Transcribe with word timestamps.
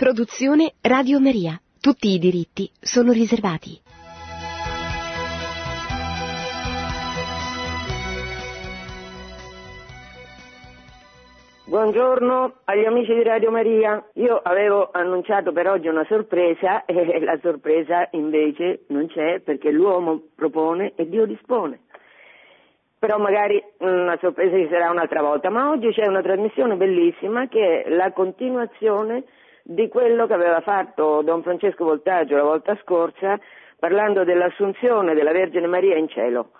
Produzione 0.00 0.72
Radio 0.80 1.20
Maria. 1.20 1.60
Tutti 1.78 2.08
i 2.08 2.18
diritti 2.18 2.70
sono 2.80 3.12
riservati. 3.12 3.78
Buongiorno 11.66 12.60
agli 12.64 12.86
amici 12.86 13.12
di 13.12 13.22
Radio 13.22 13.50
Maria. 13.50 14.02
Io 14.14 14.40
avevo 14.42 14.88
annunciato 14.90 15.52
per 15.52 15.68
oggi 15.68 15.88
una 15.88 16.06
sorpresa 16.08 16.86
e 16.88 17.20
la 17.20 17.38
sorpresa 17.42 18.08
invece 18.12 18.84
non 18.88 19.06
c'è 19.06 19.40
perché 19.40 19.70
l'uomo 19.70 20.28
propone 20.34 20.94
e 20.96 21.10
Dio 21.10 21.26
dispone. 21.26 21.80
Però 22.98 23.18
magari 23.18 23.62
una 23.80 24.16
sorpresa 24.18 24.56
ci 24.56 24.68
sarà 24.70 24.88
un'altra 24.88 25.20
volta. 25.20 25.50
Ma 25.50 25.68
oggi 25.68 25.90
c'è 25.90 26.06
una 26.06 26.22
trasmissione 26.22 26.76
bellissima 26.76 27.48
che 27.48 27.82
è 27.82 27.90
la 27.90 28.12
continuazione 28.12 29.24
di 29.70 29.86
quello 29.88 30.26
che 30.26 30.34
aveva 30.34 30.60
fatto 30.62 31.22
Don 31.22 31.42
Francesco 31.42 31.84
Voltaggio 31.84 32.34
la 32.34 32.42
volta 32.42 32.76
scorsa 32.82 33.38
parlando 33.78 34.24
dell'assunzione 34.24 35.14
della 35.14 35.30
Vergine 35.30 35.68
Maria 35.68 35.96
in 35.96 36.08
cielo 36.08 36.50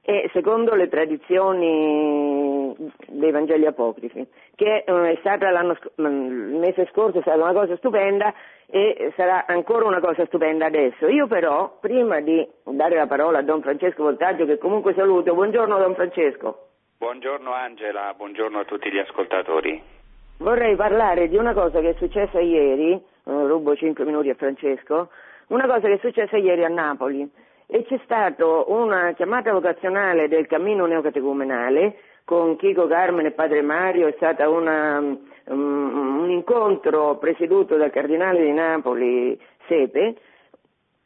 e 0.00 0.30
secondo 0.32 0.74
le 0.74 0.88
tradizioni 0.88 2.74
dei 3.06 3.30
Vangeli 3.30 3.66
apocrifi, 3.66 4.26
che 4.54 4.84
eh, 4.86 5.10
è 5.12 5.16
stata 5.20 5.50
l'anno, 5.50 5.76
mm, 6.00 6.52
il 6.52 6.58
mese 6.58 6.88
scorso 6.90 7.18
è 7.18 7.22
stata 7.22 7.42
una 7.42 7.52
cosa 7.52 7.76
stupenda 7.76 8.32
e 8.66 9.12
sarà 9.16 9.46
ancora 9.46 9.86
una 9.86 10.00
cosa 10.00 10.24
stupenda 10.26 10.66
adesso. 10.66 11.06
Io 11.06 11.26
però, 11.26 11.78
prima 11.80 12.20
di 12.20 12.46
dare 12.64 12.96
la 12.96 13.06
parola 13.06 13.38
a 13.38 13.42
Don 13.42 13.62
Francesco 13.62 14.02
Voltaggio, 14.02 14.44
che 14.46 14.58
comunque 14.58 14.94
saluto, 14.94 15.34
buongiorno 15.34 15.78
Don 15.78 15.94
Francesco. 15.94 16.68
Buongiorno 16.98 17.52
Angela, 17.52 18.12
buongiorno 18.14 18.58
a 18.58 18.64
tutti 18.64 18.90
gli 18.90 18.98
ascoltatori. 18.98 20.03
Vorrei 20.38 20.74
parlare 20.74 21.28
di 21.28 21.36
una 21.36 21.54
cosa 21.54 21.80
che 21.80 21.90
è 21.90 21.94
successa 21.96 22.40
ieri, 22.40 22.92
eh, 22.92 23.00
rubo 23.24 23.76
5 23.76 24.04
minuti 24.04 24.30
a 24.30 24.34
Francesco, 24.34 25.10
una 25.48 25.66
cosa 25.66 25.86
che 25.86 25.94
è 25.94 25.98
successa 25.98 26.36
ieri 26.36 26.64
a 26.64 26.68
Napoli 26.68 27.30
e 27.66 27.84
c'è 27.84 28.00
stata 28.04 28.44
una 28.44 29.12
chiamata 29.12 29.52
vocazionale 29.52 30.26
del 30.26 30.46
cammino 30.46 30.86
neocatecumenale 30.86 31.96
con 32.24 32.56
Chico 32.56 32.86
Carmen 32.88 33.26
e 33.26 33.30
Padre 33.30 33.62
Mario, 33.62 34.08
è 34.08 34.14
stato 34.16 34.50
um, 34.50 35.18
un 35.46 36.30
incontro 36.30 37.16
presieduto 37.18 37.76
dal 37.76 37.90
cardinale 37.90 38.42
di 38.42 38.52
Napoli 38.52 39.38
Sepe, 39.68 40.16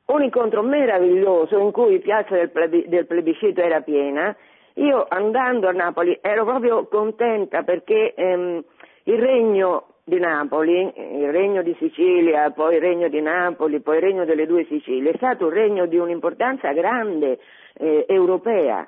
un 0.07 0.23
incontro 0.23 0.63
meraviglioso 0.63 1.59
in 1.59 1.71
cui 1.71 1.99
Piazza 1.99 2.35
del, 2.35 2.51
del 2.87 3.07
Plebiscito 3.07 3.61
era 3.61 3.83
piena. 3.83 4.35
Io 4.75 5.07
andando 5.09 5.69
a 5.69 5.73
Napoli 5.73 6.17
ero 6.23 6.45
proprio 6.45 6.87
contenta 6.87 7.63
perché 7.63 8.15
ehm, 8.15 8.63
il 9.09 9.19
regno 9.19 9.95
di 10.05 10.19
Napoli, 10.19 10.93
il 10.97 11.31
regno 11.31 11.63
di 11.63 11.75
Sicilia, 11.79 12.51
poi 12.51 12.77
il 12.77 12.81
regno 12.81 13.09
di 13.09 13.21
Napoli, 13.21 13.81
poi 13.81 13.97
il 13.97 14.03
regno 14.03 14.25
delle 14.25 14.47
due 14.47 14.65
Sicilie, 14.65 15.13
è 15.13 15.17
stato 15.17 15.47
un 15.47 15.53
regno 15.53 15.87
di 15.87 15.97
un'importanza 15.97 16.73
grande 16.73 17.39
eh, 17.75 18.05
europea, 18.07 18.87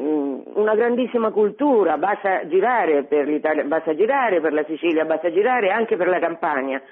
mm, 0.00 0.40
una 0.54 0.74
grandissima 0.74 1.30
cultura, 1.30 1.96
basta 1.96 2.46
girare 2.46 3.04
per 3.04 3.26
l'Italia, 3.26 3.64
basta 3.64 3.94
girare 3.94 4.40
per 4.40 4.52
la 4.52 4.64
Sicilia, 4.64 5.04
basta 5.04 5.30
girare 5.30 5.70
anche 5.70 5.96
per 5.96 6.08
la 6.08 6.18
Campania, 6.18 6.82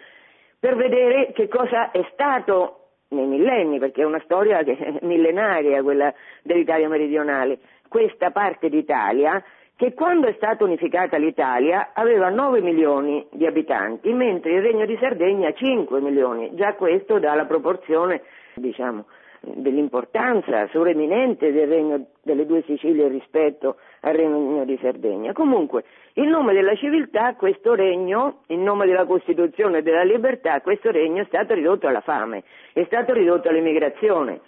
per 0.59 0.77
vedere 0.77 1.33
che 1.33 1.49
cosa 1.49 1.91
è 1.91 2.07
stato 2.13 2.81
nei 3.09 3.27
millenni, 3.27 3.79
perché 3.79 4.01
è 4.01 4.07
una 4.07 4.21
storia 4.25 4.63
millenaria 5.03 5.83
quella 5.83 6.13
dell'Italia 6.43 6.89
meridionale, 6.89 7.59
questa 7.89 8.31
parte 8.31 8.71
d'Italia 8.71 9.43
che 9.77 9.93
quando 9.93 10.27
è 10.27 10.33
stata 10.37 10.65
unificata 10.65 11.19
l'Italia 11.19 11.91
aveva 11.93 12.31
9 12.31 12.63
milioni 12.63 13.27
di 13.31 13.45
abitanti, 13.47 14.11
mentre 14.13 14.55
il 14.55 14.63
Regno 14.63 14.87
di 14.87 14.97
Sardegna 14.99 15.53
5 15.53 16.01
milioni. 16.01 16.55
Già 16.55 16.75
questo 16.75 17.19
dà 17.19 17.35
la 17.35 17.45
proporzione, 17.45 18.23
diciamo, 18.55 19.05
dell'importanza 19.41 20.67
sovreminente 20.69 21.53
del 21.53 21.69
Regno 21.69 22.07
delle 22.23 22.47
due 22.47 22.63
Sicilie 22.63 23.09
rispetto 23.09 23.77
al 24.01 24.15
Regno 24.15 24.65
di 24.65 24.79
Sardegna. 24.81 25.35
Comunque, 25.35 25.85
in 26.15 26.31
nome 26.31 26.55
della 26.55 26.75
civiltà, 26.75 27.35
questo 27.35 27.75
regno, 27.75 28.41
in 28.47 28.63
nome 28.63 28.87
della 28.87 29.05
Costituzione 29.05 29.79
e 29.79 29.83
della 29.83 30.05
libertà, 30.05 30.63
questo 30.63 30.91
regno 30.91 31.21
è 31.21 31.27
stato 31.27 31.53
ridotto 31.53 31.87
alla 31.87 32.01
fame, 32.01 32.45
è 32.73 32.83
stato 32.85 33.13
ridotto 33.13 33.51
all'immigrazione 33.51 34.41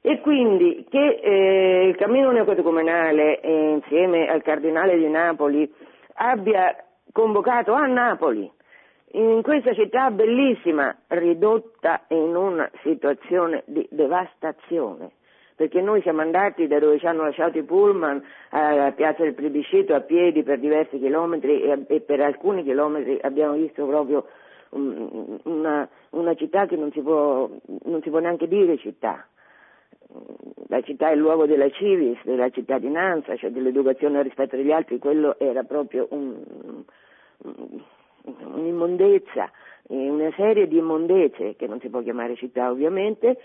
e 0.00 0.20
quindi 0.20 0.86
che 0.88 1.20
eh, 1.20 1.86
il 1.88 1.96
cammino 1.96 2.30
neocatecumenale 2.30 3.40
eh, 3.40 3.70
insieme 3.72 4.28
al 4.28 4.42
cardinale 4.42 4.96
di 4.96 5.08
Napoli 5.08 5.70
abbia 6.14 6.76
convocato 7.12 7.72
a 7.72 7.86
Napoli 7.86 8.50
in 9.12 9.42
questa 9.42 9.72
città 9.74 10.10
bellissima 10.10 10.94
ridotta 11.08 12.04
in 12.08 12.36
una 12.36 12.70
situazione 12.82 13.62
di 13.66 13.86
devastazione. 13.90 15.12
Perché 15.56 15.80
noi 15.80 16.00
siamo 16.02 16.20
andati 16.20 16.68
da 16.68 16.78
dove 16.78 17.00
ci 17.00 17.06
hanno 17.06 17.24
lasciato 17.24 17.58
i 17.58 17.64
pullman 17.64 18.22
alla 18.50 18.92
piazza 18.92 19.22
del 19.24 19.34
plebiscito 19.34 19.92
a 19.92 20.00
piedi 20.00 20.44
per 20.44 20.60
diversi 20.60 20.98
chilometri 20.98 21.62
e, 21.62 21.84
e 21.88 22.00
per 22.00 22.20
alcuni 22.20 22.62
chilometri 22.62 23.18
abbiamo 23.22 23.54
visto 23.54 23.84
proprio 23.84 24.26
um, 24.70 25.40
una, 25.44 25.88
una, 26.10 26.34
città 26.34 26.66
che 26.66 26.76
non 26.76 26.92
si, 26.92 27.00
può, 27.00 27.50
non 27.84 28.00
si 28.02 28.10
può 28.10 28.20
neanche 28.20 28.46
dire 28.46 28.78
città 28.78 29.26
la 30.68 30.80
città 30.82 31.10
è 31.10 31.12
il 31.12 31.18
luogo 31.18 31.46
della 31.46 31.68
civis, 31.70 32.18
della 32.24 32.50
cittadinanza, 32.50 33.36
cioè 33.36 33.50
dell'educazione 33.50 34.22
rispetto 34.22 34.56
agli 34.56 34.72
altri, 34.72 34.98
quello 34.98 35.38
era 35.38 35.62
proprio 35.64 36.06
un, 36.10 36.84
un'immondezza, 38.22 39.50
una 39.88 40.30
serie 40.36 40.66
di 40.68 40.78
immondezze, 40.78 41.56
che 41.56 41.66
non 41.66 41.80
si 41.80 41.88
può 41.88 42.00
chiamare 42.00 42.36
città 42.36 42.70
ovviamente, 42.70 43.38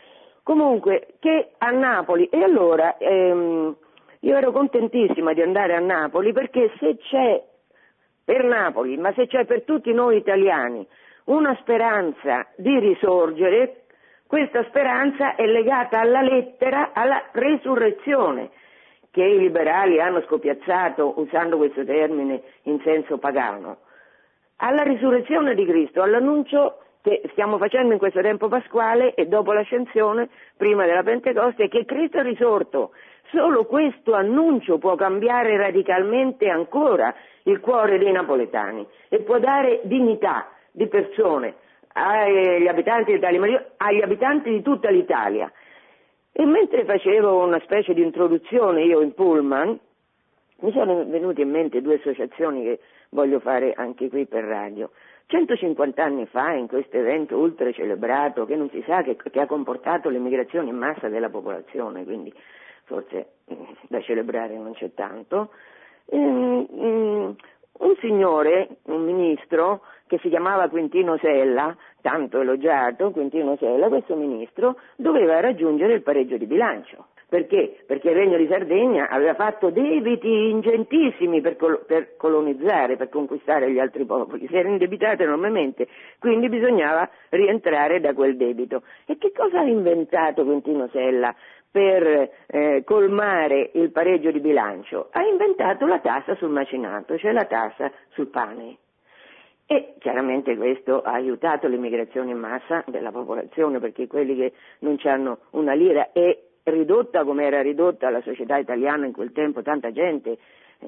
comunque 0.44 1.16
che 1.20 1.52
a 1.58 1.72
Napoli, 1.72 2.28
e 2.30 2.44
allora 2.44 2.98
ehm, 2.98 3.76
io 4.20 4.38
ero 4.38 4.52
contentissima 4.52 5.34
di 5.34 5.42
andare 5.42 5.76
a 5.76 5.80
Napoli 5.80 6.32
perché 6.34 6.72
se 6.80 6.98
c'è 6.98 7.44
per 8.24 8.44
Napoli, 8.44 8.98
ma 8.98 9.14
se 9.14 9.28
c'è 9.28 9.46
per 9.46 9.64
tutti 9.64 9.92
noi 9.92 10.18
italiani, 10.18 10.86
una 11.26 11.56
speranza 11.62 12.48
di 12.56 12.80
risorgere, 12.80 13.83
questa 14.34 14.64
speranza 14.64 15.36
è 15.36 15.46
legata 15.46 16.00
alla 16.00 16.22
lettera, 16.22 16.90
alla 16.92 17.22
resurrezione, 17.34 18.50
che 19.12 19.24
i 19.24 19.38
liberali 19.38 20.02
hanno 20.02 20.24
scopiazzato 20.24 21.20
usando 21.20 21.58
questo 21.58 21.86
termine 21.86 22.42
in 22.64 22.82
senso 22.84 23.20
pagano. 23.20 23.82
Alla 24.56 24.82
risurrezione 24.82 25.54
di 25.54 25.64
Cristo, 25.68 26.02
all'annuncio 26.02 26.80
che 27.04 27.22
stiamo 27.34 27.60
facendo 27.60 27.94
in 27.94 28.00
questo 28.00 28.22
tempo 28.22 28.48
pasquale 28.48 29.14
e 29.14 29.28
dopo 29.28 29.54
l'ascensione, 29.54 30.30
prima 30.58 30.88
della 30.88 31.04
Pentecoste, 31.04 31.68
che 31.68 31.86
Cristo 31.86 32.18
è 32.18 32.24
risorto. 32.24 32.90
Solo 33.30 33.66
questo 33.66 34.16
annuncio 34.16 34.80
può 34.80 34.96
cambiare 34.96 35.58
radicalmente 35.58 36.50
ancora 36.50 37.14
il 37.44 37.60
cuore 37.60 38.00
dei 38.00 38.12
napoletani 38.12 38.84
e 39.10 39.20
può 39.20 39.38
dare 39.38 39.82
dignità 39.84 40.48
di 40.72 40.88
persone 40.88 41.62
agli 41.94 42.68
abitanti 42.68 43.14
d'Italia, 43.14 43.72
agli 43.78 44.02
abitanti 44.02 44.50
di 44.50 44.62
tutta 44.62 44.90
l'Italia. 44.90 45.52
E 46.32 46.46
mentre 46.46 46.86
facevo 46.86 47.44
una 47.44 47.60
specie 47.60 47.94
di 47.94 48.02
introduzione 48.02 48.84
io 48.84 49.02
in 49.02 49.14
Pullman, 49.14 49.80
mi 50.62 50.72
sono 50.72 51.06
venute 51.06 51.42
in 51.42 51.50
mente 51.50 51.82
due 51.82 51.96
associazioni 51.96 52.64
che 52.64 52.80
voglio 53.10 53.40
fare 53.40 53.74
anche 53.74 54.10
qui 54.10 54.26
per 54.26 54.44
radio. 54.44 54.92
150 55.28 56.04
anni 56.04 56.26
fa, 56.26 56.54
in 56.54 56.68
questo 56.68 56.98
evento 56.98 57.38
ultra 57.38 57.72
celebrato, 57.72 58.46
che 58.46 58.56
non 58.56 58.70
si 58.70 58.84
sa 58.86 59.02
che, 59.04 59.16
che 59.16 59.40
ha 59.40 59.46
comportato 59.46 60.10
l'emigrazione 60.10 60.70
in 60.70 60.78
massa 60.78 61.08
della 61.08 61.30
popolazione, 61.30 62.04
quindi 62.04 62.34
forse 62.86 63.28
mm, 63.52 63.64
da 63.88 64.02
celebrare 64.02 64.56
non 64.56 64.74
c'è 64.74 64.94
tanto, 64.94 65.52
ehm, 66.06 66.68
mm, 66.74 67.30
un 67.80 67.96
signore, 68.00 68.78
un 68.86 69.04
ministro, 69.04 69.82
che 70.08 70.20
si 70.20 70.30
chiamava 70.30 70.70
Quintino 70.70 71.18
Sella, 71.18 71.76
tanto 72.02 72.40
elogiato, 72.40 73.12
Quintino 73.12 73.58
Sella, 73.58 73.88
questo 73.88 74.16
ministro 74.16 74.78
doveva 74.96 75.40
raggiungere 75.40 75.94
il 75.94 76.04
pareggio 76.04 76.38
di 76.38 76.46
bilancio. 76.46 77.08
Perché? 77.34 77.84
Perché 77.88 78.12
il 78.12 78.16
Regno 78.16 78.38
di 78.38 78.46
Sardegna 78.48 79.10
aveva 79.10 79.34
fatto 79.34 79.72
debiti 79.72 80.28
ingentissimi 80.28 81.42
per, 81.42 81.56
col- 81.56 81.84
per, 81.84 82.16
colonizzare, 82.16 82.96
per 82.96 83.10
conquistare 83.10 83.72
gli 83.72 83.80
altri 83.80 84.06
popoli, 84.06 84.46
si 84.48 84.56
era 84.56 84.70
indebitato 84.70 85.24
enormemente, 85.24 85.88
quindi 86.20 86.48
bisognava 86.48 87.10
rientrare 87.30 88.00
da 88.00 88.14
quel 88.14 88.38
debito. 88.38 88.84
E 89.08 89.18
che 89.18 89.32
cosa 89.32 89.62
ha 89.62 89.64
inventato 89.64 90.44
Quintino 90.44 90.88
Sella 90.92 91.34
per 91.74 92.30
eh, 92.46 92.84
colmare 92.86 93.72
il 93.74 93.90
pareggio 93.90 94.30
di 94.30 94.40
bilancio? 94.40 95.10
Ha 95.12 95.24
inventato 95.24 95.88
la 95.88 95.98
tassa 95.98 96.36
sul 96.36 96.52
macinato, 96.52 97.18
cioè 97.18 97.32
la 97.32 97.46
tassa 97.46 97.92
sul 98.10 98.28
pane. 98.28 98.78
E 99.66 99.96
chiaramente 99.98 100.56
questo 100.56 101.02
ha 101.02 101.14
aiutato 101.14 101.68
l'immigrazione 101.68 102.30
in 102.30 102.38
massa 102.38 102.84
della 102.86 103.12
popolazione 103.12 103.80
perché 103.80 104.06
quelli 104.06 104.36
che 104.36 104.54
non 104.80 105.00
hanno 105.06 105.40
una 105.52 105.74
lira 105.74 106.12
e 106.12 106.50
ridotta 106.66 107.24
come 107.24 107.46
era 107.46 107.64
ridotta 107.64 108.12
la 108.12 108.22
società 108.22 108.58
italiana 108.58 109.08
in 109.08 109.12
quel 109.12 109.32
tempo, 109.32 109.64
tanta 109.64 109.92
gente 109.92 110.38
eh, 110.78 110.88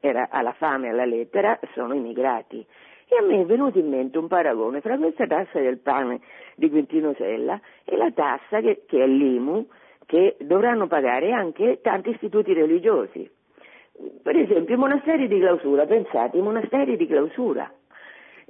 era 0.00 0.28
alla 0.30 0.52
fame, 0.52 0.90
alla 0.90 1.06
lettera, 1.06 1.58
sono 1.72 1.94
immigrati. 1.94 2.66
E 3.10 3.16
a 3.16 3.22
me 3.22 3.40
è 3.40 3.44
venuto 3.46 3.78
in 3.78 3.88
mente 3.88 4.18
un 4.18 4.28
paragone 4.28 4.82
fra 4.82 4.98
questa 4.98 5.26
tassa 5.26 5.58
del 5.58 5.78
pane 5.78 6.20
di 6.54 6.68
Quintino 6.68 7.14
Sella 7.14 7.58
e 7.82 7.96
la 7.96 8.10
tassa 8.10 8.60
che, 8.60 8.82
che 8.86 9.02
è 9.02 9.06
l'IMU 9.06 9.66
che 10.08 10.36
dovranno 10.40 10.86
pagare 10.86 11.32
anche 11.32 11.80
tanti 11.82 12.08
istituti 12.08 12.54
religiosi. 12.54 13.30
Per 14.22 14.34
esempio 14.34 14.74
i 14.74 14.78
monasteri 14.78 15.28
di 15.28 15.38
clausura, 15.38 15.84
pensate, 15.84 16.38
i 16.38 16.40
monasteri 16.40 16.96
di 16.96 17.06
clausura, 17.06 17.70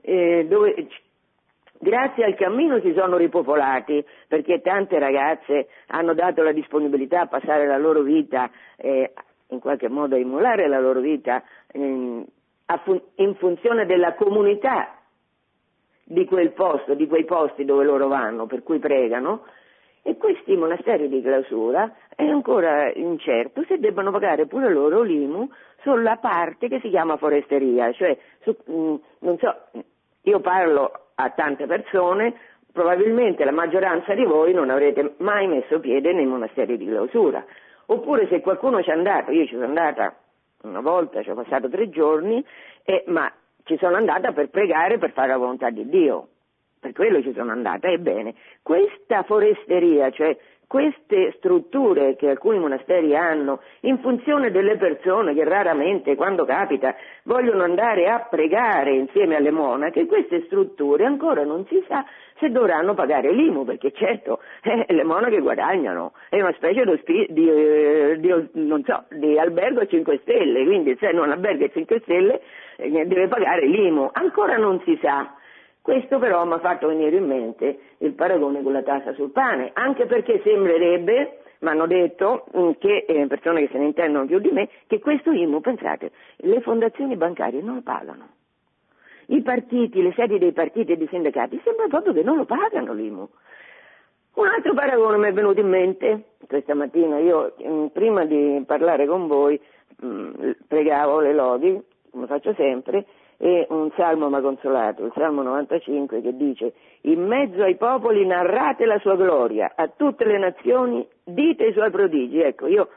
eh, 0.01 0.47
dove 0.49 0.87
grazie 1.81 2.25
al 2.25 2.37
cammino 2.37 2.79
si 2.79 2.93
sono 2.97 3.17
ripopolati 3.17 4.05
perché 4.29 4.61
tante 4.61 5.01
ragazze 5.01 5.67
hanno 5.89 6.15
dato 6.15 6.45
la 6.45 6.53
disponibilità 6.53 7.23
a 7.23 7.27
passare 7.27 7.67
la 7.67 7.79
loro 7.79 8.03
vita, 8.03 8.49
eh, 8.77 9.13
in 9.49 9.59
qualche 9.59 9.89
modo 9.89 10.15
a 10.15 10.19
immolare 10.19 10.69
la 10.69 10.79
loro 10.79 11.01
vita 11.01 11.43
eh, 11.73 11.81
in 11.81 13.35
funzione 13.35 13.85
della 13.85 14.15
comunità 14.15 14.97
di 16.05 16.25
quel 16.25 16.53
posto, 16.53 16.95
di 16.95 17.09
quei 17.09 17.25
posti 17.25 17.65
dove 17.65 17.85
loro 17.85 18.07
vanno, 18.07 18.47
per 18.47 18.63
cui 18.63 18.79
pregano, 18.79 19.43
e 20.03 20.17
questi 20.17 20.57
monasteri 20.57 21.09
di 21.09 21.21
clausura 21.21 21.93
è 22.15 22.25
ancora 22.25 22.91
incerto 22.93 23.65
se 23.67 23.79
debbano 23.79 24.11
pagare 24.11 24.47
pure 24.47 24.71
loro 24.71 25.03
l'IMU 25.03 25.49
sulla 25.83 26.17
parte 26.17 26.69
che 26.69 26.81
si 26.81 26.89
chiama 26.89 27.17
foresteria, 27.17 27.93
cioè 27.93 28.17
su, 28.41 28.57
mm, 28.71 28.95
non 29.21 29.39
so, 29.39 29.55
io 30.23 30.41
parlo 30.41 30.91
a 31.15 31.31
tante 31.31 31.67
persone, 31.67 32.35
probabilmente 32.73 33.45
la 33.45 33.53
maggioranza 33.53 34.15
di 34.15 34.25
voi 34.25 34.53
non 34.53 34.71
avrete 34.71 35.15
mai 35.19 35.47
messo 35.47 35.81
piede 35.81 36.13
nei 36.13 36.27
monasteri 36.27 36.77
di 36.77 36.87
clausura, 36.87 37.45
oppure 37.87 38.27
se 38.29 38.41
qualcuno 38.41 38.83
ci 38.83 38.91
è 38.91 38.93
andato, 38.93 39.31
io 39.31 39.47
ci 39.47 39.55
sono 39.55 39.65
andata 39.65 40.15
una 40.63 40.81
volta, 40.81 41.23
ci 41.23 41.31
ho 41.31 41.35
passato 41.35 41.69
tre 41.69 41.89
giorni, 41.89 42.45
eh, 42.85 43.05
ma 43.07 43.31
ci 43.65 43.77
sono 43.79 43.97
andata 43.97 44.33
per 44.33 44.49
pregare, 44.49 44.99
per 44.99 45.13
fare 45.13 45.29
la 45.29 45.37
volontà 45.37 45.71
di 45.71 45.89
Dio, 45.89 46.29
per 46.79 46.93
quello 46.93 47.23
ci 47.23 47.33
sono 47.35 47.53
andata. 47.53 47.89
Ebbene, 47.89 48.35
questa 48.63 49.23
foresteria, 49.23 50.11
cioè 50.11 50.37
queste 50.69 51.33
strutture 51.39 52.15
che 52.15 52.29
alcuni 52.29 52.59
monasteri 52.59 53.17
hanno 53.17 53.61
in 53.81 53.99
funzione 54.01 54.51
delle 54.51 54.77
persone 54.77 55.33
che 55.33 55.43
raramente, 55.43 56.15
quando 56.15 56.45
capita, 56.45 56.95
vogliono 57.23 57.63
andare 57.63 58.07
a 58.09 58.27
pregare 58.29 58.93
insieme 58.93 59.35
alle 59.35 59.51
monache, 59.51 60.05
queste 60.05 60.45
strutture 60.45 61.07
ancora 61.07 61.43
non 61.43 61.65
si 61.67 61.83
sa 61.89 62.05
se 62.39 62.51
dovranno 62.51 62.93
pagare 62.93 63.33
l'IMU, 63.33 63.65
perché 63.65 63.93
certo 63.93 64.41
eh, 64.63 64.85
le 64.93 65.05
monache 65.05 65.41
guadagnano, 65.41 66.13
è 66.29 66.39
una 66.39 66.53
specie 66.53 66.85
di, 66.85 67.27
di, 67.31 67.51
eh, 67.51 68.17
di, 68.19 68.83
so, 68.85 69.05
di 69.09 69.39
albergo 69.39 69.81
a 69.81 69.87
5 69.87 70.19
stelle, 70.19 70.65
quindi 70.65 70.95
se 71.01 71.11
non 71.13 71.31
alberga 71.31 71.65
a 71.65 71.71
5 71.71 72.01
stelle 72.01 72.43
eh, 72.77 72.91
deve 72.91 73.27
pagare 73.27 73.67
l'IMU, 73.67 74.11
ancora 74.13 74.59
non 74.59 74.81
si 74.85 74.99
sa. 75.01 75.33
Questo 75.89 76.19
però 76.19 76.45
mi 76.45 76.53
ha 76.53 76.59
fatto 76.59 76.89
venire 76.89 77.17
in 77.17 77.25
mente 77.25 77.79
il 78.01 78.13
paragone 78.13 78.63
con 78.63 78.75
la 78.75 78.83
tassa 78.83 79.15
sul 79.15 79.31
pane, 79.31 79.71
anche 79.73 80.05
perché 80.05 80.39
sembrerebbe, 80.45 81.39
mi 81.61 81.69
hanno 81.71 81.87
detto, 81.87 82.45
mm, 82.55 82.73
che 82.79 83.07
eh, 83.09 83.27
persone 83.27 83.63
che 83.63 83.69
se 83.73 83.79
ne 83.79 83.87
intendono 83.87 84.27
più 84.27 84.39
di 84.39 84.51
me, 84.51 84.69
che 84.87 85.01
questo 85.01 85.33
IMU, 85.33 85.63
pensate, 85.63 86.11
le 86.41 86.61
fondazioni 86.61 87.17
bancarie 87.17 87.63
non 87.63 87.77
lo 87.77 87.81
pagano. 87.81 88.29
I 89.29 89.41
partiti, 89.41 90.03
le 90.03 90.13
sedi 90.13 90.37
dei 90.37 90.53
partiti 90.53 90.93
e 90.93 90.99
dei 90.99 91.09
sindacati, 91.09 91.59
sembra 91.65 91.87
proprio 91.87 92.13
che 92.13 92.23
non 92.23 92.37
lo 92.37 92.45
pagano 92.45 92.93
l'IMU. 92.93 93.27
Un 94.35 94.47
altro 94.47 94.75
paragone 94.75 95.17
mi 95.17 95.29
è 95.29 95.33
venuto 95.33 95.61
in 95.61 95.69
mente 95.71 96.25
questa 96.47 96.75
mattina, 96.75 97.17
io 97.19 97.55
mm, 97.67 97.87
prima 97.87 98.27
di 98.27 98.63
parlare 98.67 99.07
con 99.07 99.27
voi 99.27 99.59
mm, 100.05 100.51
pregavo 100.67 101.21
le 101.21 101.33
lodi, 101.33 101.83
come 102.11 102.27
faccio 102.27 102.53
sempre, 102.53 103.07
e 103.41 103.67
un 103.71 103.91
salmo 103.95 104.29
mi 104.29 104.35
ha 104.35 104.41
consolato, 104.41 105.05
il 105.05 105.13
salmo 105.15 105.43
95 105.43 106.21
che 106.21 106.37
dice 106.37 106.75
in 107.03 107.25
mezzo 107.25 107.63
ai 107.63 107.77
popoli 107.77 108.27
narrate 108.27 108.85
la 108.85 108.99
sua 108.99 109.15
gloria, 109.15 109.73
a 109.77 109.89
tutte 109.89 110.25
le 110.25 110.39
nazioni 110.39 111.07
dite 111.23 111.67
i 111.67 111.73
suoi 111.73 111.91
prodigi. 111.91 112.41
Ecco, 112.41 112.67
io 112.67 112.89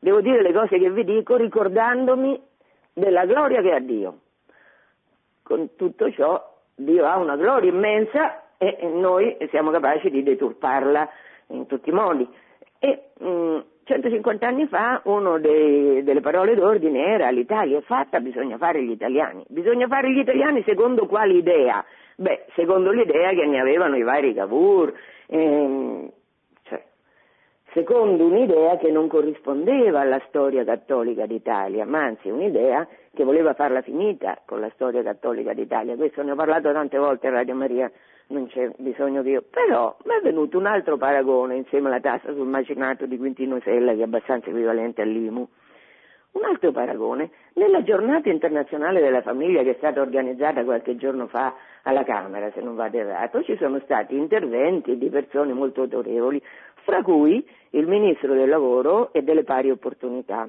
devo 0.00 0.22
dire 0.22 0.40
le 0.40 0.54
cose 0.54 0.78
che 0.78 0.90
vi 0.90 1.04
dico 1.04 1.36
ricordandomi 1.36 2.40
della 2.94 3.26
gloria 3.26 3.60
che 3.60 3.72
ha 3.72 3.80
Dio. 3.80 4.18
Con 5.42 5.76
tutto 5.76 6.10
ciò 6.12 6.50
Dio 6.74 7.04
ha 7.04 7.18
una 7.18 7.36
gloria 7.36 7.70
immensa 7.70 8.56
e 8.56 8.78
noi 8.86 9.36
siamo 9.50 9.70
capaci 9.70 10.08
di 10.10 10.22
deturparla 10.22 11.08
in 11.48 11.66
tutti 11.66 11.90
i 11.90 11.92
modi. 11.92 12.26
E, 12.78 13.10
mh, 13.18 13.28
mm, 13.28 13.58
150 13.84 14.46
anni 14.46 14.66
fa 14.66 15.00
una 15.04 15.38
delle 15.38 16.20
parole 16.20 16.54
d'ordine 16.54 17.06
era 17.06 17.30
l'Italia 17.30 17.78
è 17.78 17.82
fatta, 17.82 18.20
bisogna 18.20 18.56
fare 18.56 18.82
gli 18.82 18.90
italiani. 18.90 19.44
Bisogna 19.48 19.86
fare 19.88 20.12
gli 20.12 20.18
italiani 20.18 20.62
secondo 20.64 21.06
quale 21.06 21.34
idea? 21.34 21.84
Beh, 22.16 22.44
secondo 22.54 22.90
l'idea 22.90 23.30
che 23.30 23.46
ne 23.46 23.58
avevano 23.60 23.96
i 23.96 24.02
vari 24.02 24.34
Cavour, 24.34 24.92
ehm, 25.26 26.10
cioè, 26.64 26.82
secondo 27.72 28.26
un'idea 28.26 28.76
che 28.76 28.90
non 28.90 29.08
corrispondeva 29.08 30.00
alla 30.00 30.20
storia 30.28 30.62
cattolica 30.62 31.24
d'Italia, 31.26 31.86
ma 31.86 32.04
anzi 32.04 32.28
un'idea 32.28 32.86
che 33.14 33.24
voleva 33.24 33.54
farla 33.54 33.80
finita 33.80 34.38
con 34.44 34.60
la 34.60 34.70
storia 34.74 35.02
cattolica 35.02 35.54
d'Italia. 35.54 35.96
Questo 35.96 36.22
ne 36.22 36.32
ho 36.32 36.36
parlato 36.36 36.70
tante 36.72 36.98
volte 36.98 37.28
a 37.28 37.30
Radio 37.30 37.54
Maria 37.54 37.90
non 38.30 38.46
c'è 38.48 38.70
bisogno 38.78 39.22
che 39.22 39.30
io. 39.30 39.44
Però 39.48 39.96
mi 40.04 40.14
è 40.14 40.20
venuto 40.22 40.58
un 40.58 40.66
altro 40.66 40.96
paragone 40.96 41.56
insieme 41.56 41.88
alla 41.88 42.00
tassa 42.00 42.32
sul 42.32 42.46
macinato 42.46 43.06
di 43.06 43.16
Quintino 43.16 43.60
Sella 43.62 43.92
che 43.92 44.00
è 44.00 44.04
abbastanza 44.04 44.50
equivalente 44.50 45.02
all'IMU. 45.02 45.46
Un 46.32 46.44
altro 46.44 46.70
paragone, 46.70 47.30
nella 47.54 47.82
giornata 47.82 48.28
internazionale 48.28 49.00
della 49.00 49.20
famiglia 49.20 49.64
che 49.64 49.70
è 49.70 49.74
stata 49.78 50.00
organizzata 50.00 50.62
qualche 50.62 50.94
giorno 50.94 51.26
fa 51.26 51.54
alla 51.82 52.04
Camera, 52.04 52.52
se 52.52 52.60
non 52.60 52.76
vado 52.76 52.98
errato, 52.98 53.42
ci 53.42 53.56
sono 53.56 53.80
stati 53.80 54.16
interventi 54.16 54.96
di 54.96 55.08
persone 55.08 55.52
molto 55.52 55.82
autorevoli, 55.82 56.40
fra 56.84 57.02
cui 57.02 57.44
il 57.70 57.86
Ministro 57.88 58.32
del 58.34 58.48
Lavoro 58.48 59.12
e 59.12 59.22
delle 59.22 59.42
Pari 59.42 59.72
Opportunità. 59.72 60.48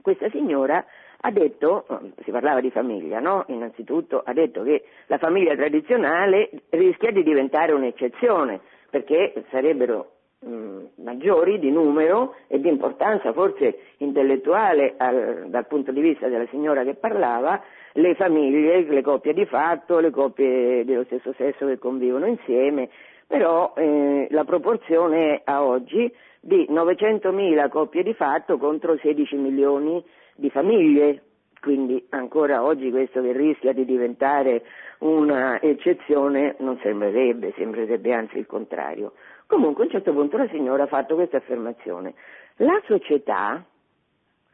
Questa 0.00 0.28
signora 0.30 0.84
ha 1.24 1.30
detto, 1.30 1.84
si 2.24 2.30
parlava 2.32 2.60
di 2.60 2.70
famiglia, 2.70 3.20
no? 3.20 3.44
Innanzitutto 3.48 4.22
ha 4.24 4.32
detto 4.32 4.62
che 4.62 4.84
la 5.06 5.18
famiglia 5.18 5.54
tradizionale 5.54 6.50
rischia 6.70 7.12
di 7.12 7.22
diventare 7.22 7.72
un'eccezione, 7.72 8.60
perché 8.90 9.44
sarebbero 9.50 10.10
mh, 10.40 10.84
maggiori 10.96 11.60
di 11.60 11.70
numero 11.70 12.34
e 12.48 12.60
di 12.60 12.68
importanza 12.68 13.32
forse 13.32 13.78
intellettuale 13.98 14.94
al, 14.96 15.44
dal 15.46 15.66
punto 15.68 15.92
di 15.92 16.00
vista 16.00 16.26
della 16.26 16.46
signora 16.50 16.82
che 16.82 16.94
parlava, 16.94 17.62
le 17.92 18.14
famiglie, 18.16 18.82
le 18.82 19.02
coppie 19.02 19.32
di 19.32 19.46
fatto, 19.46 20.00
le 20.00 20.10
coppie 20.10 20.84
dello 20.84 21.04
stesso 21.04 21.32
sesso 21.34 21.66
che 21.66 21.78
convivono 21.78 22.26
insieme, 22.26 22.88
però 23.28 23.74
eh, 23.76 24.26
la 24.30 24.42
proporzione 24.42 25.36
è 25.36 25.40
a 25.44 25.62
oggi 25.62 26.12
di 26.40 26.66
900.000 26.68 27.68
coppie 27.68 28.02
di 28.02 28.14
fatto 28.14 28.58
contro 28.58 28.96
16 28.96 29.36
milioni 29.36 30.02
di 30.02 30.21
famiglie, 30.50 31.22
quindi 31.60 32.04
ancora 32.10 32.64
oggi 32.64 32.90
questo 32.90 33.22
che 33.22 33.32
rischia 33.32 33.72
di 33.72 33.84
diventare 33.84 34.64
un'eccezione 34.98 36.56
non 36.58 36.78
sembrerebbe, 36.82 37.52
sembrerebbe 37.56 38.12
anzi 38.12 38.38
il 38.38 38.46
contrario. 38.46 39.12
Comunque 39.46 39.84
a 39.84 39.86
un 39.86 39.92
certo 39.92 40.12
punto 40.12 40.36
la 40.36 40.48
signora 40.48 40.84
ha 40.84 40.88
fatto 40.88 41.14
questa 41.14 41.36
affermazione. 41.36 42.14
La 42.56 42.80
società, 42.86 43.64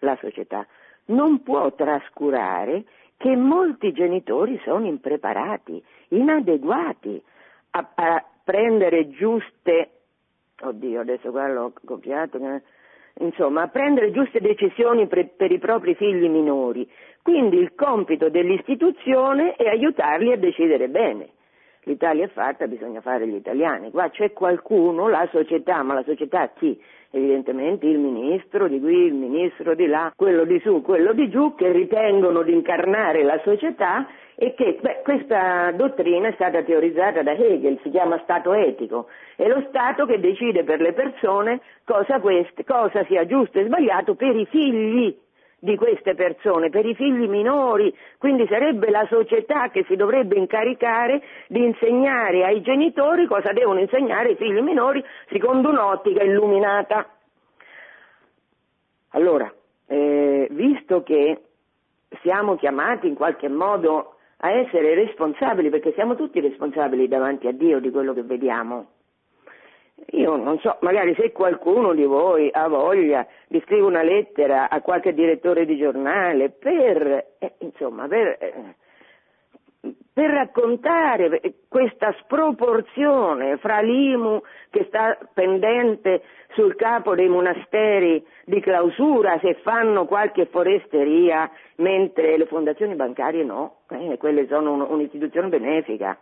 la 0.00 0.16
società 0.20 0.66
non 1.06 1.42
può 1.42 1.73
trascurare 1.73 2.85
che 3.16 3.35
molti 3.35 3.92
genitori 3.92 4.61
sono 4.64 4.87
impreparati, 4.87 5.82
inadeguati 6.08 7.23
a, 7.70 7.90
a 7.94 8.25
prendere 8.44 9.11
giuste, 9.11 9.90
oddio 10.61 11.00
adesso 11.00 11.30
qua 11.30 11.49
l'ho 11.49 11.73
copiato, 11.85 12.38
insomma, 13.20 13.62
a 13.62 13.68
prendere 13.68 14.10
giuste 14.10 14.40
decisioni 14.40 15.06
per, 15.06 15.28
per, 15.37 15.50
i 15.50 15.58
propri 15.58 15.94
figli 15.94 16.28
minori. 16.28 16.88
Quindi 17.22 17.58
il 17.58 17.75
compito 17.75 18.28
dell'istituzione 18.28 19.54
è 19.54 19.68
aiutarli 19.68 20.32
a 20.32 20.37
decidere 20.37 20.88
bene. 20.88 21.28
L'Italia 21.88 22.26
è 22.26 22.28
fatta, 22.28 22.66
bisogna 22.66 23.00
fare 23.00 23.26
gli 23.26 23.35
italiani. 23.35 23.90
Qua 23.90 24.11
c'è 24.11 24.35
qualcuno, 24.35 25.09
la 25.09 25.26
società, 25.33 25.83
ma 25.83 25.95
la 25.95 26.02
società 26.02 26.50
chi? 26.54 26.78
Evidentemente 27.11 27.87
il 27.87 27.99
ministro 27.99 28.68
di 28.68 28.78
qui, 28.78 29.07
il 29.07 29.14
ministro 29.14 29.75
di 29.75 29.87
là, 29.87 30.12
quello 30.14 30.45
di 30.45 30.61
su, 30.61 30.83
quello 30.83 31.14
di 31.14 31.30
giù, 31.30 31.54
che 31.54 31.73
ritengono 31.73 32.42
di 32.42 32.52
incarnare 32.52 33.23
la 33.23 33.40
società 33.42 34.07
e 34.35 34.52
che 34.52 34.76
beh, 34.78 35.00
questa 35.02 35.73
dottrina 35.73 36.28
è 36.28 36.33
stata 36.33 36.62
teorizzata 36.62 37.23
da 37.23 37.33
Hegel, 37.33 37.80
si 37.83 37.88
chiama 37.88 38.21
Stato 38.23 38.52
etico, 38.52 39.09
è 39.35 39.49
lo 39.49 39.64
Stato 39.68 40.04
che 40.04 40.21
decide 40.21 40.64
per 40.64 40.83
le 40.83 40.92
persone 40.92 41.62
cosa, 41.87 42.21
queste, 42.21 42.64
cosa 42.64 43.02
sia 43.07 43.25
giusto 43.25 43.59
e 43.59 43.64
sbagliato 43.64 44.14
per 44.14 44.37
i 44.37 44.45
figli 44.45 45.16
di 45.61 45.77
queste 45.77 46.15
persone, 46.15 46.71
per 46.71 46.87
i 46.87 46.95
figli 46.95 47.27
minori, 47.27 47.93
quindi 48.19 48.47
sarebbe 48.49 48.91
la 48.91 49.07
società 49.09 49.71
che 49.71 49.85
si 49.88 49.97
dovrebbe 49.97 50.37
incaricare 50.37 51.23
di 51.49 51.65
insegnare 51.65 52.45
ai 52.45 52.61
genitori 52.62 53.27
cosa 53.27 53.53
devono 53.53 53.81
insegnare 53.81 54.31
ai 54.31 54.37
figli 54.37 54.61
minori 54.61 55.05
secondo 55.31 55.71
un'ottica 55.71 56.23
illuminata. 56.23 57.09
Allora, 59.11 59.53
eh, 59.87 60.47
visto 60.50 61.03
che 61.03 61.43
siamo 62.23 62.57
chiamati 62.57 63.09
in 63.09 63.15
qualche 63.15 63.49
modo 63.49 64.15
a 64.41 64.50
essere 64.53 64.95
responsabili, 64.95 65.71
perché 65.71 65.93
siamo 65.95 66.15
tutti 66.15 66.41
responsabili 66.41 67.09
davanti 67.09 67.49
a 67.49 67.53
Dio 67.53 67.81
di 67.81 67.91
quello 67.91 68.15
che 68.15 68.23
vediamo. 68.23 68.87
Io 70.12 70.37
non 70.37 70.59
so, 70.61 70.78
magari 70.81 71.14
se 71.14 71.33
qualcuno 71.33 71.93
di 71.93 72.05
voi 72.05 72.49
ha 72.52 72.67
voglia 72.69 73.26
di 73.47 73.61
scrivere 73.61 73.87
una 73.87 74.02
lettera 74.02 74.71
a 74.71 74.81
qualche 74.81 75.12
direttore 75.12 75.67
di 75.67 75.76
giornale 75.76 76.50
per, 76.50 77.26
eh, 77.38 77.52
insomma, 77.59 78.09
per, 78.09 78.37
eh, 78.40 78.75
per 80.12 80.31
raccontare 80.31 81.40
questa 81.69 82.12
sproporzione 82.23 83.59
fra 83.59 83.81
l'IMU 83.81 84.40
che 84.71 84.85
sta 84.88 85.17
pendente 85.33 86.23
sul 86.55 86.75
capo 86.75 87.14
dei 87.14 87.28
monasteri 87.28 88.25
di 88.45 88.61
clausura 88.61 89.38
se 89.40 89.55
fanno 89.62 90.07
qualche 90.07 90.47
foresteria, 90.47 91.50
mentre 91.76 92.37
le 92.37 92.47
fondazioni 92.47 92.95
bancarie 92.95 93.45
no, 93.45 93.81
eh, 93.90 94.17
quelle 94.17 94.47
sono 94.49 94.73
un, 94.73 94.87
un'istituzione 94.88 95.49
benefica. 95.49 96.19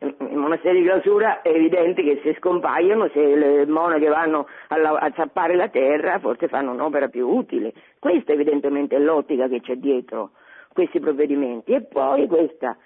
I 0.00 0.36
monasteri 0.36 0.80
di 0.80 0.86
clausura 0.86 1.42
è 1.42 1.48
evidente 1.48 2.02
che 2.02 2.20
se 2.22 2.34
scompaiono, 2.38 3.08
se 3.08 3.20
le 3.20 3.66
monache 3.66 4.08
vanno 4.08 4.46
a, 4.68 4.76
a 4.76 5.12
zappare 5.16 5.56
la 5.56 5.68
terra, 5.68 6.18
forse 6.20 6.46
fanno 6.46 6.72
un'opera 6.72 7.08
più 7.08 7.26
utile. 7.28 7.72
Questa 7.98 8.32
evidentemente 8.32 8.94
è 8.94 9.00
l'ottica 9.00 9.48
che 9.48 9.60
c'è 9.60 9.74
dietro 9.76 10.30
questi 10.72 11.00
provvedimenti. 11.00 11.72
E 11.72 11.82
poi 11.82 12.28
questa 12.28 12.76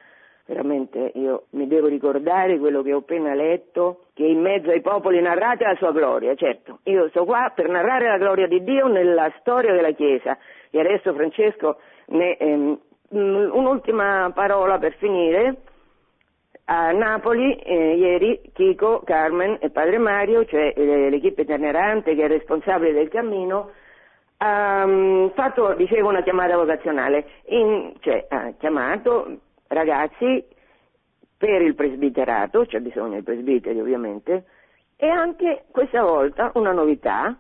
veramente 0.46 1.12
io 1.14 1.44
mi 1.50 1.66
devo 1.66 1.86
ricordare 1.86 2.58
quello 2.58 2.82
che 2.82 2.92
ho 2.92 2.98
appena 2.98 3.34
letto, 3.34 4.04
che 4.14 4.24
in 4.24 4.40
mezzo 4.40 4.70
ai 4.70 4.80
popoli 4.80 5.20
narrate 5.20 5.64
la 5.64 5.76
sua 5.76 5.92
gloria, 5.92 6.34
certo, 6.34 6.80
io 6.84 7.08
sto 7.10 7.24
qua 7.24 7.52
per 7.54 7.68
narrare 7.68 8.08
la 8.08 8.18
gloria 8.18 8.46
di 8.46 8.62
Dio 8.62 8.86
nella 8.86 9.32
storia 9.38 9.72
della 9.72 9.92
Chiesa 9.92 10.36
e 10.70 10.80
adesso 10.80 11.12
Francesco, 11.14 11.78
ne, 12.06 12.36
ehm, 12.36 12.78
un'ultima 13.10 14.30
parola 14.34 14.78
per 14.78 14.94
finire, 14.94 15.56
a 16.64 16.92
Napoli 16.92 17.54
eh, 17.56 17.96
ieri 17.96 18.40
Chico, 18.52 19.02
Carmen 19.04 19.58
e 19.60 19.70
Padre 19.70 19.98
Mario, 19.98 20.44
cioè 20.44 20.72
eh, 20.76 21.10
l'equipe 21.10 21.42
itinerante 21.42 22.14
che 22.14 22.24
è 22.24 22.28
responsabile 22.28 22.92
del 22.92 23.08
cammino, 23.08 23.70
ha 24.38 24.84
um, 24.84 25.30
fatto, 25.34 25.74
dicevo, 25.74 26.08
una 26.08 26.22
chiamata 26.22 26.56
vocazionale, 26.56 27.26
in, 27.46 27.94
cioè 28.00 28.26
ha 28.28 28.52
chiamato 28.58 29.38
ragazzi 29.68 30.44
per 31.36 31.62
il 31.62 31.74
presbiterato, 31.74 32.66
c'è 32.66 32.80
bisogno 32.80 33.16
di 33.16 33.22
presbiteri 33.22 33.80
ovviamente, 33.80 34.44
e 34.96 35.08
anche 35.08 35.64
questa 35.70 36.02
volta 36.02 36.52
una 36.54 36.72
novità, 36.72 37.36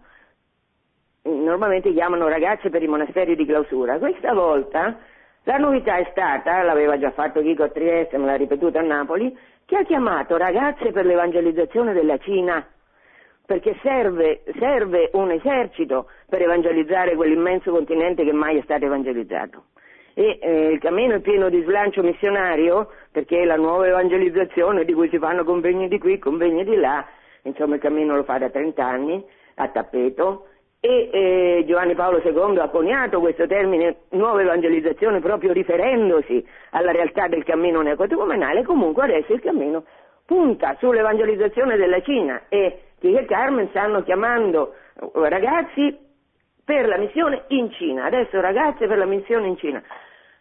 normalmente 1.22 1.92
chiamano 1.92 2.28
ragazzi 2.28 2.68
per 2.70 2.82
i 2.82 2.88
monasteri 2.88 3.36
di 3.36 3.46
clausura, 3.46 3.98
questa 3.98 4.32
volta 4.32 4.98
la 5.44 5.56
novità 5.56 5.96
è 5.96 6.06
stata, 6.12 6.62
l'aveva 6.62 6.98
già 6.98 7.10
fatto 7.10 7.40
Chico 7.40 7.64
a 7.64 7.68
Trieste, 7.68 8.16
me 8.16 8.26
l'ha 8.26 8.36
ripetuta 8.36 8.78
a 8.78 8.82
Napoli, 8.82 9.36
che 9.64 9.76
ha 9.76 9.82
chiamato 9.82 10.36
ragazze 10.36 10.92
per 10.92 11.04
l'evangelizzazione 11.04 11.92
della 11.92 12.16
Cina, 12.18 12.64
perché 13.44 13.76
serve, 13.82 14.42
serve 14.58 15.10
un 15.14 15.32
esercito 15.32 16.08
per 16.28 16.42
evangelizzare 16.42 17.16
quell'immenso 17.16 17.72
continente 17.72 18.24
che 18.24 18.32
mai 18.32 18.58
è 18.58 18.62
stato 18.62 18.84
evangelizzato. 18.84 19.64
E 20.14 20.38
eh, 20.40 20.66
il 20.68 20.78
cammino 20.78 21.14
è 21.14 21.20
pieno 21.20 21.48
di 21.48 21.62
slancio 21.62 22.02
missionario 22.02 22.90
perché 23.10 23.44
la 23.44 23.56
nuova 23.56 23.86
evangelizzazione 23.86 24.84
di 24.84 24.92
cui 24.92 25.08
si 25.08 25.18
fanno 25.18 25.42
convegni 25.42 25.88
di 25.88 25.98
qui, 25.98 26.18
convegni 26.18 26.64
di 26.64 26.76
là, 26.76 27.04
insomma 27.42 27.76
il 27.76 27.80
cammino 27.80 28.14
lo 28.14 28.22
fa 28.22 28.38
da 28.38 28.50
30 28.50 28.84
anni 28.84 29.24
a 29.56 29.68
tappeto 29.68 30.46
e 30.84 31.10
eh, 31.12 31.64
Giovanni 31.64 31.94
Paolo 31.94 32.20
II 32.24 32.58
ha 32.58 32.68
coniato 32.68 33.20
questo 33.20 33.46
termine 33.46 33.98
nuova 34.10 34.40
evangelizzazione 34.40 35.20
proprio 35.20 35.52
riferendosi 35.52 36.44
alla 36.70 36.90
realtà 36.90 37.28
del 37.28 37.44
cammino 37.44 37.82
neocatecumenale, 37.82 38.64
comunque 38.64 39.04
adesso 39.04 39.32
il 39.32 39.40
cammino 39.40 39.84
punta 40.26 40.74
sull'evangelizzazione 40.80 41.76
della 41.76 42.02
Cina 42.02 42.42
e 42.48 42.80
Chiesa 42.98 43.20
e 43.20 43.24
Carmen 43.26 43.68
stanno 43.68 44.02
chiamando 44.02 44.74
ragazzi 45.12 45.96
per 46.64 46.88
la 46.88 46.96
missione 46.96 47.44
in 47.48 47.70
Cina, 47.70 48.06
adesso 48.06 48.40
ragazze 48.40 48.88
per 48.88 48.98
la 48.98 49.06
missione 49.06 49.46
in 49.46 49.56
Cina, 49.58 49.80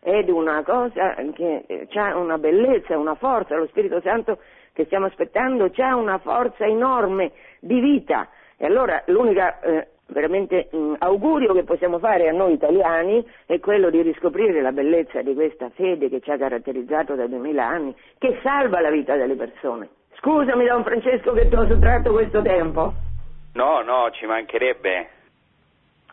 ed 0.01 0.27
una 0.29 0.63
cosa 0.63 1.13
che 1.35 1.87
ha 1.93 2.17
una 2.17 2.39
bellezza, 2.39 2.97
una 2.97 3.13
forza, 3.13 3.55
lo 3.55 3.67
Spirito 3.67 4.01
Santo 4.01 4.39
che 4.73 4.85
stiamo 4.85 5.05
aspettando 5.05 5.69
ha 5.75 5.95
una 5.95 6.17
forza 6.17 6.65
enorme 6.65 7.31
di 7.59 7.79
vita. 7.79 8.27
E 8.57 8.65
allora 8.65 9.03
l'unica 9.07 9.59
eh, 9.59 9.87
veramente 10.11 10.69
mh, 10.71 10.95
augurio 10.99 11.53
che 11.53 11.63
possiamo 11.63 11.99
fare 11.99 12.29
a 12.29 12.31
noi 12.31 12.53
italiani 12.53 13.25
è 13.45 13.59
quello 13.59 13.89
di 13.89 14.01
riscoprire 14.01 14.61
la 14.61 14.71
bellezza 14.71 15.21
di 15.21 15.33
questa 15.33 15.69
fede 15.69 16.09
che 16.09 16.19
ci 16.21 16.31
ha 16.31 16.37
caratterizzato 16.37 17.15
da 17.15 17.27
duemila 17.27 17.65
anni, 17.65 17.95
che 18.17 18.39
salva 18.43 18.79
la 18.81 18.89
vita 18.89 19.15
delle 19.15 19.35
persone. 19.35 19.89
Scusami 20.17 20.65
Don 20.65 20.83
Francesco 20.83 21.33
che 21.33 21.47
ti 21.47 21.55
ho 21.55 21.67
sottratto 21.67 22.11
questo 22.11 22.41
tempo. 22.41 22.93
No, 23.53 23.81
no, 23.81 24.09
ci 24.11 24.25
mancherebbe. 24.25 25.09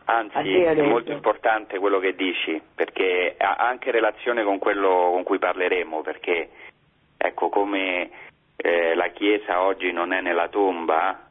Anzi, 0.05 0.55
è 0.59 0.81
molto 0.81 1.11
importante 1.11 1.77
quello 1.77 1.99
che 1.99 2.15
dici, 2.15 2.59
perché 2.73 3.35
ha 3.37 3.57
anche 3.57 3.91
relazione 3.91 4.43
con 4.43 4.57
quello 4.57 5.11
con 5.11 5.21
cui 5.21 5.37
parleremo, 5.37 6.01
perché 6.01 6.49
ecco 7.15 7.49
come 7.49 8.09
eh, 8.55 8.95
la 8.95 9.09
Chiesa 9.09 9.61
oggi 9.61 9.91
non 9.91 10.11
è 10.11 10.21
nella 10.21 10.47
tomba, 10.47 11.28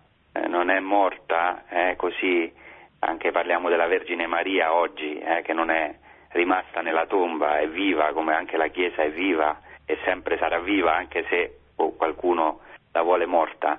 non 0.49 0.71
è 0.71 0.81
morta, 0.81 1.65
eh, 1.69 1.97
così 1.97 2.53
anche 3.01 3.31
parliamo 3.31 3.69
della 3.69 3.87
Vergine 3.87 4.27
Maria 4.27 4.75
oggi, 4.75 5.19
eh, 5.19 5.43
che 5.43 5.53
non 5.53 5.71
è 5.71 5.95
rimasta 6.31 6.81
nella 6.81 7.07
tomba, 7.07 7.59
è 7.59 7.69
viva, 7.69 8.13
come 8.13 8.35
anche 8.35 8.57
la 8.57 8.69
Chiesa 8.69 9.03
è 9.03 9.11
viva 9.11 9.61
e 9.85 9.99
sempre 10.05 10.37
sarà 10.39 10.61
viva, 10.61 10.95
anche 10.95 11.25
se 11.29 11.59
oh, 11.77 11.95
qualcuno 11.97 12.61
la 12.93 13.03
vuole 13.03 13.27
morta 13.27 13.79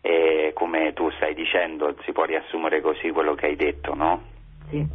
e 0.00 0.52
come 0.54 0.92
tu 0.92 1.10
stai 1.12 1.34
dicendo 1.34 1.94
si 2.02 2.12
può 2.12 2.24
riassumere 2.24 2.80
così 2.80 3.10
quello 3.10 3.34
che 3.34 3.46
hai 3.46 3.56
detto, 3.56 3.94
no? 3.94 4.22
Sì. 4.70 4.86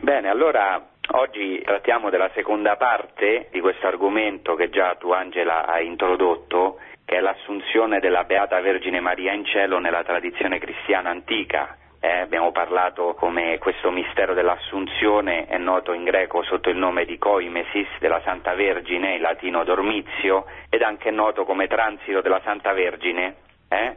Bene, 0.00 0.28
allora 0.28 0.90
oggi 1.12 1.60
trattiamo 1.62 2.10
della 2.10 2.30
seconda 2.34 2.76
parte 2.76 3.48
di 3.50 3.60
questo 3.60 3.86
argomento 3.86 4.54
che 4.54 4.70
già 4.70 4.94
tu 4.96 5.12
Angela 5.12 5.66
hai 5.66 5.86
introdotto, 5.86 6.78
che 7.04 7.16
è 7.16 7.20
l'assunzione 7.20 8.00
della 8.00 8.24
Beata 8.24 8.60
Vergine 8.60 9.00
Maria 9.00 9.32
in 9.32 9.44
cielo 9.44 9.78
nella 9.78 10.02
tradizione 10.02 10.58
cristiana 10.58 11.10
antica. 11.10 11.76
Eh, 12.00 12.18
abbiamo 12.18 12.52
parlato 12.52 13.14
come 13.14 13.56
questo 13.58 13.90
mistero 13.90 14.34
dell'assunzione 14.34 15.46
è 15.46 15.56
noto 15.56 15.92
in 15.92 16.04
greco 16.04 16.42
sotto 16.42 16.68
il 16.68 16.76
nome 16.76 17.04
di 17.06 17.16
Coimesis 17.16 17.88
della 17.98 18.20
Santa 18.24 18.54
Vergine, 18.54 19.14
in 19.14 19.22
latino 19.22 19.64
dormizio, 19.64 20.44
ed 20.68 20.82
anche 20.82 21.10
noto 21.10 21.44
come 21.44 21.66
transito 21.66 22.20
della 22.20 22.40
Santa 22.44 22.72
Vergine. 22.72 23.36
Eh? 23.68 23.96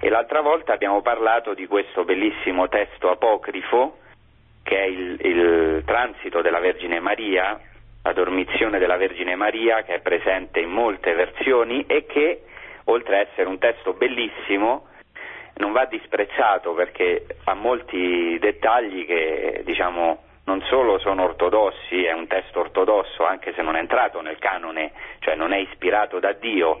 E 0.00 0.08
l'altra 0.08 0.40
volta 0.40 0.72
abbiamo 0.72 1.02
parlato 1.02 1.54
di 1.54 1.66
questo 1.66 2.04
bellissimo 2.04 2.68
testo 2.68 3.10
apocrifo 3.10 3.98
che 4.68 4.76
è 4.76 4.86
il, 4.86 5.16
il 5.20 5.82
transito 5.86 6.42
della 6.42 6.60
Vergine 6.60 7.00
Maria, 7.00 7.58
la 8.08 8.14
dormizione 8.14 8.78
della 8.78 8.96
Vergine 8.96 9.36
Maria 9.36 9.82
che 9.82 9.96
è 9.96 10.00
presente 10.00 10.60
in 10.60 10.70
molte 10.70 11.12
versioni 11.12 11.84
e 11.86 12.06
che 12.06 12.42
oltre 12.84 13.16
a 13.16 13.20
essere 13.20 13.48
un 13.48 13.58
testo 13.58 13.92
bellissimo 13.92 14.86
non 15.56 15.72
va 15.72 15.84
disprezzato 15.84 16.72
perché 16.72 17.26
ha 17.44 17.52
molti 17.52 18.38
dettagli 18.40 19.04
che 19.04 19.60
diciamo 19.66 20.22
non 20.44 20.62
solo 20.62 20.98
sono 20.98 21.24
ortodossi, 21.24 22.04
è 22.04 22.12
un 22.12 22.26
testo 22.26 22.60
ortodosso 22.60 23.26
anche 23.26 23.52
se 23.52 23.60
non 23.60 23.76
è 23.76 23.80
entrato 23.80 24.22
nel 24.22 24.38
canone, 24.38 24.92
cioè 25.18 25.34
non 25.34 25.52
è 25.52 25.58
ispirato 25.58 26.18
da 26.18 26.32
Dio, 26.32 26.80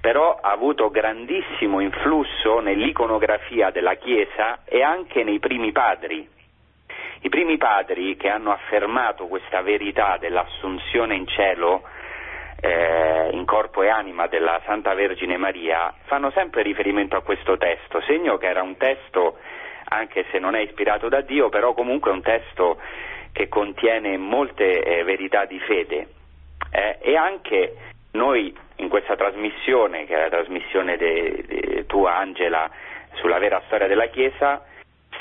però 0.00 0.38
ha 0.40 0.52
avuto 0.52 0.88
grandissimo 0.88 1.80
influsso 1.80 2.60
nell'iconografia 2.60 3.70
della 3.70 3.96
Chiesa 3.96 4.60
e 4.64 4.82
anche 4.82 5.22
nei 5.22 5.38
primi 5.38 5.70
padri. 5.72 6.26
I 7.24 7.28
primi 7.28 7.56
padri 7.56 8.16
che 8.16 8.28
hanno 8.28 8.50
affermato 8.50 9.28
questa 9.28 9.62
verità 9.62 10.16
dell'assunzione 10.18 11.14
in 11.14 11.26
cielo 11.28 11.82
eh, 12.60 13.30
in 13.32 13.44
corpo 13.44 13.82
e 13.82 13.88
anima 13.88 14.26
della 14.26 14.60
Santa 14.64 14.92
Vergine 14.94 15.36
Maria 15.36 15.94
fanno 16.04 16.32
sempre 16.32 16.62
riferimento 16.62 17.16
a 17.16 17.22
questo 17.22 17.56
testo, 17.56 18.00
segno 18.02 18.38
che 18.38 18.46
era 18.46 18.62
un 18.62 18.76
testo, 18.76 19.38
anche 19.84 20.24
se 20.32 20.38
non 20.40 20.56
è 20.56 20.60
ispirato 20.60 21.08
da 21.08 21.20
Dio, 21.20 21.48
però 21.48 21.74
comunque 21.74 22.10
un 22.10 22.22
testo 22.22 22.80
che 23.32 23.48
contiene 23.48 24.16
molte 24.16 24.82
eh, 24.82 25.04
verità 25.04 25.44
di 25.44 25.60
fede. 25.60 26.08
Eh, 26.70 26.98
e 27.00 27.16
anche 27.16 27.76
noi 28.12 28.52
in 28.76 28.88
questa 28.88 29.14
trasmissione, 29.14 30.06
che 30.06 30.16
è 30.16 30.20
la 30.20 30.28
trasmissione 30.28 30.96
de, 30.96 31.84
tua 31.86 32.16
Angela 32.16 32.68
sulla 33.14 33.38
vera 33.38 33.62
storia 33.66 33.86
della 33.86 34.06
Chiesa, 34.06 34.64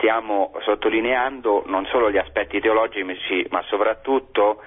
stiamo 0.02 0.52
sottolineando 0.62 1.62
non 1.68 1.86
solo 1.86 2.10
gli 2.10 2.18
aspetti 2.18 2.60
teologici, 2.60 3.46
ma 3.52 3.62
soprattutto 3.68 4.64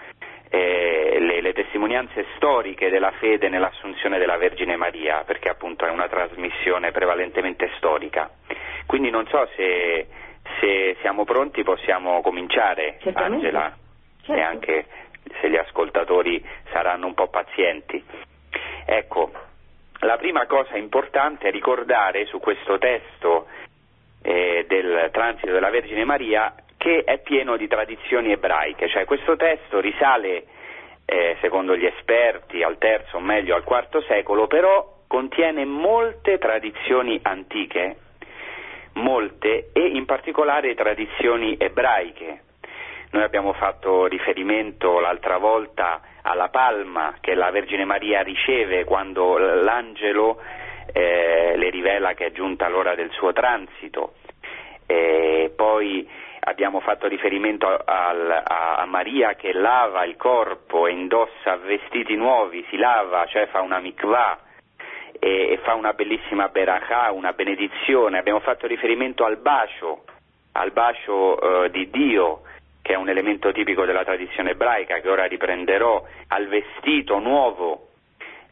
eh, 0.49 1.17
le, 1.19 1.41
le, 1.41 1.53
testimonianze 1.53 2.27
storiche 2.37 2.89
della 2.89 3.11
fede 3.19 3.49
nell'assunzione 3.49 4.19
della 4.19 4.37
Vergine 4.37 4.77
Maria, 4.77 5.25
perché 5.27 5.49
appunto 5.49 5.87
è 5.87 5.91
una 5.91 6.07
trasmissione 6.09 6.93
prevalentemente 6.93 7.69
storica. 7.77 8.31
Quindi 8.87 9.11
non 9.11 9.27
so 9.27 9.49
se, 9.57 10.07
se 10.61 10.97
siamo 11.01 11.25
pronti, 11.25 11.65
possiamo 11.65 12.21
cominciare, 12.23 12.99
Certamente. 13.01 13.47
Angela, 13.47 13.77
certo. 14.23 14.41
e 14.41 14.41
anche 14.41 14.87
se 15.41 15.51
gli 15.51 15.57
ascoltatori 15.57 16.43
saranno 16.71 17.07
un 17.07 17.15
po' 17.15 17.27
pazienti. 17.27 18.03
Ecco, 18.87 19.33
la 19.99 20.17
prima 20.17 20.47
cosa 20.47 20.77
importante 20.77 21.49
è 21.49 21.51
ricordare 21.51 22.27
su 22.27 22.39
questo 22.39 22.79
testo 22.79 23.47
eh, 24.27 24.65
del 24.67 25.11
transito 25.13 25.53
della 25.53 25.69
Vergine 25.69 26.05
Maria 26.05 26.55
che 26.79 27.05
è 27.05 27.19
pieno 27.19 27.57
di 27.57 27.69
tradizioni 27.69 28.33
ebraiche, 28.33 28.89
cioè 28.89 29.05
questo 29.05 29.37
testo 29.37 29.81
risale, 29.81 30.45
eh, 31.05 31.37
secondo 31.41 31.77
gli 31.77 31.85
esperti, 31.85 32.63
al 32.63 32.79
terzo 32.79 33.19
o 33.19 33.21
meglio 33.21 33.55
al 33.55 33.65
quarto 33.65 34.03
secolo, 34.03 34.47
però 34.47 35.01
contiene 35.07 35.65
molte 35.65 36.39
tradizioni 36.39 37.19
antiche, 37.23 37.97
molte 38.95 39.71
e 39.73 39.87
in 39.87 40.05
particolare 40.07 40.75
tradizioni 40.75 41.57
ebraiche. 41.59 42.43
Noi 43.11 43.23
abbiamo 43.23 43.53
fatto 43.53 44.07
riferimento 44.07 45.01
l'altra 45.01 45.39
volta 45.39 46.01
alla 46.23 46.49
palma 46.49 47.15
che 47.21 47.35
la 47.35 47.51
Vergine 47.51 47.85
Maria 47.85 48.23
riceve 48.23 48.85
quando 48.85 49.39
l'angelo 49.39 50.41
eh, 50.93 51.55
le 51.57 51.71
rivela 51.71 52.15
che 52.15 52.27
è 52.27 52.33
giunta 52.33 52.69
l'ora 52.69 52.95
del 52.95 53.11
suo 53.11 53.33
transito. 53.33 54.15
E 54.87 55.53
poi 55.55 56.09
abbiamo 56.41 56.81
fatto 56.81 57.09
riferimento 57.09 57.67
al, 57.67 58.31
a, 58.31 58.77
a, 58.77 58.85
Maria 58.87 59.35
che 59.35 59.53
lava 59.53 60.05
il 60.05 60.17
corpo 60.17 60.87
e 60.87 60.93
indossa 60.93 61.57
vestiti 61.57 62.17
nuovi, 62.17 62.65
si 62.69 62.77
lava, 62.77 63.25
cioè 63.27 63.47
fa 63.47 63.61
una 63.61 63.79
mikvah 63.79 64.39
e, 65.19 65.53
e 65.53 65.59
fa 65.63 65.75
una 65.75 65.95
bellissima 65.95 66.49
berachà, 66.49 67.11
una 67.13 67.33
benedizione. 67.33 68.19
Abbiamo 68.19 68.41
fatto 68.41 68.67
riferimento 68.67 69.25
al 69.25 69.39
bacio, 69.39 70.05
al 70.53 70.71
bacio 70.73 71.65
eh, 71.65 71.71
di 71.71 71.89
Dio 71.91 72.43
che 72.85 72.93
è 72.93 72.97
un 72.97 73.09
elemento 73.09 73.51
tipico 73.51 73.87
della 73.87 74.05
tradizione 74.05 74.51
ebraica 74.51 75.01
che 75.01 75.09
ora 75.09 75.25
riprenderò, 75.25 76.05
al 76.29 76.47
vestito 76.49 77.19
nuovo, 77.19 77.94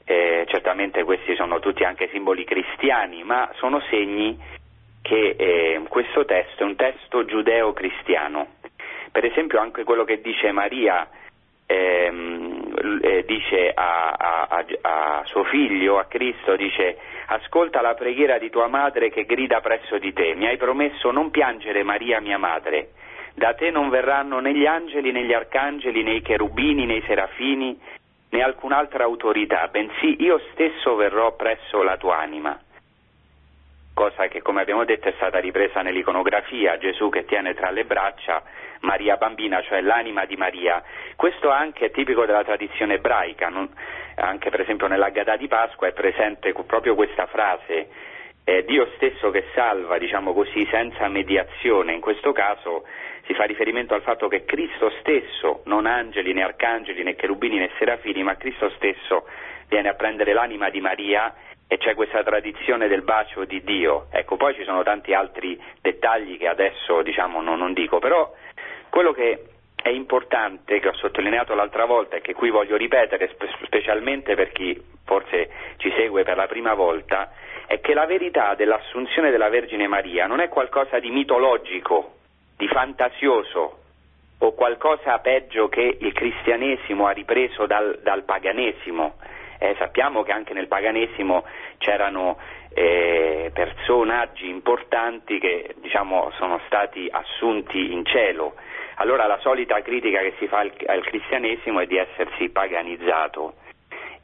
eh, 0.04 0.44
certamente 0.49 1.04
questi 1.04 1.35
sono 1.35 1.61
tutti 1.61 1.85
anche 1.85 2.09
simboli 2.11 2.44
cristiani, 2.44 3.23
ma 3.23 3.50
sono 3.54 3.80
segni 3.88 4.38
che 5.02 5.35
eh, 5.37 5.82
questo 5.88 6.25
testo 6.25 6.62
è 6.62 6.66
un 6.66 6.76
testo 6.76 7.25
giudeo-cristiano. 7.25 8.47
Per 9.11 9.25
esempio 9.25 9.61
anche 9.61 9.85
quello 9.85 10.04
che 10.04 10.21
dice 10.21 10.52
Maria, 10.52 11.09
ehm, 11.66 13.00
eh, 13.02 13.25
dice 13.25 13.73
a, 13.75 14.11
a, 14.49 14.64
a, 14.80 15.23
suo 15.26 15.44
figlio, 15.44 15.99
a 15.99 16.04
Cristo, 16.04 16.56
dice 16.56 16.99
ascolta 17.26 17.80
la 17.80 17.94
preghiera 17.94 18.38
di 18.38 18.50
tua 18.50 18.68
madre 18.68 19.11
che 19.11 19.25
grida 19.25 19.61
presso 19.61 19.99
di 19.99 20.12
te, 20.12 20.35
mi 20.35 20.47
hai 20.47 20.56
promesso 20.56 21.11
non 21.11 21.30
piangere 21.30 21.82
Maria 21.82 22.21
mia 22.21 22.38
madre 22.38 22.90
da 23.35 23.54
te 23.54 23.71
non 23.71 23.88
verranno 23.88 24.40
né 24.40 24.54
gli 24.54 24.66
angeli 24.66 25.11
né 25.11 25.25
gli 25.25 25.32
arcangeli 25.32 26.02
né 26.02 26.16
i 26.16 26.23
cherubini 26.23 26.85
né 26.85 26.97
i 26.97 27.04
serafini 27.06 27.78
né 28.32 28.42
alcun'altra 28.42 29.04
autorità, 29.04 29.68
bensì 29.68 30.22
io 30.22 30.40
stesso 30.52 30.94
verrò 30.94 31.34
presso 31.36 31.82
la 31.82 31.96
tua 31.96 32.18
anima. 32.18 32.58
Cosa 33.94 34.26
che, 34.28 34.40
come 34.40 34.62
abbiamo 34.62 34.84
detto, 34.84 35.08
è 35.08 35.12
stata 35.16 35.38
ripresa 35.38 35.82
nell'iconografia, 35.82 36.78
Gesù 36.78 37.10
che 37.10 37.26
tiene 37.26 37.52
tra 37.52 37.70
le 37.70 37.84
braccia 37.84 38.42
Maria 38.80 39.16
bambina, 39.16 39.60
cioè 39.62 39.82
l'anima 39.82 40.24
di 40.24 40.36
Maria. 40.36 40.82
Questo 41.14 41.50
anche 41.50 41.86
è 41.86 41.90
tipico 41.90 42.24
della 42.24 42.42
tradizione 42.42 42.94
ebraica, 42.94 43.48
non, 43.48 43.68
anche 44.16 44.48
per 44.48 44.60
esempio 44.60 44.86
nell'Aggadà 44.86 45.36
di 45.36 45.46
Pasqua 45.46 45.88
è 45.88 45.92
presente 45.92 46.54
proprio 46.66 46.94
questa 46.94 47.26
frase, 47.26 47.88
eh, 48.44 48.64
Dio 48.64 48.90
stesso 48.96 49.30
che 49.30 49.44
salva, 49.54 49.99
diciamo 49.99 50.32
così, 50.32 50.66
senza 50.70 51.08
mediazione, 51.08 51.92
in 51.92 52.00
questo 52.00 52.32
caso 52.32 52.84
si 53.26 53.34
fa 53.34 53.44
riferimento 53.44 53.94
al 53.94 54.02
fatto 54.02 54.28
che 54.28 54.44
Cristo 54.44 54.90
stesso, 55.00 55.62
non 55.64 55.87
angeli 55.87 56.32
né 56.32 56.42
arcangeli 56.42 57.02
né 57.02 57.14
cherubini 57.14 57.58
né 57.58 57.70
serafini, 57.78 58.22
ma 58.22 58.37
Cristo 58.37 58.70
stesso 58.70 59.26
viene 59.68 59.88
a 59.88 59.94
prendere 59.94 60.32
l'anima 60.32 60.70
di 60.70 60.80
Maria 60.80 61.34
e 61.68 61.78
c'è 61.78 61.94
questa 61.94 62.22
tradizione 62.22 62.88
del 62.88 63.02
bacio 63.02 63.44
di 63.44 63.62
Dio. 63.62 64.06
Ecco, 64.11 64.37
poi 64.37 64.54
ci 64.54 64.64
sono 64.64 64.82
tanti 64.82 65.14
altri 65.14 65.58
dettagli 65.80 66.36
che 66.36 66.49
adesso 66.49 67.00
diciamo 67.02 67.40
non, 67.40 67.58
non 67.58 67.73
dico, 67.73 67.99
però 67.99 68.30
quello 68.90 69.12
che 69.12 69.51
è 69.82 69.88
importante, 69.88 70.78
che 70.78 70.88
ho 70.88 70.95
sottolineato 70.95 71.54
l'altra 71.54 71.84
volta 71.84 72.16
e 72.16 72.21
che 72.21 72.34
qui 72.34 72.50
voglio 72.50 72.76
ripetere 72.76 73.36
specialmente 73.64 74.34
per 74.34 74.52
chi 74.52 74.80
forse 75.04 75.50
ci 75.76 75.92
segue 75.97 76.23
per 76.23 76.36
la 76.36 76.47
prima 76.47 76.75
volta, 76.75 77.32
è 77.66 77.80
che 77.80 77.92
la 77.92 78.06
verità 78.06 78.54
dell'assunzione 78.54 79.30
della 79.30 79.49
Vergine 79.49 79.88
Maria 79.88 80.26
non 80.26 80.40
è 80.40 80.49
qualcosa 80.49 80.99
di 80.99 81.10
mitologico, 81.10 82.14
di 82.56 82.68
fantasioso 82.68 83.78
o 84.38 84.52
qualcosa 84.52 85.18
peggio 85.18 85.68
che 85.68 85.99
il 86.00 86.12
cristianesimo 86.12 87.06
ha 87.06 87.12
ripreso 87.12 87.66
dal, 87.66 87.99
dal 88.02 88.23
paganesimo. 88.23 89.14
Eh, 89.58 89.75
sappiamo 89.78 90.23
che 90.23 90.32
anche 90.32 90.52
nel 90.52 90.66
paganesimo 90.66 91.45
c'erano 91.78 92.38
eh, 92.75 93.50
personaggi 93.54 94.49
importanti 94.49 95.38
che 95.38 95.75
diciamo, 95.80 96.32
sono 96.36 96.60
stati 96.66 97.08
assunti 97.10 97.92
in 97.92 98.04
cielo. 98.04 98.54
Allora 99.02 99.26
la 99.26 99.38
solita 99.41 99.82
critica 99.82 100.21
che 100.21 100.34
si 100.38 100.47
fa 100.47 100.60
al, 100.60 100.71
al 100.86 101.02
cristianesimo 101.02 101.80
è 101.80 101.86
di 101.86 101.97
essersi 101.97 102.50
paganizzato 102.50 103.54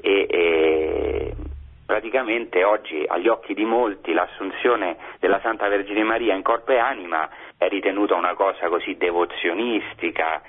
e, 0.01 0.27
e 0.31 1.33
praticamente 1.85 2.63
oggi 2.63 3.03
agli 3.05 3.27
occhi 3.27 3.55
di 3.55 3.65
molti 3.65 4.13
l'assunzione 4.13 4.97
della 5.19 5.41
Santa 5.41 5.67
Vergine 5.67 6.05
Maria 6.05 6.33
in 6.33 6.43
corpo 6.43 6.71
e 6.71 6.79
anima 6.79 7.29
è 7.59 7.67
ritenuta 7.67 8.15
una 8.15 8.35
cosa 8.35 8.69
così 8.69 8.97
devozionistica, 8.97 10.43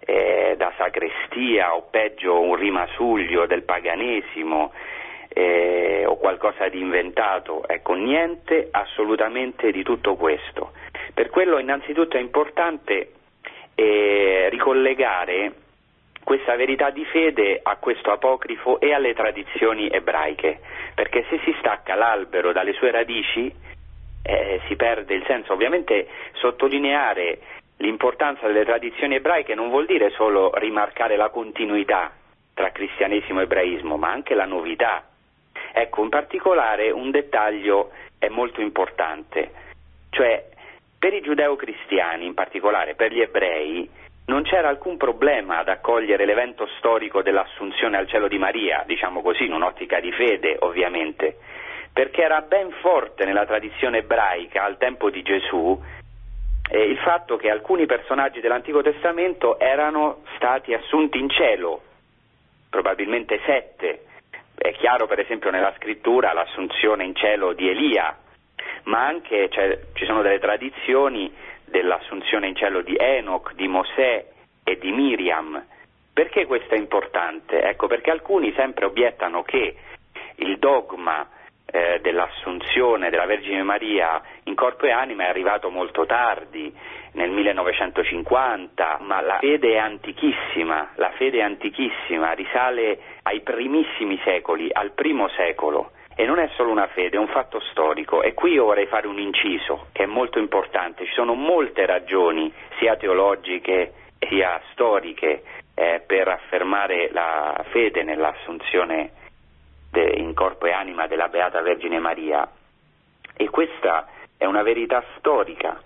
eh, 0.00 0.54
da 0.56 0.72
sacrestia 0.78 1.74
o 1.74 1.82
peggio 1.90 2.40
un 2.40 2.54
rimasuglio 2.54 3.44
del 3.44 3.64
paganesimo 3.64 4.72
eh, 5.28 6.04
o 6.06 6.16
qualcosa 6.16 6.68
di 6.68 6.80
inventato. 6.80 7.68
Ecco, 7.68 7.92
niente 7.92 8.68
assolutamente 8.70 9.70
di 9.72 9.82
tutto 9.82 10.14
questo. 10.14 10.72
Per 11.12 11.28
quello 11.28 11.58
innanzitutto 11.58 12.16
è 12.16 12.20
importante 12.20 13.10
eh, 13.74 14.48
ricollegare 14.50 15.52
questa 16.24 16.56
verità 16.56 16.90
di 16.90 17.04
fede 17.04 17.60
a 17.62 17.76
questo 17.76 18.10
apocrifo 18.10 18.80
e 18.80 18.92
alle 18.94 19.14
tradizioni 19.14 19.88
ebraiche, 19.90 20.60
perché 20.94 21.24
se 21.28 21.38
si 21.44 21.54
stacca 21.58 21.94
l'albero 21.94 22.52
dalle 22.52 22.72
sue 22.72 22.90
radici 22.90 23.52
eh, 24.22 24.60
si 24.66 24.74
perde 24.74 25.14
il 25.14 25.24
senso. 25.26 25.52
Ovviamente 25.52 26.08
sottolineare 26.32 27.38
l'importanza 27.78 28.46
delle 28.46 28.64
tradizioni 28.64 29.16
ebraiche 29.16 29.54
non 29.54 29.68
vuol 29.68 29.84
dire 29.84 30.10
solo 30.10 30.50
rimarcare 30.54 31.16
la 31.16 31.28
continuità 31.28 32.12
tra 32.54 32.70
cristianesimo 32.70 33.40
e 33.40 33.42
ebraismo, 33.42 33.96
ma 33.96 34.10
anche 34.10 34.34
la 34.34 34.46
novità. 34.46 35.04
Ecco, 35.72 36.02
in 36.02 36.08
particolare 36.08 36.90
un 36.90 37.10
dettaglio 37.10 37.90
è 38.18 38.28
molto 38.28 38.60
importante, 38.60 39.50
cioè 40.10 40.52
per 41.04 41.12
i 41.12 41.20
giudeo-cristiani, 41.20 42.24
in 42.24 42.32
particolare 42.32 42.94
per 42.94 43.12
gli 43.12 43.20
ebrei, 43.20 43.86
non 44.28 44.42
c'era 44.42 44.70
alcun 44.70 44.96
problema 44.96 45.58
ad 45.58 45.68
accogliere 45.68 46.24
l'evento 46.24 46.66
storico 46.78 47.20
dell'assunzione 47.20 47.98
al 47.98 48.08
cielo 48.08 48.26
di 48.26 48.38
Maria, 48.38 48.84
diciamo 48.86 49.20
così, 49.20 49.44
in 49.44 49.52
un'ottica 49.52 50.00
di 50.00 50.10
fede 50.12 50.56
ovviamente, 50.60 51.36
perché 51.92 52.22
era 52.22 52.40
ben 52.40 52.70
forte 52.80 53.26
nella 53.26 53.44
tradizione 53.44 53.98
ebraica 53.98 54.64
al 54.64 54.78
tempo 54.78 55.10
di 55.10 55.20
Gesù 55.20 55.78
eh, 56.70 56.84
il 56.84 56.96
fatto 57.00 57.36
che 57.36 57.50
alcuni 57.50 57.84
personaggi 57.84 58.40
dell'Antico 58.40 58.80
Testamento 58.80 59.58
erano 59.58 60.22
stati 60.36 60.72
assunti 60.72 61.18
in 61.18 61.28
cielo, 61.28 61.82
probabilmente 62.70 63.40
sette. 63.44 64.06
È 64.56 64.72
chiaro 64.72 65.06
per 65.06 65.18
esempio 65.18 65.50
nella 65.50 65.74
scrittura 65.76 66.32
l'assunzione 66.32 67.04
in 67.04 67.14
cielo 67.14 67.52
di 67.52 67.68
Elia, 67.68 68.16
ma 68.84 69.06
anche 69.06 69.48
cioè, 69.50 69.78
ci 69.94 70.04
sono 70.04 70.22
delle 70.22 70.38
tradizioni 70.38 71.32
dell'assunzione 71.64 72.48
in 72.48 72.56
cielo 72.56 72.82
di 72.82 72.96
Enoch, 72.98 73.54
di 73.54 73.68
Mosè 73.68 74.26
e 74.62 74.78
di 74.78 74.92
Miriam. 74.92 75.62
Perché 76.12 76.46
questo 76.46 76.74
è 76.74 76.78
importante? 76.78 77.62
Ecco, 77.62 77.86
perché 77.86 78.10
alcuni 78.10 78.52
sempre 78.54 78.84
obiettano 78.84 79.42
che 79.42 79.74
il 80.36 80.58
dogma 80.58 81.28
eh, 81.66 81.98
dell'assunzione 82.00 83.10
della 83.10 83.26
Vergine 83.26 83.62
Maria 83.62 84.22
in 84.44 84.54
corpo 84.54 84.86
e 84.86 84.92
anima 84.92 85.24
è 85.24 85.28
arrivato 85.28 85.70
molto 85.70 86.06
tardi, 86.06 86.72
nel 87.14 87.30
1950, 87.30 88.98
ma 89.00 89.20
la 89.20 89.38
fede 89.38 89.74
è 89.74 89.78
antichissima, 89.78 90.90
la 90.96 91.10
fede 91.10 91.38
è 91.38 91.42
antichissima, 91.42 92.32
risale 92.32 92.98
ai 93.22 93.40
primissimi 93.40 94.20
secoli, 94.24 94.68
al 94.72 94.92
primo 94.92 95.28
secolo. 95.28 95.92
E 96.16 96.24
non 96.26 96.38
è 96.38 96.48
solo 96.54 96.70
una 96.70 96.86
fede, 96.86 97.16
è 97.16 97.20
un 97.20 97.28
fatto 97.28 97.60
storico. 97.70 98.22
E 98.22 98.34
qui 98.34 98.52
io 98.52 98.64
vorrei 98.64 98.86
fare 98.86 99.06
un 99.06 99.18
inciso 99.18 99.86
che 99.92 100.04
è 100.04 100.06
molto 100.06 100.38
importante. 100.38 101.04
Ci 101.04 101.12
sono 101.12 101.34
molte 101.34 101.86
ragioni, 101.86 102.52
sia 102.78 102.96
teologiche 102.96 103.92
sia 104.28 104.60
storiche, 104.72 105.42
eh, 105.74 106.02
per 106.06 106.28
affermare 106.28 107.10
la 107.10 107.64
fede 107.70 108.02
nell'assunzione 108.02 109.10
de, 109.90 110.14
in 110.16 110.34
corpo 110.34 110.66
e 110.66 110.72
anima 110.72 111.06
della 111.06 111.28
Beata 111.28 111.60
Vergine 111.62 111.98
Maria. 111.98 112.48
E 113.36 113.50
questa 113.50 114.08
è 114.36 114.44
una 114.44 114.62
verità 114.62 115.02
storica, 115.18 115.80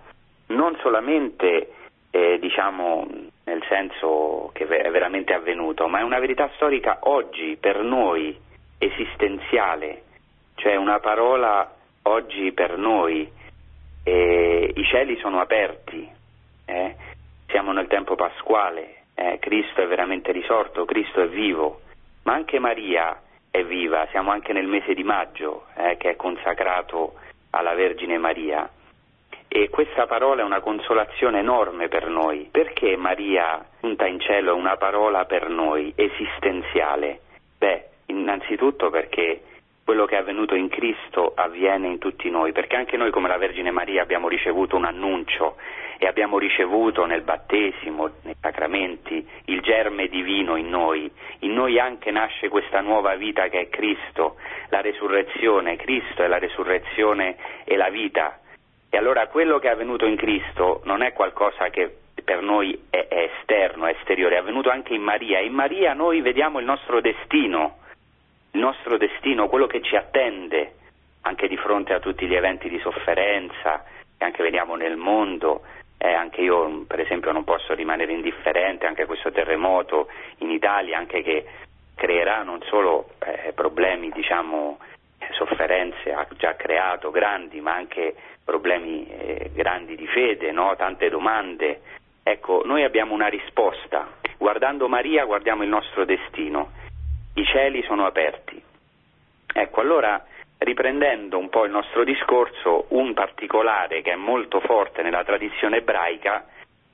non 0.48 0.76
solamente 0.82 1.72
eh, 2.10 2.38
diciamo, 2.38 3.06
nel 3.44 3.62
senso 3.68 4.50
che 4.52 4.66
è 4.66 4.90
veramente 4.90 5.32
avvenuto, 5.32 5.88
ma 5.88 6.00
è 6.00 6.02
una 6.02 6.18
verità 6.18 6.50
storica 6.54 6.98
oggi 7.02 7.56
per 7.58 7.82
noi, 7.82 8.38
esistenziale, 8.78 10.02
cioè 10.58 10.76
una 10.76 11.00
parola 11.00 11.74
oggi 12.02 12.52
per 12.52 12.76
noi. 12.76 13.30
E 14.04 14.72
I 14.74 14.84
cieli 14.84 15.18
sono 15.18 15.40
aperti, 15.40 16.08
eh? 16.64 16.96
siamo 17.48 17.72
nel 17.72 17.88
tempo 17.88 18.14
pasquale, 18.14 19.02
eh? 19.14 19.38
Cristo 19.38 19.82
è 19.82 19.86
veramente 19.86 20.32
risorto, 20.32 20.86
Cristo 20.86 21.20
è 21.20 21.28
vivo, 21.28 21.80
ma 22.22 22.32
anche 22.32 22.58
Maria 22.58 23.20
è 23.50 23.62
viva, 23.64 24.06
siamo 24.10 24.30
anche 24.30 24.52
nel 24.52 24.66
mese 24.66 24.94
di 24.94 25.02
maggio 25.02 25.66
eh, 25.74 25.96
che 25.98 26.10
è 26.10 26.16
consacrato 26.16 27.14
alla 27.50 27.74
Vergine 27.74 28.16
Maria 28.16 28.70
e 29.50 29.70
questa 29.70 30.06
parola 30.06 30.42
è 30.42 30.44
una 30.44 30.60
consolazione 30.60 31.38
enorme 31.38 31.88
per 31.88 32.06
noi. 32.08 32.48
Perché 32.50 32.96
Maria, 32.96 33.64
giunta 33.80 34.06
in 34.06 34.20
cielo, 34.20 34.50
è 34.50 34.54
una 34.54 34.76
parola 34.76 35.24
per 35.24 35.48
noi, 35.48 35.92
esistenziale? 35.96 37.20
Beh, 37.56 37.88
innanzitutto 38.06 38.90
perché 38.90 39.42
quello 39.88 40.05
che 40.05 40.16
è 40.16 40.18
avvenuto 40.18 40.55
in 40.55 40.68
Cristo 40.68 41.33
avviene 41.35 41.87
in 41.88 41.96
tutti 41.96 42.29
noi, 42.29 42.53
perché 42.53 42.77
anche 42.77 42.98
noi 42.98 43.11
come 43.11 43.27
la 43.27 43.38
Vergine 43.38 43.70
Maria 43.70 44.03
abbiamo 44.03 44.29
ricevuto 44.29 44.77
un 44.77 44.85
annuncio 44.85 45.57
e 45.96 46.07
abbiamo 46.07 46.37
ricevuto 46.37 47.07
nel 47.07 47.22
battesimo, 47.22 48.11
nei 48.24 48.37
sacramenti, 48.38 49.27
il 49.46 49.62
germe 49.62 50.09
divino 50.09 50.57
in 50.57 50.68
noi. 50.68 51.11
In 51.38 51.55
noi 51.55 51.79
anche 51.79 52.11
nasce 52.11 52.51
questa 52.51 52.83
nuova 52.83 53.14
vita 53.14 53.48
che 53.48 53.61
è 53.61 53.68
Cristo, 53.70 54.37
la 54.68 54.83
resurrezione. 54.83 55.77
Cristo 55.77 56.22
è 56.22 56.27
la 56.27 56.38
resurrezione 56.38 57.37
e 57.64 57.74
la 57.77 57.88
vita. 57.88 58.40
E 58.90 58.98
allora 58.98 59.27
quello 59.29 59.59
che 59.59 59.68
è 59.68 59.72
avvenuto 59.72 60.05
in 60.05 60.16
Cristo 60.16 60.83
non 60.85 61.01
è 61.01 61.14
qualcosa 61.14 61.70
che 61.70 61.96
per 62.22 62.42
noi 62.42 62.79
è, 62.90 63.07
è 63.09 63.31
esterno, 63.38 63.87
è 63.87 63.96
esteriore, 63.98 64.35
è 64.35 64.40
avvenuto 64.40 64.68
anche 64.68 64.92
in 64.92 65.01
Maria. 65.01 65.38
In 65.38 65.55
Maria 65.55 65.94
noi 65.94 66.20
vediamo 66.20 66.59
il 66.59 66.66
nostro 66.66 67.01
destino, 67.01 67.87
il 68.52 68.61
nostro 68.61 68.96
destino, 68.96 69.48
quello 69.48 69.66
che 69.66 69.82
ci 69.82 69.96
attende, 69.96 70.74
anche 71.22 71.48
di 71.48 71.56
fronte 71.56 71.92
a 71.92 72.00
tutti 72.00 72.26
gli 72.26 72.34
eventi 72.34 72.68
di 72.68 72.78
sofferenza 72.78 73.84
che 74.16 74.24
anche 74.24 74.42
vediamo 74.42 74.74
nel 74.74 74.96
mondo. 74.96 75.62
Eh, 75.96 76.12
anche 76.12 76.42
io, 76.42 76.84
per 76.87 77.00
esempio, 77.00 77.32
non 77.32 77.44
posso 77.44 77.74
rimanere 77.74 78.12
indifferente 78.12 78.87
anche 78.87 79.02
a 79.02 79.06
questo 79.06 79.32
terremoto 79.32 80.08
in 80.38 80.50
Italia, 80.50 80.96
anche 80.96 81.22
che 81.22 81.44
creerà 81.94 82.42
non 82.42 82.61
solo 82.62 83.11
eh, 83.24 83.52
problemi, 83.52 84.11
diciamo, 84.11 84.78
sofferenze, 85.32 86.12
ha 86.12 86.26
già 86.37 86.54
creato 86.56 87.11
grandi, 87.11 87.61
ma 87.61 87.74
anche 87.74 88.14
problemi 88.44 89.06
eh, 89.08 89.50
grandi 89.52 89.96
di 89.96 90.06
fede, 90.06 90.52
no? 90.52 90.74
tante 90.76 91.08
domande. 91.08 91.80
Ecco, 92.22 92.62
noi 92.64 92.84
abbiamo 92.84 93.14
una 93.14 93.28
risposta. 93.28 94.06
Guardando 94.37 94.88
Maria 94.88 95.24
guardiamo 95.24 95.62
il 95.62 95.68
nostro 95.68 96.04
destino. 96.04 96.70
I 97.38 97.44
cieli 97.44 97.85
sono 97.85 98.05
aperti. 98.05 98.61
Ecco, 99.55 99.81
allora 99.81 100.27
riprendendo 100.59 101.38
un 101.38 101.48
po' 101.48 101.66
il 101.66 101.70
nostro 101.70 102.03
discorso, 102.03 102.87
un 102.88 103.14
particolare 103.14 104.03
che 104.03 104.11
è 104.11 104.16
molto 104.16 104.59
forte 104.59 105.03
nella 105.03 105.22
tradizione 105.22 105.77
ebraica 105.77 106.46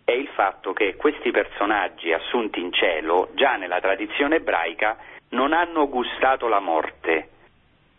è 0.05 0.13
il 0.13 0.29
fatto 0.35 0.75
che 0.75 0.97
questi 0.97 1.31
personaggi 1.31 2.13
assunti 2.13 2.61
in 2.61 2.75
cielo, 2.75 3.31
già 3.33 3.57
nella 3.57 3.81
tradizione 3.81 4.37
ebraica, 4.37 4.99
non 5.31 5.55
hanno 5.55 5.89
gustato 5.89 6.47
la 6.47 6.61
morte. 6.61 7.29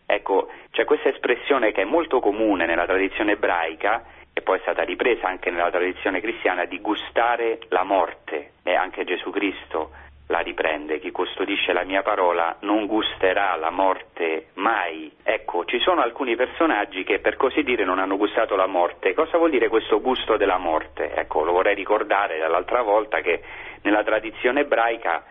Ecco, 0.06 0.52
c'è 0.70 0.86
questa 0.86 1.10
espressione 1.10 1.72
che 1.72 1.82
è 1.82 1.86
molto 1.86 2.20
comune 2.20 2.68
nella 2.68 2.86
tradizione 2.86 3.32
ebraica 3.32 4.04
e 4.32 4.42
poi 4.42 4.60
è 4.60 4.62
stata 4.62 4.84
ripresa 4.84 5.28
anche 5.28 5.50
nella 5.50 5.72
tradizione 5.72 6.22
cristiana 6.22 6.66
di 6.66 6.80
gustare 6.80 7.58
la 7.70 7.82
morte 7.82 8.52
e 8.62 8.76
anche 8.76 9.04
Gesù 9.04 9.32
Cristo 9.32 10.04
la 10.28 10.40
riprende, 10.40 11.00
chi 11.00 11.12
custodisce 11.12 11.72
la 11.72 11.84
mia 11.84 12.02
parola 12.02 12.58
non 12.62 12.88
gusterà 12.88 13.56
la 13.56 13.70
morte 13.70 14.48
mai. 14.56 15.12
Ecco, 15.24 15.66
ci 15.66 15.80
sono 15.80 16.02
alcuni 16.02 16.36
personaggi 16.36 17.04
che 17.04 17.20
per 17.20 17.36
così 17.36 17.62
dire 17.62 17.86
non 17.86 18.00
hanno 18.00 18.18
gustato 18.18 18.56
la 18.56 18.66
morte. 18.66 19.14
Cosa 19.14 19.38
vuol 19.38 19.52
dire 19.52 19.68
questo 19.68 20.02
gusto 20.02 20.36
della 20.36 20.58
morte? 20.58 21.14
Ecco, 21.14 21.44
lo 21.44 21.52
vorrei 21.52 21.76
ricordare 21.76 22.40
dall'altra 22.40 22.82
volta 22.82 23.22
che 23.22 23.42
nella 23.84 24.04
tradizione 24.04 24.62
ebraica 24.62 25.26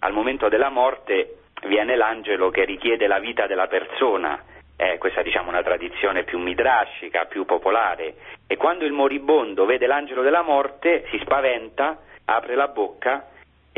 al 0.00 0.12
momento 0.12 0.48
della 0.48 0.70
morte 0.70 1.40
viene 1.66 1.96
l'angelo 1.96 2.50
che 2.50 2.64
richiede 2.64 3.06
la 3.06 3.18
vita 3.18 3.46
della 3.46 3.66
persona, 3.66 4.42
eh, 4.76 4.96
questa 4.96 5.22
diciamo 5.22 5.50
una 5.50 5.62
tradizione 5.62 6.22
più 6.22 6.38
midrascica, 6.38 7.26
più 7.26 7.44
popolare, 7.44 8.14
e 8.46 8.56
quando 8.56 8.84
il 8.84 8.92
moribondo 8.92 9.66
vede 9.66 9.86
l'angelo 9.86 10.22
della 10.22 10.42
morte 10.42 11.06
si 11.10 11.18
spaventa, 11.18 11.98
apre 12.24 12.54
la 12.54 12.68
bocca 12.68 13.26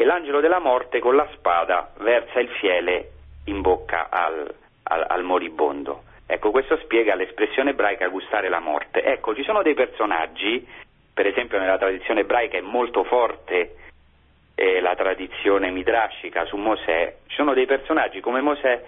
e 0.00 0.04
l'angelo 0.06 0.40
della 0.40 0.60
morte 0.60 0.98
con 0.98 1.14
la 1.14 1.28
spada 1.34 1.90
versa 1.98 2.40
il 2.40 2.48
fiele 2.48 3.10
in 3.44 3.60
bocca 3.60 4.08
al, 4.08 4.50
al, 4.84 5.04
al 5.06 5.22
moribondo. 5.24 6.04
Ecco, 6.26 6.50
questo 6.50 6.78
spiega 6.78 7.14
l'espressione 7.14 7.70
ebraica 7.70 8.08
gustare 8.08 8.48
la 8.48 8.60
morte. 8.60 9.02
Ecco, 9.02 9.34
ci 9.34 9.42
sono 9.42 9.60
dei 9.60 9.74
personaggi, 9.74 10.66
per 11.12 11.26
esempio 11.26 11.58
nella 11.58 11.76
tradizione 11.76 12.20
ebraica 12.20 12.56
è 12.56 12.62
molto 12.62 13.04
forte 13.04 13.76
eh, 14.54 14.80
la 14.80 14.94
tradizione 14.94 15.70
midrascica 15.70 16.46
su 16.46 16.56
Mosè, 16.56 17.16
ci 17.26 17.36
sono 17.36 17.52
dei 17.52 17.66
personaggi 17.66 18.20
come 18.20 18.40
Mosè 18.40 18.82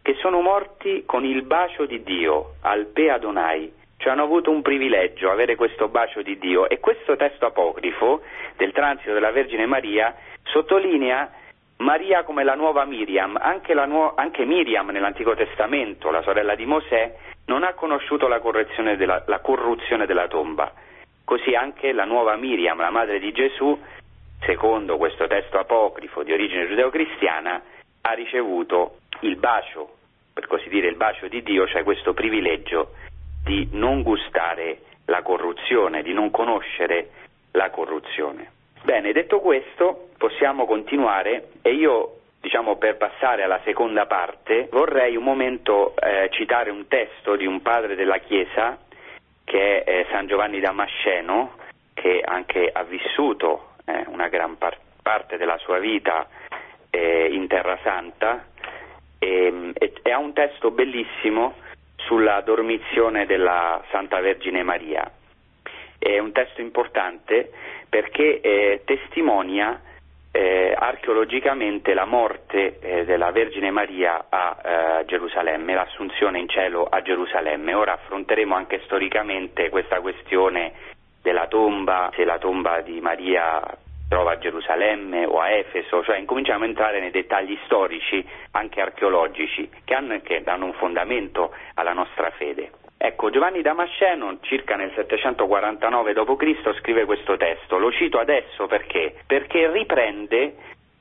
che 0.00 0.14
sono 0.14 0.40
morti 0.40 1.02
con 1.04 1.26
il 1.26 1.42
bacio 1.42 1.84
di 1.84 2.02
Dio, 2.02 2.54
al 2.62 2.86
Pe 2.86 3.10
Adonai, 3.10 3.70
cioè 3.98 4.12
hanno 4.12 4.22
avuto 4.22 4.50
un 4.50 4.62
privilegio 4.62 5.30
avere 5.30 5.56
questo 5.56 5.88
bacio 5.88 6.22
di 6.22 6.38
Dio 6.38 6.70
e 6.70 6.80
questo 6.80 7.16
testo 7.16 7.44
apocrifo 7.44 8.22
del 8.56 8.72
transito 8.72 9.12
della 9.12 9.30
Vergine 9.30 9.66
Maria 9.66 10.14
sottolinea 10.44 11.30
Maria 11.78 12.22
come 12.22 12.44
la 12.44 12.54
nuova 12.54 12.84
Miriam, 12.84 13.36
anche, 13.40 13.74
la 13.74 13.84
nuo- 13.84 14.14
anche 14.14 14.44
Miriam 14.44 14.90
nell'Antico 14.90 15.34
Testamento, 15.34 16.10
la 16.10 16.22
sorella 16.22 16.54
di 16.54 16.64
Mosè, 16.64 17.14
non 17.46 17.64
ha 17.64 17.74
conosciuto 17.74 18.28
la, 18.28 18.40
della, 18.96 19.24
la 19.26 19.40
corruzione 19.40 20.06
della 20.06 20.28
tomba. 20.28 20.72
Così 21.24 21.54
anche 21.54 21.92
la 21.92 22.04
nuova 22.04 22.36
Miriam, 22.36 22.78
la 22.78 22.90
madre 22.90 23.18
di 23.18 23.32
Gesù, 23.32 23.78
secondo 24.40 24.96
questo 24.96 25.26
testo 25.26 25.58
apocrifo 25.58 26.22
di 26.22 26.32
origine 26.32 26.68
giudeo-cristiana, 26.68 27.62
ha 28.02 28.12
ricevuto 28.12 28.98
il 29.20 29.36
bacio, 29.36 29.96
per 30.32 30.46
così 30.46 30.68
dire 30.68 30.88
il 30.88 30.96
bacio 30.96 31.26
di 31.28 31.42
Dio, 31.42 31.66
cioè 31.66 31.82
questo 31.82 32.14
privilegio 32.14 32.92
di 33.42 33.68
non 33.72 34.02
gustare 34.02 34.80
la 35.06 35.22
corruzione, 35.22 36.02
di 36.02 36.12
non 36.12 36.30
conoscere 36.30 37.10
la 37.52 37.70
corruzione. 37.70 38.53
Bene, 38.84 39.12
detto 39.12 39.40
questo, 39.40 40.10
possiamo 40.18 40.66
continuare 40.66 41.52
e 41.62 41.72
io, 41.72 42.18
diciamo, 42.38 42.76
per 42.76 42.98
passare 42.98 43.42
alla 43.42 43.60
seconda 43.64 44.04
parte, 44.04 44.68
vorrei 44.70 45.16
un 45.16 45.24
momento 45.24 45.94
eh, 45.96 46.28
citare 46.30 46.68
un 46.68 46.86
testo 46.86 47.34
di 47.34 47.46
un 47.46 47.62
padre 47.62 47.94
della 47.94 48.18
Chiesa, 48.18 48.76
che 49.42 49.84
è 49.84 49.90
eh, 49.90 50.06
San 50.10 50.26
Giovanni 50.26 50.60
Damasceno, 50.60 51.52
che 51.94 52.20
anche 52.22 52.68
ha 52.70 52.82
vissuto 52.82 53.70
eh, 53.86 54.04
una 54.08 54.28
gran 54.28 54.58
par- 54.58 54.76
parte 55.00 55.38
della 55.38 55.56
sua 55.56 55.78
vita 55.78 56.28
eh, 56.90 57.28
in 57.32 57.46
Terra 57.46 57.78
Santa 57.82 58.44
e, 59.18 59.72
e, 59.72 59.92
e, 60.02 60.10
ha 60.12 60.18
un 60.18 60.34
testo 60.34 60.70
bellissimo 60.70 61.54
sulla 61.96 62.42
dormizione 62.42 63.24
della 63.24 63.82
Santa 63.90 64.20
Vergine 64.20 64.62
Maria. 64.62 65.10
È 66.04 66.18
un 66.18 66.32
testo 66.32 66.60
importante 66.60 67.50
perché 67.88 68.42
eh, 68.42 68.82
testimonia 68.84 69.80
eh, 70.30 70.74
archeologicamente 70.76 71.94
la 71.94 72.04
morte 72.04 72.78
eh, 72.78 73.04
della 73.06 73.30
Vergine 73.30 73.70
Maria 73.70 74.26
a 74.28 74.58
eh, 75.00 75.04
Gerusalemme, 75.06 75.72
l'assunzione 75.72 76.40
in 76.40 76.48
cielo 76.50 76.84
a 76.84 77.00
Gerusalemme. 77.00 77.72
Ora 77.72 77.94
affronteremo 77.94 78.54
anche 78.54 78.82
storicamente 78.84 79.70
questa 79.70 80.02
questione 80.02 80.74
della 81.22 81.46
tomba, 81.46 82.10
se 82.14 82.24
la 82.24 82.36
tomba 82.36 82.82
di 82.82 83.00
Maria 83.00 83.62
trova 84.06 84.32
a 84.32 84.38
Gerusalemme 84.38 85.24
o 85.24 85.40
a 85.40 85.52
Efeso, 85.52 86.04
cioè 86.04 86.18
incominciamo 86.18 86.64
a 86.64 86.66
entrare 86.66 87.00
nei 87.00 87.10
dettagli 87.10 87.58
storici, 87.64 88.22
anche 88.50 88.82
archeologici, 88.82 89.70
che 89.82 89.94
hanno, 89.94 90.20
che 90.20 90.42
danno 90.42 90.66
un 90.66 90.74
fondamento 90.74 91.54
alla 91.76 91.94
nostra 91.94 92.28
fede. 92.32 92.83
Ecco, 92.96 93.30
Giovanni 93.30 93.60
Damasceno, 93.62 94.38
circa 94.40 94.76
nel 94.76 94.92
749 94.94 96.12
d.C., 96.12 96.78
scrive 96.80 97.04
questo 97.04 97.36
testo. 97.36 97.78
Lo 97.78 97.92
cito 97.92 98.18
adesso 98.18 98.66
perché? 98.66 99.14
Perché 99.26 99.70
riprende 99.70 100.54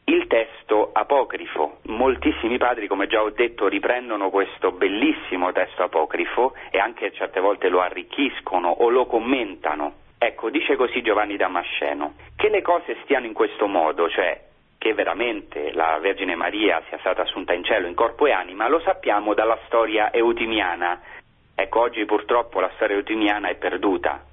il 0.06 0.28
testo 0.28 0.90
apocrifo. 0.92 1.78
Moltissimi 1.84 2.58
padri, 2.58 2.88
come 2.88 3.08
già 3.08 3.22
ho 3.22 3.30
detto, 3.30 3.68
riprendono 3.68 4.30
questo 4.30 4.72
bellissimo 4.72 5.52
testo 5.54 5.84
apocrifo 5.84 6.54
e 6.72 6.78
anche 6.78 7.12
certe 7.14 7.40
volte 7.40 7.70
lo 7.70 7.80
arricchiscono 7.80 8.70
o 8.70 8.90
lo 8.90 9.06
commentano. 9.06 10.02
Ecco, 10.18 10.50
dice 10.50 10.76
così 10.76 11.02
Giovanni 11.02 11.38
Damasceno, 11.38 12.16
che 12.36 12.50
le 12.50 12.62
cose 12.62 12.98
stiano 13.04 13.26
in 13.26 13.34
questo 13.34 13.68
modo, 13.68 14.10
cioè 14.10 14.40
che 14.78 14.94
veramente 14.94 15.72
la 15.72 15.98
Vergine 16.02 16.36
Maria 16.36 16.82
sia 16.90 16.98
stata 17.00 17.22
assunta 17.22 17.54
in 17.54 17.64
cielo 17.64 17.88
in 17.88 17.94
corpo 17.94 18.26
e 18.26 18.32
anima, 18.32 18.68
lo 18.68 18.82
sappiamo 18.82 19.34
dalla 19.34 19.58
storia 19.66 20.12
eutimiana. 20.12 21.02
Ecco, 21.56 21.82
oggi 21.82 22.04
purtroppo 22.06 22.60
la 22.60 22.72
storia 22.76 22.96
eutimiana 22.96 23.50
è 23.50 23.56
perduta 23.56 24.24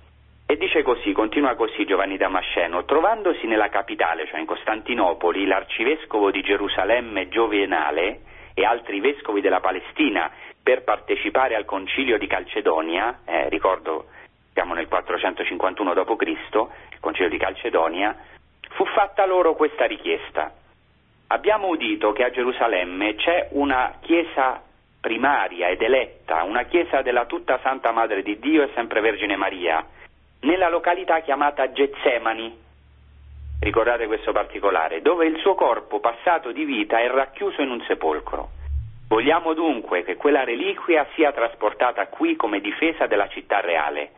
E 0.47 0.57
dice 0.57 0.83
così, 0.83 1.13
continua 1.13 1.55
così 1.55 1.85
Giovanni 1.85 2.17
Damasceno, 2.17 2.85
trovandosi 2.85 3.47
nella 3.47 3.69
capitale, 3.69 4.27
cioè 4.27 4.41
in 4.41 4.47
Costantinopoli, 4.47 5.47
l'arcivescovo 5.47 6.31
di 6.31 6.43
Gerusalemme 6.43 7.29
Giovenale 7.29 8.23
e 8.55 8.65
altri 8.65 8.99
vescovi 8.99 9.41
della 9.41 9.61
Palestina 9.61 10.29
per 10.61 10.83
partecipare 10.83 11.55
al 11.55 11.65
concilio 11.65 12.19
di 12.19 12.27
Calcedonia, 12.27 13.21
eh, 13.25 13.49
ricordo 13.49 14.07
siamo 14.53 14.75
nel 14.75 14.89
451 14.89 15.95
d.C., 15.95 16.25
il 16.93 17.01
concilio 17.01 17.31
di 17.31 17.39
Calcedonia, 17.39 18.17
fu 18.71 18.85
fatta 18.87 19.25
loro 19.25 19.55
questa 19.55 19.87
richiesta. 19.87 20.53
Abbiamo 21.29 21.69
udito 21.69 22.13
che 22.13 22.25
a 22.25 22.31
Gerusalemme 22.31 23.15
c'è 23.15 23.51
una 23.53 23.99
chiesa 24.01 24.63
primaria 25.01 25.69
ed 25.69 25.81
eletta, 25.81 26.43
una 26.43 26.65
chiesa 26.65 27.03
della 27.03 27.25
tutta 27.25 27.59
Santa 27.63 27.91
Madre 27.91 28.23
di 28.23 28.39
Dio 28.39 28.63
e 28.63 28.71
sempre 28.75 29.01
Vergine 29.01 29.37
Maria, 29.37 29.85
nella 30.41 30.69
località 30.69 31.21
chiamata 31.21 31.73
Getsemani, 31.73 32.57
ricordate 33.61 34.07
questo 34.07 34.33
particolare, 34.33 35.03
dove 35.03 35.27
il 35.27 35.39
suo 35.39 35.55
corpo 35.55 36.01
passato 36.01 36.53
di 36.53 36.65
vita 36.65 36.99
è 36.99 37.09
racchiuso 37.09 37.63
in 37.63 37.71
un 37.71 37.83
sepolcro. 37.87 38.51
Vogliamo 39.09 39.55
dunque 39.55 40.05
che 40.05 40.17
quella 40.17 40.45
reliquia 40.45 41.07
sia 41.15 41.33
trasportata 41.33 42.07
qui 42.07 42.37
come 42.37 42.61
difesa 42.61 43.07
della 43.07 43.29
città 43.29 43.61
reale. 43.61 44.13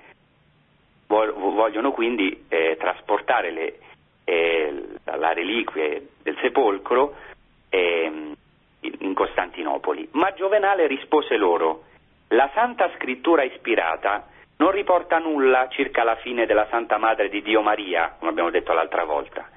Vogliono 1.06 1.92
quindi 1.92 2.44
eh, 2.48 2.76
trasportare 2.78 3.50
le, 3.50 3.78
eh, 4.24 4.84
la 5.04 5.32
reliquia 5.32 6.00
del 6.22 6.36
sepolcro 6.40 7.14
eh, 7.68 8.32
in 8.82 9.14
Costantinopoli. 9.14 10.08
Ma 10.12 10.32
Giovenale 10.34 10.86
rispose 10.86 11.36
loro, 11.36 11.84
la 12.28 12.50
Santa 12.54 12.90
Scrittura 12.96 13.42
ispirata 13.42 14.26
non 14.56 14.70
riporta 14.70 15.18
nulla 15.18 15.68
circa 15.68 16.04
la 16.04 16.16
fine 16.16 16.46
della 16.46 16.66
Santa 16.70 16.96
Madre 16.96 17.28
di 17.28 17.42
Dio 17.42 17.62
Maria, 17.62 18.14
come 18.18 18.30
abbiamo 18.30 18.50
detto 18.50 18.72
l'altra 18.72 19.04
volta, 19.04 19.48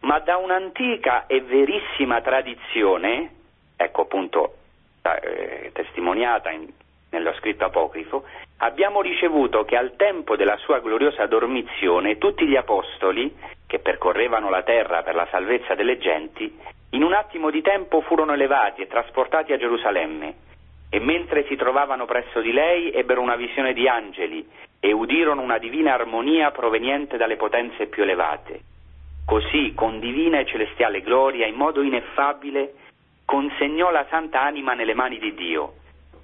ma 0.00 0.18
da 0.20 0.36
un'antica 0.36 1.26
e 1.26 1.40
verissima 1.40 2.20
tradizione, 2.20 3.30
ecco 3.76 4.02
appunto 4.02 4.54
eh, 5.02 5.70
testimoniata 5.72 6.50
in, 6.50 6.68
nello 7.10 7.32
scritto 7.34 7.64
apocrifo, 7.64 8.24
abbiamo 8.58 9.00
ricevuto 9.00 9.64
che 9.64 9.76
al 9.76 9.96
tempo 9.96 10.36
della 10.36 10.56
sua 10.58 10.80
gloriosa 10.80 11.26
dormizione 11.26 12.18
tutti 12.18 12.46
gli 12.46 12.56
apostoli, 12.56 13.34
che 13.66 13.78
percorrevano 13.78 14.50
la 14.50 14.62
terra 14.62 15.02
per 15.02 15.14
la 15.14 15.26
salvezza 15.30 15.74
delle 15.74 15.98
genti, 15.98 16.54
in 16.90 17.02
un 17.02 17.12
attimo 17.12 17.50
di 17.50 17.60
tempo 17.60 18.00
furono 18.00 18.32
elevati 18.32 18.80
e 18.80 18.86
trasportati 18.86 19.52
a 19.52 19.58
Gerusalemme 19.58 20.34
e 20.90 20.98
mentre 21.00 21.44
si 21.46 21.54
trovavano 21.56 22.06
presso 22.06 22.40
di 22.40 22.50
lei 22.50 22.90
ebbero 22.92 23.20
una 23.20 23.36
visione 23.36 23.74
di 23.74 23.86
angeli 23.86 24.48
e 24.80 24.92
udirono 24.92 25.42
una 25.42 25.58
divina 25.58 25.92
armonia 25.92 26.50
proveniente 26.50 27.18
dalle 27.18 27.36
potenze 27.36 27.88
più 27.88 28.04
elevate. 28.04 28.60
Così, 29.26 29.74
con 29.74 30.00
divina 30.00 30.38
e 30.38 30.46
celestiale 30.46 31.02
gloria, 31.02 31.46
in 31.46 31.56
modo 31.56 31.82
ineffabile, 31.82 32.72
consegnò 33.26 33.90
la 33.90 34.06
santa 34.08 34.40
anima 34.40 34.72
nelle 34.72 34.94
mani 34.94 35.18
di 35.18 35.34
Dio. 35.34 35.74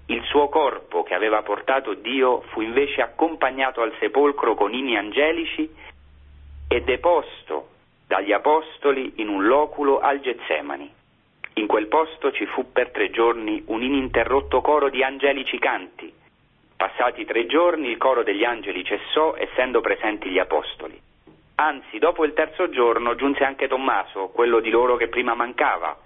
Il 0.07 0.23
suo 0.25 0.49
corpo, 0.49 1.03
che 1.03 1.13
aveva 1.13 1.43
portato 1.43 1.93
Dio, 1.93 2.41
fu 2.53 2.63
invece 2.63 3.03
accompagnato 3.03 3.83
al 3.83 3.95
sepolcro 3.99 4.55
con 4.55 4.73
inni 4.73 4.97
angelici 4.97 5.69
e 6.69 6.81
deposto 6.81 7.73
dagli 8.15 8.31
apostoli 8.31 9.15
in 9.17 9.29
un 9.29 9.45
loculo 9.45 9.99
al 9.99 10.21
Getsemani. 10.21 10.89
In 11.55 11.67
quel 11.67 11.89
posto 11.89 12.31
ci 12.31 12.47
fu 12.47 12.71
per 12.71 12.91
tre 12.91 13.11
giorni 13.11 13.65
un 13.67 13.83
ininterrotto 13.83 14.61
coro 14.61 14.89
di 14.89 15.03
angelici 15.03 15.59
canti. 15.59 16.15
Passati 16.77 17.25
tre 17.25 17.47
giorni 17.47 17.89
il 17.89 17.97
coro 17.97 18.23
degli 18.23 18.45
angeli 18.45 18.85
cessò, 18.85 19.35
essendo 19.37 19.81
presenti 19.81 20.31
gli 20.31 20.39
apostoli. 20.39 20.97
Anzi, 21.57 21.99
dopo 21.99 22.25
il 22.25 22.35
terzo 22.35 22.71
giorno 22.71 23.17
giunse 23.17 23.43
anche 23.43 23.67
Tommaso, 23.67 24.29
quello 24.29 24.61
di 24.61 24.71
loro 24.71 24.95
che 24.95 25.09
prima 25.09 25.35
mancava, 25.35 25.99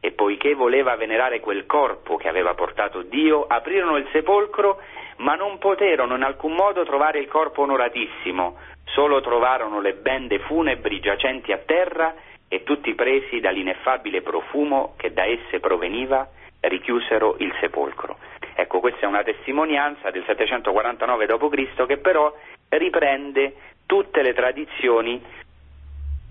e 0.00 0.12
poiché 0.12 0.54
voleva 0.54 0.96
venerare 0.96 1.40
quel 1.40 1.66
corpo 1.66 2.16
che 2.16 2.28
aveva 2.28 2.54
portato 2.54 3.02
Dio, 3.02 3.44
aprirono 3.46 3.98
il 3.98 4.08
sepolcro, 4.12 4.80
ma 5.20 5.34
non 5.34 5.58
poterono 5.58 6.16
in 6.16 6.22
alcun 6.22 6.52
modo 6.52 6.84
trovare 6.84 7.18
il 7.18 7.28
corpo 7.28 7.62
onoratissimo, 7.62 8.56
solo 8.84 9.20
trovarono 9.20 9.80
le 9.80 9.94
bende 9.94 10.38
funebri 10.40 11.00
giacenti 11.00 11.52
a 11.52 11.58
terra 11.58 12.14
e 12.48 12.62
tutti 12.64 12.94
presi 12.94 13.38
dall'ineffabile 13.40 14.22
profumo 14.22 14.94
che 14.96 15.12
da 15.12 15.24
esse 15.24 15.60
proveniva, 15.60 16.28
richiusero 16.60 17.36
il 17.38 17.54
sepolcro. 17.60 18.18
Ecco, 18.54 18.80
questa 18.80 19.00
è 19.00 19.06
una 19.06 19.22
testimonianza 19.22 20.10
del 20.10 20.24
749 20.26 21.26
d.C. 21.26 21.86
che 21.86 21.96
però 21.98 22.34
riprende 22.68 23.54
tutte 23.86 24.22
le 24.22 24.34
tradizioni 24.34 25.22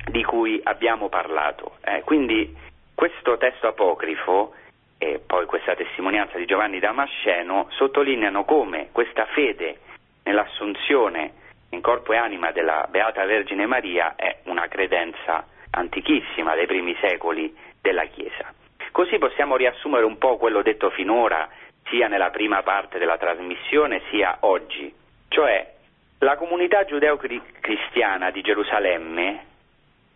di 0.05 0.23
cui 0.23 0.59
abbiamo 0.63 1.09
parlato. 1.09 1.77
Eh, 1.83 2.01
quindi 2.03 2.55
questo 2.93 3.37
testo 3.37 3.67
apocrifo 3.67 4.53
e 4.99 5.21
poi 5.25 5.45
questa 5.45 5.75
testimonianza 5.75 6.37
di 6.37 6.45
Giovanni 6.45 6.79
Damasceno 6.79 7.67
sottolineano 7.69 8.43
come 8.43 8.89
questa 8.91 9.25
fede 9.27 9.79
nell'assunzione 10.23 11.31
in 11.69 11.81
corpo 11.81 12.11
e 12.13 12.17
anima 12.17 12.51
della 12.51 12.85
Beata 12.89 13.23
Vergine 13.25 13.65
Maria 13.65 14.15
è 14.15 14.39
una 14.43 14.67
credenza 14.67 15.47
antichissima 15.71 16.53
dei 16.53 16.65
primi 16.65 16.95
secoli 16.99 17.55
della 17.81 18.05
Chiesa. 18.05 18.53
Così 18.91 19.17
possiamo 19.17 19.55
riassumere 19.55 20.03
un 20.03 20.17
po' 20.17 20.37
quello 20.37 20.61
detto 20.61 20.89
finora, 20.89 21.47
sia 21.85 22.07
nella 22.07 22.31
prima 22.31 22.61
parte 22.63 22.97
della 22.97 23.17
trasmissione, 23.17 24.01
sia 24.09 24.37
oggi. 24.41 24.93
Cioè, 25.29 25.73
la 26.19 26.35
comunità 26.35 26.83
giudeo-cristiana 26.83 28.31
di 28.31 28.41
Gerusalemme, 28.41 29.45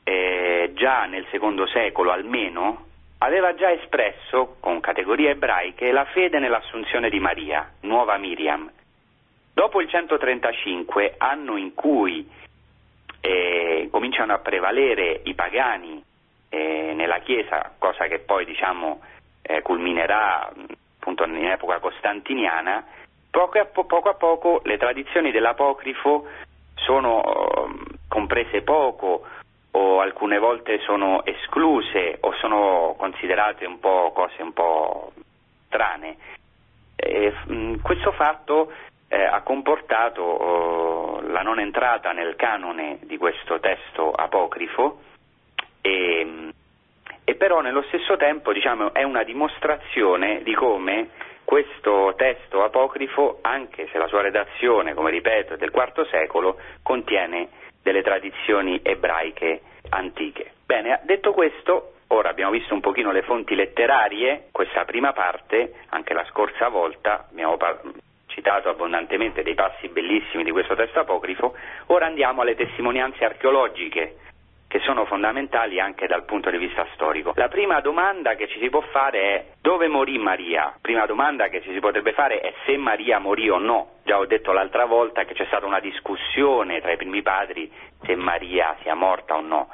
eh, 0.04 0.72
già 0.74 1.06
nel 1.06 1.26
secondo 1.32 1.66
secolo 1.68 2.12
almeno, 2.12 2.88
aveva 3.24 3.56
già 3.56 3.72
espresso, 3.72 4.58
con 4.60 4.82
categorie 4.82 5.32
ebraiche, 5.32 5.92
la 5.92 6.06
fede 6.06 6.40
nell'assunzione 6.40 7.10
di 7.10 7.20
Maria, 7.20 7.72
nuova 7.82 8.18
Miriam. 8.18 8.70
Dopo 9.54 9.80
il 9.80 9.88
135, 9.88 11.16
anno 11.18 11.56
in 11.56 11.74
cui 11.74 12.30
eh, 13.22 13.88
cominciano 13.90 14.34
a 14.34 14.40
prevalere 14.40 15.22
i 15.24 15.34
pagani 15.36 16.04
eh, 16.50 16.94
nella 16.94 17.20
Chiesa, 17.20 17.74
cosa 17.78 18.08
che 18.08 18.20
poi 18.20 18.44
diciamo, 18.46 19.02
eh, 19.42 19.62
culminerà 19.62 20.52
appunto 21.00 21.24
in 21.24 21.46
epoca 21.46 21.80
costantiniana, 21.80 22.86
poco 23.30 23.58
a, 23.58 23.66
po- 23.66 23.86
poco 23.86 24.10
a, 24.10 24.16
poco 24.16 24.62
le 24.66 24.78
tradizioni 24.78 25.32
dell'apocrifo 25.32 26.28
sono 26.76 27.24
ehm, 27.24 27.86
comprese 28.10 28.64
poco 28.64 29.26
o 29.76 30.02
alcune 30.02 30.38
volte 30.38 30.80
sono 30.80 31.26
escluse 31.26 32.18
o 32.22 32.34
sono 32.34 32.96
considerate 32.98 33.66
un 33.66 33.80
po' 33.80 34.12
cose 34.14 34.42
un 34.42 34.54
po' 34.54 35.14
strane. 35.68 36.18
Mh, 37.46 37.82
questo 37.82 38.12
fatto 38.12 38.72
eh, 39.08 39.24
ha 39.24 39.42
comportato 39.42 40.22
oh, 40.22 41.22
la 41.22 41.42
non 41.42 41.60
entrata 41.60 42.12
nel 42.12 42.36
canone 42.36 43.00
di 43.04 43.18
questo 43.18 43.60
testo 43.60 44.12
apocrifo 44.12 45.00
e, 45.82 46.52
e 47.24 47.36
però 47.36 47.62
nello 47.62 47.84
stesso 47.84 48.16
tempo 48.16 48.54
diciamo, 48.54 48.94
è 48.94 49.04
una 49.04 49.24
dimostrazione 49.24 50.44
di 50.44 50.54
come 50.54 51.10
questo 51.44 52.14
testo 52.16 52.64
apocrifo, 52.64 53.40
anche 53.42 53.88
se 53.92 53.98
la 53.98 54.08
sua 54.08 54.22
redazione, 54.22 54.94
come 54.94 55.12
ripeto, 55.12 55.54
è 55.54 55.58
del 55.58 55.74
IV 55.74 56.08
secolo, 56.10 56.58
contiene 56.82 57.50
delle 57.84 58.02
tradizioni 58.02 58.80
ebraiche 58.82 59.62
antiche. 59.90 60.54
Bene, 60.66 61.02
detto 61.04 61.34
questo, 61.34 61.94
ora 62.08 62.30
abbiamo 62.30 62.52
visto 62.52 62.74
un 62.74 62.80
pochino 62.80 63.12
le 63.12 63.22
fonti 63.22 63.54
letterarie, 63.54 64.48
questa 64.52 64.86
prima 64.86 65.14
parte, 65.14 65.74
anche 65.90 66.14
la 66.14 66.26
scorsa 66.26 66.70
volta 66.70 67.28
abbiamo 67.30 67.58
par- 67.58 67.82
citato 68.28 68.70
abbondantemente 68.70 69.44
dei 69.44 69.54
passi 69.54 69.88
bellissimi 69.90 70.44
di 70.44 70.52
questo 70.52 70.74
testo 70.74 71.00
apocrifo, 71.00 71.56
ora 71.88 72.08
andiamo 72.08 72.42
alle 72.42 72.56
testimonianze 72.56 73.24
archeologiche 73.24 74.16
che 74.74 74.80
sono 74.80 75.06
fondamentali 75.06 75.80
anche 75.80 76.08
dal 76.08 76.26
punto 76.26 76.50
di 76.50 76.58
vista 76.58 76.84
storico. 76.96 77.34
La 77.36 77.48
prima 77.48 77.80
domanda 77.80 78.34
che 78.34 78.48
ci 78.48 78.58
si 78.58 78.72
può 78.72 78.82
fare 78.82 79.20
è 79.20 79.46
dove 79.62 79.88
morì 79.88 80.18
Maria? 80.18 80.74
Prima 80.82 81.06
domanda 81.06 81.48
che 81.50 81.62
ci 81.62 81.72
si 81.72 81.80
potrebbe 81.80 82.12
fare 82.14 82.40
è 82.40 82.52
se 82.66 82.76
Maria 82.78 83.20
morì 83.20 83.48
o 83.52 83.60
no. 83.60 84.00
Già 84.04 84.18
ho 84.18 84.26
detto 84.26 84.52
l'altra 84.52 84.86
volta 84.86 85.26
che 85.26 85.36
c'è 85.36 85.46
stata 85.46 85.68
una 85.68 85.80
discussione 85.80 86.82
tra 86.82 86.92
i 86.92 86.98
primi 86.98 87.22
padri 87.22 87.72
se 88.02 88.16
Maria 88.16 88.76
sia 88.82 88.96
morta 88.96 89.36
o 89.36 89.42
no. 89.42 89.70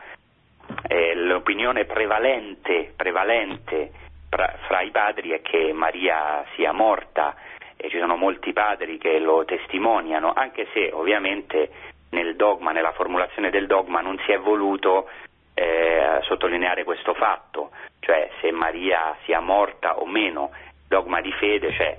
Eh, 0.86 1.16
l'opinione 1.16 1.86
prevalente, 1.86 2.92
prevalente 2.94 3.92
fra, 4.30 4.54
fra 4.68 4.82
i 4.82 4.92
padri 4.92 5.30
è 5.30 5.42
che 5.42 5.72
Maria 5.72 6.44
sia 6.56 6.74
morta 6.74 7.36
e 7.78 7.90
ci 7.90 8.00
sono 8.00 8.18
molti 8.18 8.52
padri 8.52 8.98
che 8.98 9.18
lo 9.20 9.46
testimoniano, 9.46 10.34
anche 10.34 10.68
se 10.74 10.90
ovviamente 10.92 11.70
nel 12.12 12.36
dogma, 12.36 12.72
nella 12.72 12.91
formulazione 12.91 13.50
del 13.50 13.67
dogma 13.67 14.02
non 14.02 14.19
si 14.26 14.32
è 14.32 14.39
voluto 14.39 15.10
eh, 15.54 16.19
sottolineare 16.24 16.84
questo 16.84 17.13
fatto, 17.13 17.72
cioè 18.00 18.30
se 18.39 18.52
Maria 18.52 19.15
sia 19.26 19.39
morta 19.39 20.00
o 20.00 20.06
meno, 20.06 20.52
dogma 20.88 21.22
di 21.22 21.32
fede, 21.34 21.74
cioè 21.74 21.98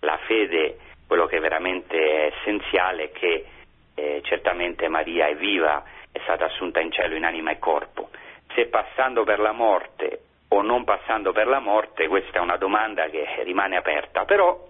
la 0.00 0.18
fede, 0.26 0.78
quello 1.06 1.26
che 1.26 1.38
veramente 1.40 1.96
è 1.96 2.32
essenziale 2.34 3.04
è 3.04 3.12
che 3.12 3.46
eh, 3.94 4.20
certamente 4.24 4.88
Maria 4.88 5.26
è 5.26 5.36
viva, 5.36 5.82
è 6.10 6.18
stata 6.22 6.46
assunta 6.46 6.80
in 6.80 6.90
cielo 6.92 7.14
in 7.14 7.24
anima 7.24 7.50
e 7.50 7.58
corpo. 7.58 8.10
Se 8.54 8.66
passando 8.66 9.24
per 9.24 9.40
la 9.40 9.52
morte 9.52 10.20
o 10.48 10.62
non 10.62 10.84
passando 10.84 11.32
per 11.32 11.48
la 11.48 11.58
morte, 11.58 12.06
questa 12.06 12.38
è 12.38 12.40
una 12.40 12.56
domanda 12.56 13.08
che 13.08 13.26
rimane 13.42 13.76
aperta, 13.76 14.24
però 14.24 14.68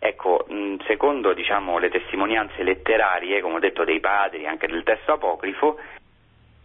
ecco, 0.00 0.46
secondo 0.86 1.32
diciamo, 1.34 1.78
le 1.78 1.90
testimonianze 1.90 2.64
letterarie, 2.64 3.40
come 3.40 3.56
ho 3.56 3.60
detto 3.60 3.84
dei 3.84 4.00
padri, 4.00 4.46
anche 4.46 4.66
del 4.66 4.82
testo 4.82 5.12
apocrifo, 5.12 5.78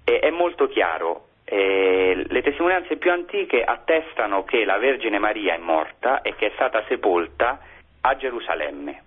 è, 0.03 0.19
è 0.19 0.29
molto 0.31 0.67
chiaro. 0.67 1.27
Eh, 1.43 2.25
le 2.27 2.41
testimonianze 2.41 2.95
più 2.95 3.11
antiche 3.11 3.63
attestano 3.63 4.43
che 4.45 4.65
la 4.65 4.77
Vergine 4.77 5.19
Maria 5.19 5.53
è 5.53 5.59
morta 5.59 6.21
e 6.21 6.33
che 6.35 6.47
è 6.47 6.51
stata 6.55 6.83
sepolta 6.87 7.59
a 8.01 8.15
Gerusalemme 8.15 9.03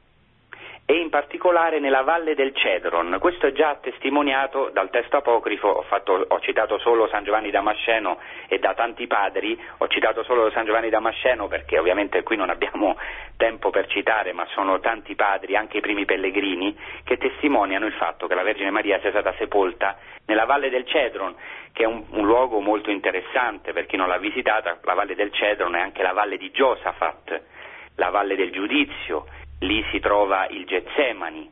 e 0.90 0.94
in 0.94 1.10
particolare 1.10 1.80
nella 1.80 2.00
valle 2.00 2.34
del 2.34 2.54
Cedron. 2.54 3.18
Questo 3.20 3.46
è 3.46 3.52
già 3.52 3.76
testimoniato 3.78 4.70
dal 4.72 4.88
testo 4.88 5.18
apocrifo, 5.18 5.68
ho, 5.68 5.82
fatto, 5.82 6.24
ho, 6.26 6.40
citato 6.40 6.78
solo 6.78 7.06
San 7.08 7.24
Giovanni 7.24 7.50
Damasceno 7.50 8.18
e 8.48 8.58
da 8.58 8.72
tanti 8.72 9.06
padri, 9.06 9.60
ho 9.76 9.86
citato 9.88 10.22
solo 10.22 10.50
San 10.50 10.64
Giovanni 10.64 10.88
Damasceno 10.88 11.46
perché 11.46 11.78
ovviamente 11.78 12.22
qui 12.22 12.36
non 12.36 12.48
abbiamo 12.48 12.96
tempo 13.36 13.68
per 13.68 13.86
citare, 13.88 14.32
ma 14.32 14.46
sono 14.54 14.80
tanti 14.80 15.14
padri, 15.14 15.56
anche 15.56 15.76
i 15.76 15.82
primi 15.82 16.06
pellegrini, 16.06 16.74
che 17.04 17.18
testimoniano 17.18 17.84
il 17.84 17.92
fatto 17.92 18.26
che 18.26 18.34
la 18.34 18.42
Vergine 18.42 18.70
Maria 18.70 18.98
sia 19.00 19.10
stata 19.10 19.34
sepolta 19.36 19.98
nella 20.24 20.46
valle 20.46 20.70
del 20.70 20.86
Cedron, 20.86 21.36
che 21.74 21.82
è 21.82 21.86
un, 21.86 22.02
un 22.12 22.24
luogo 22.24 22.60
molto 22.60 22.90
interessante 22.90 23.74
per 23.74 23.84
chi 23.84 23.96
non 23.96 24.08
l'ha 24.08 24.16
visitata, 24.16 24.78
la 24.82 24.94
valle 24.94 25.14
del 25.14 25.34
Cedron 25.34 25.76
è 25.76 25.80
anche 25.80 26.02
la 26.02 26.14
valle 26.14 26.38
di 26.38 26.50
Giosafat, 26.50 27.42
la 27.96 28.08
valle 28.08 28.36
del 28.36 28.52
giudizio, 28.52 29.26
lì 29.60 29.84
si 29.90 30.00
trova 30.00 30.46
il 30.48 30.64
Getsemani, 30.66 31.50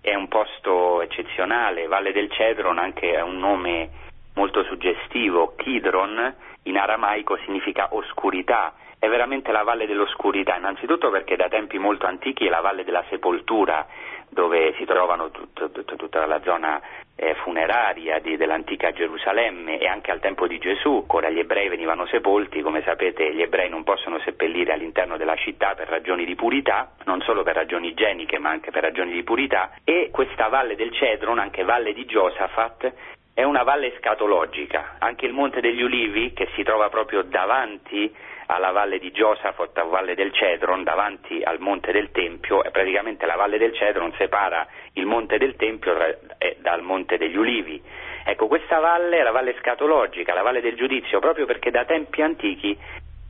è 0.00 0.14
un 0.14 0.28
posto 0.28 1.02
eccezionale, 1.02 1.86
Valle 1.86 2.12
del 2.12 2.30
Cedron 2.30 2.78
anche 2.78 3.12
è 3.12 3.20
un 3.20 3.38
nome 3.38 3.90
molto 4.34 4.62
suggestivo, 4.64 5.54
Kidron 5.56 6.34
in 6.62 6.76
aramaico 6.76 7.36
significa 7.44 7.88
oscurità, 7.90 8.74
è 8.98 9.08
veramente 9.08 9.52
la 9.52 9.62
valle 9.62 9.86
dell'oscurità, 9.86 10.56
innanzitutto 10.56 11.10
perché 11.10 11.36
da 11.36 11.48
tempi 11.48 11.78
molto 11.78 12.06
antichi 12.06 12.46
è 12.46 12.48
la 12.48 12.60
valle 12.60 12.84
della 12.84 13.04
sepoltura, 13.08 13.86
dove 14.28 14.74
si 14.76 14.84
trovano 14.84 15.30
tut, 15.30 15.70
tut, 15.70 15.96
tutta 15.96 16.26
la 16.26 16.40
zona 16.42 16.80
eh, 17.16 17.34
funeraria 17.36 18.18
di, 18.18 18.36
dell'antica 18.36 18.92
Gerusalemme 18.92 19.78
e 19.78 19.86
anche 19.86 20.10
al 20.10 20.20
tempo 20.20 20.46
di 20.46 20.58
Gesù, 20.58 21.04
ora 21.08 21.30
gli 21.30 21.38
ebrei 21.38 21.68
venivano 21.68 22.06
sepolti, 22.06 22.60
come 22.60 22.82
sapete 22.82 23.34
gli 23.34 23.40
ebrei 23.40 23.70
non 23.70 23.84
possono 23.84 24.18
seppellire 24.20 24.74
all'interno 24.74 25.16
della 25.16 25.36
città 25.36 25.74
per 25.74 25.88
ragioni 25.88 26.24
di 26.26 26.34
purità, 26.34 26.92
non 27.04 27.22
solo 27.22 27.42
per 27.42 27.54
ragioni 27.54 27.88
igieniche 27.88 28.38
ma 28.38 28.50
anche 28.50 28.70
per 28.70 28.82
ragioni 28.82 29.12
di 29.12 29.22
purità 29.22 29.72
e 29.82 30.10
questa 30.12 30.48
valle 30.48 30.76
del 30.76 30.92
Cedron, 30.92 31.38
anche 31.38 31.64
valle 31.64 31.94
di 31.94 32.04
Giosafat, 32.04 32.92
è 33.36 33.42
una 33.42 33.64
valle 33.64 33.92
scatologica, 33.98 34.96
anche 34.98 35.26
il 35.26 35.34
Monte 35.34 35.60
degli 35.60 35.82
Ulivi 35.82 36.32
che 36.32 36.48
si 36.54 36.62
trova 36.62 36.88
proprio 36.88 37.20
davanti 37.20 38.10
alla 38.46 38.70
valle 38.70 38.98
di 38.98 39.10
Giosafat, 39.10 39.76
a 39.76 39.82
valle 39.82 40.14
del 40.14 40.32
Cedron, 40.32 40.82
davanti 40.82 41.42
al 41.42 41.60
Monte 41.60 41.92
del 41.92 42.10
Tempio, 42.12 42.64
e 42.64 42.70
praticamente 42.70 43.26
la 43.26 43.36
valle 43.36 43.58
del 43.58 43.74
Cedron 43.74 44.14
separa 44.16 44.66
il 44.94 45.04
Monte 45.04 45.36
del 45.36 45.54
Tempio 45.56 45.94
eh, 46.38 46.56
dal 46.60 46.80
Monte 46.80 47.18
degli 47.18 47.36
Ulivi. 47.36 47.78
Ecco, 48.24 48.46
questa 48.46 48.78
valle 48.78 49.18
è 49.18 49.22
la 49.22 49.32
valle 49.32 49.54
scatologica, 49.58 50.32
la 50.32 50.40
valle 50.40 50.62
del 50.62 50.74
giudizio, 50.74 51.18
proprio 51.18 51.44
perché 51.44 51.70
da 51.70 51.84
tempi 51.84 52.22
antichi 52.22 52.74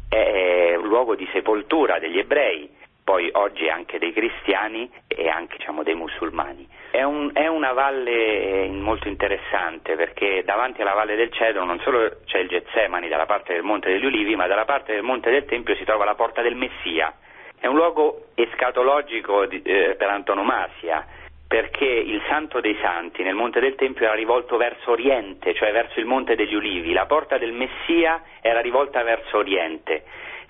è 0.08 0.76
luogo 0.80 1.16
di 1.16 1.28
sepoltura 1.32 1.98
degli 1.98 2.18
ebrei, 2.18 2.70
poi 3.06 3.30
oggi 3.34 3.68
anche 3.68 4.00
dei 4.00 4.12
cristiani 4.12 4.90
e 5.06 5.28
anche 5.28 5.58
diciamo, 5.58 5.84
dei 5.84 5.94
musulmani. 5.94 6.66
È, 6.90 7.04
un, 7.04 7.30
è, 7.32 7.46
una 7.46 7.72
valle 7.72 8.64
eh, 8.64 8.68
molto 8.68 9.06
interessante 9.06 9.94
perché 9.94 10.42
davanti 10.44 10.80
alla 10.80 10.92
valle 10.92 11.14
del 11.14 11.32
Cedro 11.32 11.64
non 11.64 11.78
solo 11.84 12.22
c'è 12.24 12.38
il 12.38 12.48
Getsemani 12.48 13.06
dalla 13.06 13.24
parte 13.24 13.52
del 13.52 13.62
Monte 13.62 13.92
degli 13.92 14.04
Ulivi, 14.04 14.34
ma 14.34 14.48
dalla 14.48 14.64
parte 14.64 14.92
del 14.92 15.04
Monte 15.04 15.30
del 15.30 15.44
Tempio 15.44 15.76
si 15.76 15.84
trova 15.84 16.04
la 16.04 16.16
porta 16.16 16.42
del 16.42 16.56
Messia. 16.56 17.14
È 17.60 17.68
un 17.68 17.76
luogo 17.76 18.30
escatologico 18.34 19.46
di, 19.46 19.62
eh, 19.62 19.94
per 19.96 20.08
antonomasia 20.08 21.06
perché 21.46 21.84
il 21.84 22.20
Santo 22.28 22.58
dei 22.58 22.76
Santi 22.82 23.22
nel 23.22 23.36
Monte 23.36 23.60
del 23.60 23.76
Tempio 23.76 24.04
era 24.04 24.14
rivolto 24.14 24.56
verso 24.56 24.90
Oriente, 24.90 25.54
cioè 25.54 25.70
verso 25.70 26.00
il 26.00 26.06
Monte 26.06 26.34
degli 26.34 26.56
Ulivi. 26.56 26.92
La 26.92 27.06
porta 27.06 27.38
del 27.38 27.52
Messia 27.52 28.20
era 28.40 28.58
rivolta 28.58 29.04
verso 29.04 29.36
Oriente. 29.36 30.02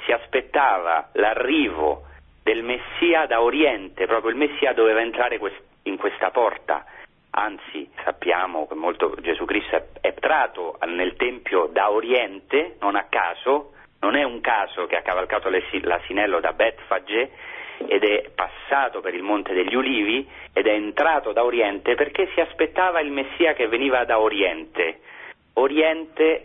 Si 0.07 0.12
aspettava 0.12 1.11
l'arrivo 1.12 2.14
del 2.47 2.63
Messia 2.63 3.27
da 3.27 3.43
Oriente, 3.43 4.07
proprio 4.07 4.31
il 4.31 4.37
Messia 4.37 4.73
doveva 4.73 5.01
entrare 5.01 5.41
in 5.83 5.97
questa 5.97 6.31
porta. 6.31 6.85
Anzi, 7.31 7.91
sappiamo 8.05 8.69
che 8.69 8.75
molto, 8.75 9.17
Gesù 9.21 9.45
Cristo 9.45 9.75
è 9.75 10.07
entrato 10.07 10.79
nel 10.87 11.17
Tempio 11.17 11.67
da 11.73 11.91
Oriente, 11.91 12.77
non 12.79 12.95
a 12.95 13.07
caso, 13.09 13.73
non 13.99 14.15
è 14.15 14.23
un 14.23 14.41
caso 14.41 14.87
che 14.87 14.95
ha 14.95 15.03
cavalcato 15.03 15.51
l'asinello 15.51 16.39
da 16.39 16.53
Betfage 16.53 17.31
ed 17.85 18.05
è 18.05 18.31
passato 18.33 19.01
per 19.01 19.15
il 19.15 19.25
Monte 19.25 19.53
degli 19.53 19.75
Ulivi 19.75 20.25
ed 20.53 20.69
è 20.69 20.73
entrato 20.73 21.33
da 21.33 21.43
Oriente 21.43 21.97
perché 21.97 22.29
si 22.33 22.39
aspettava 22.39 23.01
il 23.01 23.11
Messia 23.11 23.55
che 23.55 23.67
veniva 23.67 24.05
da 24.05 24.21
Oriente. 24.21 25.01
Oriente 25.55 26.45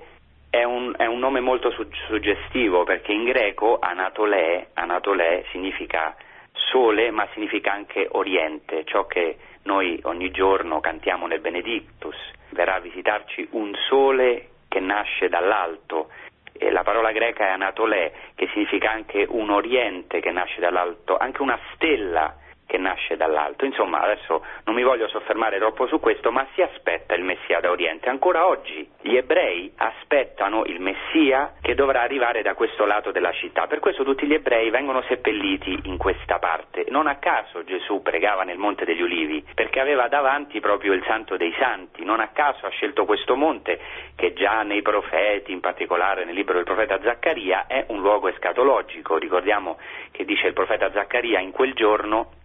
è 0.52 0.64
un, 0.66 0.94
è 0.98 1.06
un 1.06 1.18
nome 1.18 1.40
molto 1.40 1.74
suggestivo 2.08 2.84
perché 2.84 3.14
in 3.14 3.24
greco 3.24 3.80
Anatolè, 3.80 4.68
Anatolè 4.74 5.46
significa 5.50 6.14
sole 6.52 7.10
ma 7.10 7.26
significa 7.32 7.72
anche 7.72 8.06
oriente, 8.12 8.84
ciò 8.84 9.06
che 9.06 9.38
noi 9.64 9.98
ogni 10.04 10.30
giorno 10.30 10.82
cantiamo 10.82 11.26
nel 11.26 11.40
Benedictus, 11.40 12.18
verrà 12.50 12.76
a 12.76 12.80
visitarci 12.80 13.48
un 13.52 13.74
sole 13.88 14.50
che 14.68 14.82
nasce 14.82 15.30
dall'alto. 15.30 16.10
E 16.52 16.70
la 16.70 16.84
parola 16.84 17.14
greca 17.14 17.46
è 17.46 17.52
Anatolè, 17.52 18.12
che 18.36 18.50
significa 18.52 18.92
anche 18.92 19.26
un 19.28 19.50
oriente 19.52 20.20
che 20.20 20.32
nasce 20.32 20.60
dall'alto, 20.60 21.18
anche 21.18 21.42
una 21.42 21.58
stella 21.74 22.36
che 22.72 22.78
nasce 22.78 23.18
dall'alto. 23.18 23.66
Insomma, 23.66 24.00
adesso 24.00 24.46
non 24.64 24.76
mi 24.76 24.84
voglio 24.84 25.10
soffermare 25.10 25.58
troppo 25.58 25.88
su 25.88 26.00
questo, 26.00 26.32
ma 26.32 26.48
si 26.54 26.62
aspetta 26.62 27.14
il 27.16 27.22
Messia 27.22 27.60
da 27.60 27.70
Oriente. 27.70 28.08
Ancora 28.08 28.48
oggi 28.48 28.90
gli 29.02 29.18
ebrei 29.18 29.74
aspettano 29.76 30.64
il 30.64 30.80
Messia 30.80 31.56
che 31.60 31.76
dovrà 31.76 32.02
arrivare 32.02 32.42
da 32.42 32.54
questo 32.54 32.86
lato 32.86 33.12
della 33.12 33.34
città. 33.34 33.68
Per 33.68 33.80
questo 33.80 34.06
tutti 34.06 34.26
gli 34.26 34.34
ebrei 34.34 34.70
vengono 34.70 35.02
seppelliti 35.02 35.82
in 35.84 35.98
questa 35.98 36.40
parte. 36.40 36.86
Non 36.88 37.08
a 37.08 37.18
caso 37.18 37.66
Gesù 37.66 38.02
pregava 38.02 38.44
nel 38.44 38.58
Monte 38.58 38.86
degli 38.86 39.02
Ulivi, 39.02 39.44
perché 39.54 39.82
aveva 39.82 40.08
davanti 40.08 40.62
proprio 40.62 40.94
il 40.94 41.04
Santo 41.04 41.36
dei 41.36 41.54
Santi. 41.60 42.06
Non 42.06 42.22
a 42.22 42.30
caso 42.30 42.68
ha 42.68 42.70
scelto 42.70 43.04
questo 43.04 43.36
monte, 43.36 43.82
che 44.16 44.32
già 44.32 44.64
nei 44.64 44.82
profeti, 44.82 45.52
in 45.52 45.60
particolare 45.60 46.24
nel 46.24 46.36
libro 46.36 46.54
del 46.54 46.64
profeta 46.64 46.98
Zaccaria, 47.02 47.68
è 47.68 47.84
un 47.90 48.00
luogo 48.00 48.30
escatologico. 48.30 49.18
Ricordiamo 49.18 49.78
che 50.12 50.24
dice 50.24 50.48
il 50.48 50.54
profeta 50.54 50.90
Zaccaria 50.90 51.42
in 51.42 51.52
quel 51.52 51.74
giorno 51.74 52.40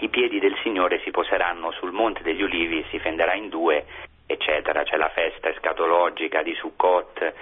i 0.00 0.08
piedi 0.08 0.38
del 0.38 0.56
Signore 0.62 1.00
si 1.04 1.10
poseranno 1.10 1.70
sul 1.72 1.92
Monte 1.92 2.22
degli 2.22 2.42
Ulivi, 2.42 2.84
si 2.90 2.98
fenderà 2.98 3.34
in 3.34 3.48
due, 3.48 3.84
eccetera. 4.26 4.82
C'è 4.82 4.96
la 4.96 5.10
festa 5.10 5.48
escatologica 5.48 6.42
di 6.42 6.54
Sukkot. 6.54 7.32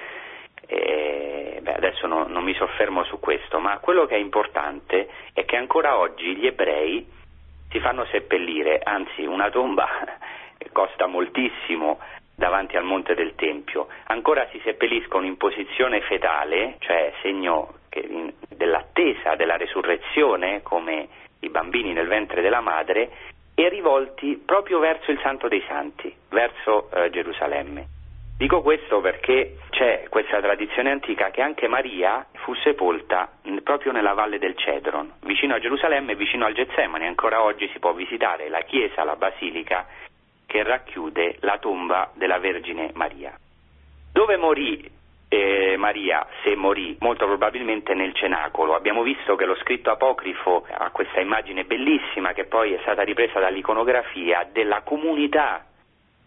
Eh, 0.67 1.61
beh, 1.63 1.75
adesso 1.75 2.07
no, 2.07 2.27
non 2.27 2.45
mi 2.45 2.55
soffermo 2.55 3.05
su 3.05 3.19
questo, 3.21 3.59
ma 3.59 3.79
quello 3.79 4.07
che 4.07 4.17
è 4.17 4.19
importante 4.19 5.09
è 5.33 5.45
che 5.45 5.57
ancora 5.57 5.99
oggi 5.99 6.37
gli 6.37 6.47
ebrei 6.47 7.07
si 7.71 7.81
fanno 7.81 8.05
seppellire, 8.07 8.81
anzi 8.83 9.25
una 9.25 9.51
tomba 9.51 9.89
costa 10.73 11.07
moltissimo 11.07 11.99
davanti 12.35 12.77
al 12.77 12.85
monte 12.85 13.15
del 13.15 13.35
Tempio, 13.35 13.89
ancora 14.07 14.47
si 14.53 14.61
seppelliscono 14.63 15.27
in 15.27 15.37
posizione 15.37 16.01
fetale, 16.03 16.77
cioè 16.79 17.13
segno 17.21 17.75
dell'attesa 18.49 19.35
della 19.35 19.57
resurrezione, 19.57 20.63
come 20.63 21.09
i 21.41 21.49
bambini 21.49 21.93
nel 21.93 22.09
ventre 22.09 22.41
della 22.41 22.61
madre 22.61 23.11
e 23.55 23.69
rivolti 23.69 24.41
proprio 24.45 24.79
verso 24.79 25.11
il 25.11 25.19
Santo 25.21 25.49
dei 25.49 25.63
Santi, 25.67 26.15
verso 26.29 26.91
eh, 26.93 27.11
Gerusalemme. 27.11 27.97
Dico 28.39 28.63
questo 28.63 29.01
perché 29.01 29.57
c'è 29.71 30.07
questa 30.09 30.41
tradizione 30.41 30.93
antica 30.93 31.31
che 31.31 31.43
anche 31.43 31.67
Maria 31.67 32.25
fu 32.35 32.55
sepolta 32.55 33.29
proprio 33.65 33.91
nella 33.91 34.15
valle 34.15 34.39
del 34.39 34.57
Cedron, 34.57 35.13
vicino 35.23 35.57
a 35.57 35.59
Gerusalemme 35.59 36.13
e 36.13 36.15
vicino 36.15 36.47
al 36.47 36.55
Getsemani. 36.55 37.07
Ancora 37.07 37.43
oggi 37.43 37.69
si 37.73 37.81
può 37.81 37.93
visitare 37.95 38.49
la 38.49 38.61
chiesa, 38.61 39.03
la 39.03 39.17
basilica 39.17 39.87
che 40.47 40.63
racchiude 40.63 41.39
la 41.41 41.59
tomba 41.59 42.13
della 42.15 42.39
Vergine 42.39 42.93
Maria. 42.95 43.37
Dove 44.13 44.37
morì 44.37 44.89
eh, 45.29 45.77
Maria, 45.77 46.27
se 46.43 46.57
morì, 46.57 46.97
molto 47.01 47.27
probabilmente 47.27 47.95
nel 47.95 48.15
cenacolo. 48.15 48.75
Abbiamo 48.75 49.03
visto 49.03 49.37
che 49.37 49.45
lo 49.45 49.57
scritto 49.57 49.91
apocrifo 49.91 50.67
ha 50.71 50.91
questa 50.91 51.21
immagine 51.21 51.65
bellissima 51.65 52.33
che 52.33 52.45
poi 52.45 52.73
è 52.73 52.79
stata 52.83 53.03
ripresa 53.03 53.39
dall'iconografia 53.39 54.49
della 54.51 54.83
comunità 54.83 55.65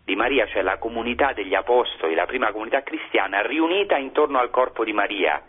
di 0.04 0.16
Maria, 0.16 0.46
cioè 0.48 0.62
la 0.62 0.78
comunità 0.78 1.34
degli 1.34 1.54
apostoli, 1.54 2.16
la 2.16 2.26
prima 2.26 2.52
comunità 2.52 2.82
cristiana 2.84 3.42
riunita 3.42 3.98
intorno 3.98 4.40
al 4.40 4.50
corpo 4.50 4.84
di 4.84 4.94
Maria, 4.94 5.42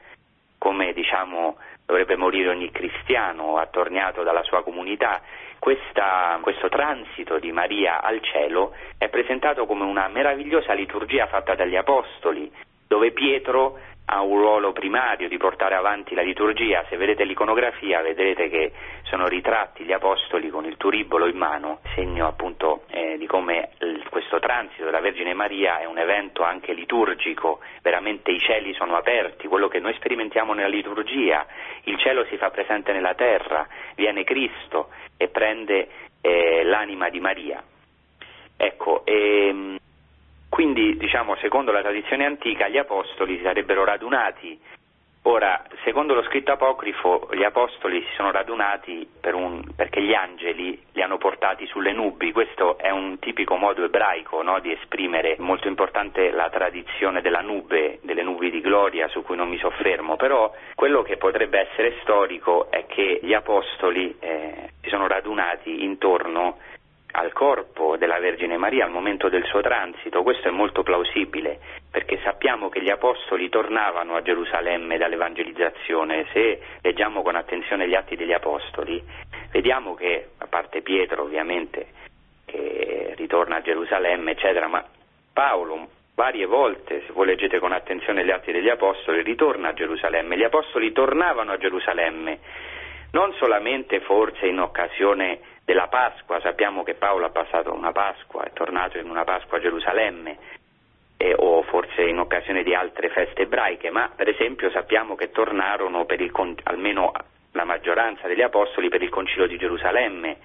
come 0.59 0.93
diciamo 0.93 1.57
dovrebbe 1.85 2.17
morire 2.17 2.49
ogni 2.49 2.71
cristiano 2.71 3.57
attorniato 3.57 4.23
dalla 4.23 4.43
sua 4.45 4.63
comunità. 4.63 5.21
Questa, 5.59 6.39
questo 6.41 6.69
transito 6.69 7.39
di 7.39 7.53
Maria 7.53 8.03
al 8.03 8.21
cielo 8.23 8.75
è 8.99 9.09
presentato 9.09 9.67
come 9.67 9.85
una 9.85 10.09
meravigliosa 10.09 10.73
liturgia 10.73 11.27
fatta 11.27 11.55
dagli 11.55 11.77
Apostoli, 11.77 12.51
dove 12.93 13.13
Pietro 13.13 13.79
ha 14.05 14.21
un 14.21 14.37
ruolo 14.37 14.73
primario 14.73 15.27
di 15.27 15.39
portare 15.39 15.75
avanti 15.75 16.15
la 16.15 16.21
liturgia. 16.21 16.85
Se 16.91 16.99
vedete 16.99 17.25
l'iconografia 17.25 18.03
vedrete 18.03 18.51
che 18.51 18.73
sono 19.05 19.29
ritratti 19.29 19.85
gli 19.85 19.93
apostoli 19.93 20.51
con 20.51 20.67
il 20.67 20.77
turibolo 20.77 21.27
in 21.27 21.39
mano, 21.39 21.81
segno 21.95 22.27
appunto 22.27 22.83
eh, 22.91 23.17
di 23.17 23.27
come 23.27 23.71
il, 23.81 24.07
questo 24.11 24.39
transito 24.41 24.85
della 24.85 25.01
Vergine 25.01 25.33
Maria 25.33 25.79
è 25.79 25.87
un 25.87 25.97
evento 25.97 26.43
anche 26.43 26.75
liturgico, 26.75 27.61
veramente 27.81 28.31
i 28.31 28.39
cieli 28.39 28.75
sono 28.75 28.95
aperti, 28.97 29.49
quello 29.49 29.69
che 29.69 29.79
noi 29.79 29.95
sperimentiamo 29.95 30.53
nella 30.53 30.69
liturgia, 30.69 31.47
il 31.85 31.97
cielo 31.99 32.27
si 32.27 32.37
fa 32.37 32.51
presente 32.51 32.93
nella 32.93 33.15
terra, 33.15 33.67
viene 33.95 34.23
Cristo 34.23 34.91
e 35.17 35.29
prende 35.29 35.89
eh, 36.21 36.63
l'anima 36.65 37.09
di 37.09 37.21
Maria. 37.21 37.63
Ecco, 38.55 39.07
ehm, 39.07 39.79
quindi, 40.53 40.99
diciamo, 40.99 41.35
secondo 41.37 41.73
la 41.73 41.81
tradizione 41.81 42.27
antica, 42.27 42.69
gli 42.69 42.77
apostoli 42.77 43.39
si 43.39 43.43
sarebbero 43.43 43.85
radunati. 43.87 44.61
Ora, 45.23 45.63
secondo 45.83 46.13
lo 46.13 46.23
scritto 46.25 46.53
apocrifo, 46.53 47.31
gli 47.33 47.43
apostoli 47.43 48.03
si 48.03 48.15
sono 48.17 48.31
radunati 48.31 49.09
per 49.19 49.33
un, 49.33 49.63
perché 49.75 50.03
gli 50.03 50.13
angeli 50.13 50.79
li 50.93 51.01
hanno 51.01 51.17
portati 51.17 51.65
sulle 51.69 51.93
nubi. 51.93 52.33
Questo 52.33 52.77
è 52.77 52.91
un 52.91 53.19
tipico 53.19 53.57
modo 53.57 53.83
ebraico 53.83 54.43
no, 54.43 54.61
di 54.61 54.73
esprimere, 54.73 55.37
molto 55.39 55.69
importante 55.69 56.31
la 56.31 56.51
tradizione 56.51 57.23
della 57.23 57.41
nube, 57.41 58.01
delle 58.03 58.23
nubi 58.23 58.51
di 58.51 58.61
gloria, 58.61 59.09
su 59.09 59.23
cui 59.23 59.37
non 59.37 59.49
mi 59.49 59.57
soffermo. 59.57 60.17
Però 60.17 60.55
quello 60.75 61.01
che 61.01 61.17
potrebbe 61.17 61.61
essere 61.61 61.97
storico 62.03 62.71
è 62.71 62.85
che 62.85 63.21
gli 63.23 63.33
apostoli 63.33 64.15
eh, 64.21 64.73
si 64.83 64.91
sono 64.91 65.07
radunati 65.07 65.83
intorno 65.83 66.59
al 67.13 67.33
corpo 67.33 67.97
della 67.97 68.19
Vergine 68.19 68.57
Maria 68.57 68.85
al 68.85 68.91
momento 68.91 69.29
del 69.29 69.45
suo 69.45 69.61
transito, 69.61 70.23
questo 70.23 70.49
è 70.49 70.51
molto 70.51 70.83
plausibile, 70.83 71.59
perché 71.91 72.19
sappiamo 72.23 72.69
che 72.69 72.83
gli 72.83 72.91
apostoli 72.91 73.49
tornavano 73.49 74.17
a 74.17 74.23
Gerusalemme 74.23 74.97
dall'evangelizzazione, 74.97 76.27
se 76.33 76.61
leggiamo 76.81 77.23
con 77.23 77.37
attenzione 77.37 77.87
gli 77.87 77.95
atti 77.95 78.17
degli 78.17 78.33
apostoli, 78.33 79.03
vediamo 79.51 79.95
che, 79.95 80.31
a 80.39 80.47
parte 80.47 80.81
Pietro 80.81 81.23
ovviamente, 81.23 81.87
che 82.47 83.15
ritorna 83.17 83.57
a 83.57 83.63
Gerusalemme, 83.63 84.33
eccetera, 84.33 84.69
ma 84.69 84.85
Paolo 85.33 85.89
varie 86.15 86.47
volte, 86.47 87.03
se 87.07 87.13
voi 87.13 87.27
leggete 87.27 87.59
con 87.59 87.73
attenzione 87.73 88.25
gli 88.25 88.31
atti 88.31 88.53
degli 88.53 88.69
apostoli, 88.69 89.23
ritorna 89.23 89.69
a 89.69 89.75
Gerusalemme, 89.75 90.37
gli 90.37 90.45
apostoli 90.45 90.93
tornavano 90.93 91.53
a 91.53 91.59
Gerusalemme, 91.59 92.39
non 93.13 93.33
solamente 93.35 94.01
forse 94.01 94.47
in 94.47 94.61
occasione 94.61 95.41
della 95.65 95.89
Pasqua, 95.89 96.41
sappiamo 96.41 96.83
che 96.83 96.95
Paolo 96.95 97.27
ha 97.27 97.31
passato 97.31 97.73
una 97.73 97.93
Pasqua, 97.93 98.45
è 98.45 98.53
tornato 98.53 98.99
in 98.99 99.09
una 99.09 99.25
Pasqua 99.25 99.59
a 99.59 99.61
Gerusalemme, 99.61 100.39
eh, 101.17 101.35
o 101.37 101.63
forse 101.63 102.03
in 102.03 102.19
occasione 102.19 102.63
di 102.63 102.75
altre 102.75 103.09
feste 103.11 103.43
ebraiche, 103.43 103.91
ma 103.91 104.11
per 104.15 104.29
esempio 104.29 104.71
sappiamo 104.71 105.15
che 105.15 105.31
tornarono 105.31 106.05
il, 106.09 106.33
almeno 106.65 107.13
la 107.53 107.65
maggioranza 107.65 108.27
degli 108.27 108.43
apostoli 108.43 108.89
per 108.89 109.03
il 109.03 109.11
concilio 109.11 109.47
di 109.47 109.59
Gerusalemme 109.59 110.37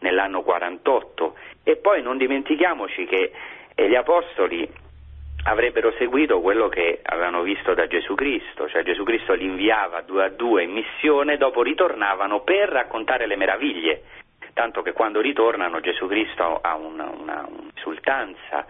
nell'anno 0.00 0.42
48 0.42 1.36
e 1.62 1.76
poi 1.76 2.02
non 2.02 2.16
dimentichiamoci 2.16 3.04
che 3.04 3.32
eh, 3.74 3.88
gli 3.88 3.94
apostoli 3.94 4.68
avrebbero 5.44 5.92
seguito 5.98 6.40
quello 6.40 6.68
che 6.68 7.00
avevano 7.02 7.42
visto 7.42 7.74
da 7.74 7.86
Gesù 7.86 8.14
Cristo, 8.14 8.68
cioè 8.68 8.82
Gesù 8.82 9.02
Cristo 9.04 9.34
li 9.34 9.44
inviava 9.44 10.00
due 10.02 10.24
a 10.24 10.28
due 10.28 10.64
in 10.64 10.72
missione, 10.72 11.36
dopo 11.36 11.62
ritornavano 11.62 12.40
per 12.40 12.68
raccontare 12.68 13.26
le 13.26 13.36
meraviglie 13.36 14.02
tanto 14.54 14.82
che 14.82 14.92
quando 14.92 15.20
ritornano 15.20 15.80
Gesù 15.80 16.06
Cristo 16.06 16.60
ha 16.62 16.76
una, 16.76 17.10
una 17.10 17.46
un'esultanza 17.84 18.64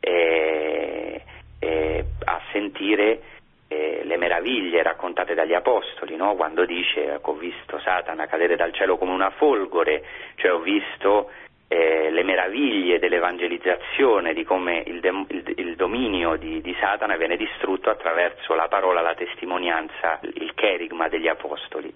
eh, 0.00 1.22
eh, 1.58 2.04
a 2.24 2.40
sentire 2.50 3.22
eh, 3.68 4.02
le 4.04 4.16
meraviglie 4.18 4.82
raccontate 4.82 5.34
dagli 5.34 5.54
Apostoli, 5.54 6.16
no? 6.16 6.34
quando 6.34 6.66
dice 6.66 7.18
ho 7.22 7.32
visto 7.34 7.78
Satana 7.78 8.26
cadere 8.26 8.56
dal 8.56 8.74
cielo 8.74 8.98
come 8.98 9.12
una 9.12 9.30
folgore, 9.30 10.04
cioè 10.34 10.52
ho 10.52 10.60
visto 10.60 11.30
eh, 11.72 12.10
le 12.10 12.22
meraviglie 12.22 12.98
dell'evangelizzazione, 12.98 14.34
di 14.34 14.44
come 14.44 14.82
il, 14.84 15.00
de- 15.00 15.54
il, 15.56 15.74
dominio 15.74 16.36
di, 16.36 16.60
di, 16.60 16.76
Satana 16.78 17.16
viene 17.16 17.38
distrutto 17.38 17.88
attraverso 17.88 18.54
la 18.54 18.68
parola, 18.68 19.00
la 19.00 19.14
testimonianza, 19.14 20.20
il 20.34 20.52
cherigma 20.54 21.08
degli 21.08 21.28
Apostoli. 21.28 21.90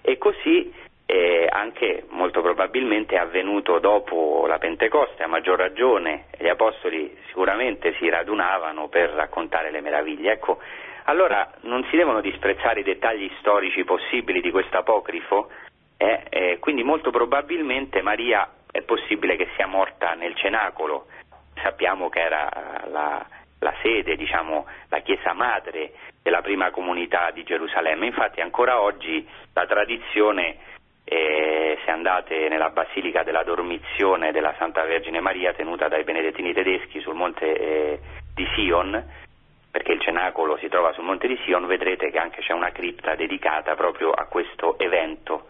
E 0.00 0.16
così 0.16 0.72
eh, 1.04 1.46
anche 1.46 2.04
molto 2.08 2.40
probabilmente 2.40 3.16
è 3.16 3.18
avvenuto 3.18 3.78
dopo 3.78 4.46
la 4.46 4.56
Pentecoste, 4.56 5.24
a 5.24 5.26
maggior 5.26 5.58
ragione 5.58 6.24
gli 6.38 6.48
apostoli 6.48 7.14
sicuramente 7.26 7.94
si 7.98 8.08
radunavano 8.08 8.88
per 8.88 9.10
raccontare 9.10 9.70
le 9.70 9.82
meraviglie. 9.82 10.32
Ecco, 10.32 10.58
allora 11.04 11.50
non 11.62 11.84
si 11.90 11.96
devono 11.96 12.22
disprezzare 12.22 12.80
i 12.80 12.84
dettagli 12.84 13.30
storici 13.40 13.84
possibili 13.84 14.40
di 14.40 14.50
questo 14.50 14.78
apocrifo, 14.78 15.50
eh, 15.98 16.22
eh, 16.30 16.58
quindi 16.60 16.82
molto 16.82 17.10
probabilmente 17.10 18.00
Maria 18.00 18.48
è 18.70 18.82
possibile 18.82 19.36
che 19.36 19.48
sia 19.56 19.66
morta 19.66 20.14
nel 20.14 20.34
cenacolo, 20.36 21.06
sappiamo 21.62 22.08
che 22.08 22.20
era 22.20 22.48
la, 22.86 23.26
la 23.60 23.74
sede, 23.82 24.16
diciamo, 24.16 24.66
la 24.88 25.00
chiesa 25.00 25.32
madre 25.32 25.92
della 26.22 26.42
prima 26.42 26.70
comunità 26.70 27.30
di 27.30 27.42
Gerusalemme, 27.42 28.06
infatti 28.06 28.40
ancora 28.40 28.80
oggi 28.80 29.26
la 29.52 29.66
tradizione 29.66 30.58
e 31.04 31.78
se 31.84 31.90
andate 31.90 32.48
nella 32.48 32.68
Basilica 32.68 33.22
della 33.22 33.42
Dormizione 33.42 34.30
della 34.30 34.54
Santa 34.58 34.84
Vergine 34.84 35.20
Maria 35.20 35.54
tenuta 35.54 35.88
dai 35.88 36.04
benedettini 36.04 36.52
tedeschi 36.52 37.00
sul 37.00 37.14
monte 37.14 37.46
eh, 37.56 38.00
di 38.34 38.46
Sion, 38.54 39.02
perché 39.70 39.92
il 39.92 40.00
cenacolo 40.02 40.58
si 40.58 40.68
trova 40.68 40.92
sul 40.92 41.04
monte 41.04 41.26
di 41.26 41.38
Sion, 41.44 41.66
vedrete 41.66 42.10
che 42.10 42.18
anche 42.18 42.42
c'è 42.42 42.52
una 42.52 42.72
cripta 42.72 43.14
dedicata 43.14 43.74
proprio 43.74 44.10
a 44.10 44.26
questo 44.26 44.78
evento 44.78 45.46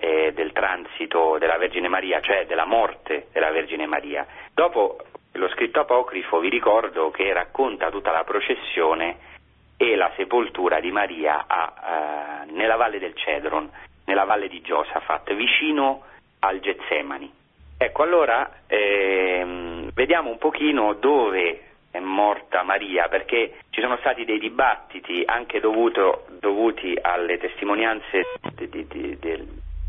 eh, 0.00 0.32
del 0.32 0.52
transito 0.52 1.36
della 1.38 1.58
Vergine 1.58 1.88
Maria, 1.88 2.20
cioè 2.20 2.46
della 2.46 2.66
morte 2.66 3.28
della 3.32 3.50
Vergine 3.50 3.86
Maria. 3.86 4.26
Dopo 4.52 4.98
lo 5.32 5.48
scritto 5.50 5.80
apocrifo 5.80 6.40
vi 6.40 6.48
ricordo 6.48 7.10
che 7.10 7.32
racconta 7.32 7.90
tutta 7.90 8.10
la 8.10 8.24
processione 8.24 9.28
e 9.76 9.94
la 9.94 10.10
sepoltura 10.16 10.80
di 10.80 10.90
Maria 10.90 11.44
a, 11.46 12.44
uh, 12.46 12.54
nella 12.54 12.76
valle 12.76 12.98
del 12.98 13.14
Cedron 13.14 13.70
nella 14.10 14.24
valle 14.24 14.48
di 14.48 14.60
Giosafat, 14.60 15.32
vicino 15.34 16.02
al 16.40 16.58
Getsemani. 16.58 17.32
Ecco, 17.78 18.02
allora 18.02 18.62
ehm, 18.66 19.90
vediamo 19.94 20.30
un 20.30 20.38
pochino 20.38 20.94
dove 20.94 21.62
è 21.92 21.98
morta 21.98 22.62
Maria, 22.62 23.08
perché 23.08 23.58
ci 23.70 23.80
sono 23.80 23.96
stati 23.98 24.24
dei 24.24 24.38
dibattiti 24.38 25.22
anche 25.24 25.60
dovuto, 25.60 26.26
dovuti 26.38 26.96
alle 27.00 27.38
testimonianze 27.38 28.22
di, 28.54 28.68
di, 28.68 28.86
di, 28.86 29.18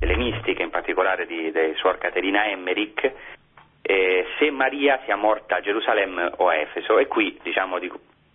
delle 0.02 0.18
mistiche, 0.18 0.64
in 0.64 0.72
particolare 0.72 1.28
di, 1.28 1.52
di 1.52 1.74
Suor 1.76 2.00
Caterina 2.00 2.48
Emmerich, 2.48 3.14
eh, 3.84 4.26
se 4.40 4.50
Maria 4.50 5.00
sia 5.06 5.16
morta 5.16 5.58
a 5.58 5.62
Gerusalemme 5.62 6.32
o 6.38 6.48
a 6.48 6.56
Efeso. 6.56 6.98
E 6.98 7.06
qui 7.06 7.38
diciamo, 7.44 7.78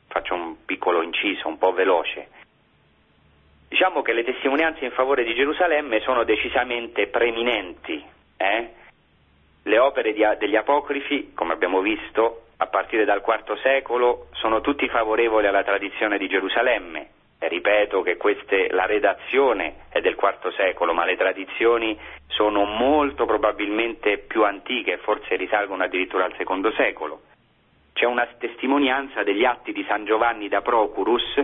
faccio 0.07 0.35
un 0.35 0.65
piccolo 0.65 1.03
inciso, 1.03 1.49
un 1.49 1.59
po' 1.59 1.73
veloce. 1.73 2.29
Diciamo 3.69 4.03
che 4.03 4.13
le 4.13 4.23
testimonianze 4.23 4.85
in 4.85 4.93
favore 4.93 5.25
di 5.25 5.35
Gerusalemme 5.35 5.99
sono 6.03 6.23
decisamente 6.23 7.09
preminenti. 7.09 8.01
Eh? 8.37 8.71
Le 9.65 9.79
opere 9.81 10.13
di, 10.13 10.23
degli 10.39 10.55
apocrifi, 10.55 11.33
come 11.35 11.53
abbiamo 11.53 11.81
visto, 11.81 12.43
a 12.59 12.67
partire 12.69 13.05
dal 13.05 13.25
IV 13.27 13.59
secolo, 13.61 14.29
sono 14.35 14.61
tutti 14.61 14.89
favorevoli 14.89 15.49
alla 15.49 15.65
tradizione 15.65 16.17
di 16.17 16.29
Gerusalemme. 16.29 17.09
Ripeto 17.49 18.03
che 18.03 18.17
queste, 18.17 18.69
la 18.71 18.87
redazione 18.87 19.87
è 19.89 20.01
del 20.01 20.17
IV 20.21 20.53
secolo, 20.55 20.93
ma 20.93 21.05
le 21.05 21.17
tradizioni 21.17 21.99
sono 22.27 22.65
molto 22.65 23.25
probabilmente 23.25 24.19
più 24.19 24.45
antiche, 24.45 24.99
forse 24.99 25.37
risalgono 25.37 25.85
addirittura 25.85 26.25
al 26.25 26.35
II 26.37 26.73
secolo. 26.75 27.21
C'è 27.93 28.05
una 28.05 28.27
testimonianza 28.39 29.23
degli 29.23 29.45
atti 29.45 29.73
di 29.73 29.85
San 29.89 30.05
Giovanni 30.05 30.49
da 30.49 30.61
Procurus, 30.61 31.43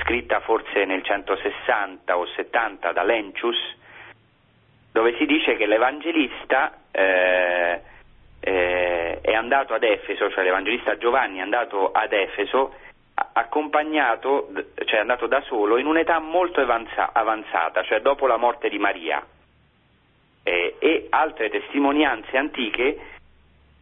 scritta 0.00 0.40
forse 0.40 0.84
nel 0.84 1.02
160 1.02 2.16
o 2.16 2.26
70 2.26 2.92
da 2.92 3.02
Lencius, 3.02 3.76
dove 4.92 5.16
si 5.16 5.26
dice 5.26 5.56
che 5.56 5.66
l'Evangelista 5.66 6.78
eh, 6.92 7.80
eh, 8.40 9.20
è 9.20 9.32
andato 9.32 9.74
ad 9.74 9.82
Efeso, 9.82 10.30
cioè 10.30 10.44
l'Evangelista 10.44 10.96
Giovanni 10.98 11.38
è 11.38 11.42
andato 11.42 11.90
ad 11.90 12.12
Efeso 12.12 12.74
accompagnato, 13.38 14.50
cioè 14.84 14.98
è 14.98 15.00
andato 15.00 15.26
da 15.26 15.40
solo 15.42 15.78
in 15.78 15.86
un'età 15.86 16.18
molto 16.18 16.60
avanzata, 16.60 17.82
cioè 17.82 18.00
dopo 18.00 18.26
la 18.26 18.36
morte 18.36 18.68
di 18.68 18.78
Maria. 18.78 19.24
Eh, 20.42 20.76
e 20.78 21.06
altre 21.10 21.50
testimonianze 21.50 22.36
antiche 22.36 22.98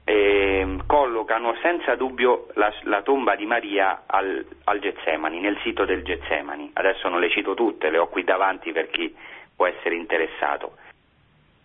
eh, 0.08 0.78
collocano 0.86 1.56
senza 1.60 1.96
dubbio 1.96 2.46
la, 2.54 2.72
la 2.82 3.02
tomba 3.02 3.34
di 3.34 3.44
Maria 3.44 4.04
al, 4.06 4.44
al, 4.64 4.78
Getsemani, 4.78 5.40
nel 5.40 5.58
sito 5.62 5.84
del 5.84 6.04
Getsemani. 6.04 6.70
Adesso 6.72 7.08
non 7.08 7.18
le 7.18 7.28
cito 7.28 7.54
tutte, 7.54 7.90
le 7.90 7.98
ho 7.98 8.06
qui 8.06 8.22
davanti 8.22 8.70
per 8.70 8.88
chi 8.88 9.14
può 9.54 9.66
essere 9.66 9.96
interessato. 9.96 10.76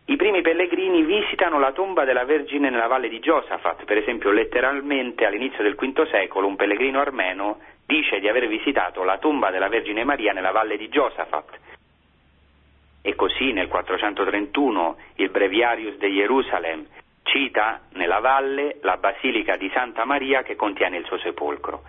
I 0.06 0.16
primi 0.16 0.42
pellegrini 0.42 1.04
visitano 1.04 1.60
la 1.60 1.72
tomba 1.72 2.04
della 2.04 2.26
Vergine 2.26 2.72
nella 2.72 2.88
valle 2.88 3.08
di 3.08 3.20
Giosafat, 3.20 3.86
per 3.86 3.98
esempio 3.98 4.32
letteralmente 4.32 5.26
all'inizio 5.26 5.62
del 5.62 5.76
V 5.76 6.08
secolo 6.10 6.48
un 6.48 6.56
pellegrino 6.56 7.00
armeno 7.00 7.60
dice 7.92 8.22
di 8.22 8.30
aver 8.30 8.48
visitato 8.48 9.04
la 9.04 9.18
tomba 9.18 9.52
della 9.52 9.68
Vergine 9.68 10.06
Maria 10.06 10.32
nella 10.32 10.52
valle 10.52 10.78
di 10.78 10.88
Giosafat. 10.88 11.60
E 13.02 13.16
così 13.16 13.52
nel 13.52 13.68
431 13.68 14.98
il 15.16 15.30
Breviarius 15.30 15.98
de 15.98 16.08
Jerusalem 16.08 16.86
cita 17.24 17.82
nella 17.94 18.20
valle 18.20 18.78
la 18.82 18.96
basilica 18.96 19.58
di 19.58 19.70
Santa 19.74 20.06
Maria 20.06 20.42
che 20.42 20.56
contiene 20.56 20.98
il 20.98 21.06
suo 21.06 21.18
sepolcro. 21.18 21.84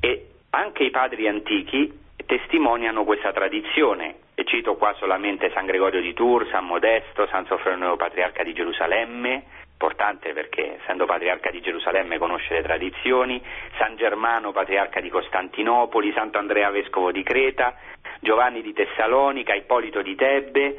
E 0.00 0.26
anche 0.50 0.82
i 0.82 0.90
padri 0.90 1.28
antichi 1.28 2.00
testimoniano 2.26 3.04
questa 3.04 3.32
tradizione. 3.32 4.16
E 4.34 4.44
cito 4.44 4.74
qua 4.74 4.92
solamente 4.94 5.52
San 5.52 5.66
Gregorio 5.66 6.00
di 6.00 6.14
Tours, 6.14 6.50
San 6.50 6.66
Modesto, 6.66 7.28
San 7.28 7.46
Sofronio 7.46 7.96
Patriarca 7.96 8.42
di 8.42 8.52
Gerusalemme, 8.52 9.44
importante 9.76 10.32
perché 10.32 10.78
essendo 10.80 11.04
patriarca 11.04 11.50
di 11.50 11.60
Gerusalemme 11.60 12.16
conosce 12.16 12.54
le 12.54 12.62
tradizioni, 12.62 13.42
San 13.76 13.94
Germano 13.96 14.50
patriarca 14.50 15.00
di 15.00 15.10
Costantinopoli, 15.10 16.12
Santo 16.12 16.38
Andrea 16.38 16.70
vescovo 16.70 17.12
di 17.12 17.22
Creta, 17.22 17.74
Giovanni 18.20 18.62
di 18.62 18.72
Tessalonica, 18.72 19.54
Ippolito 19.54 20.00
di 20.00 20.14
Tebbe, 20.14 20.78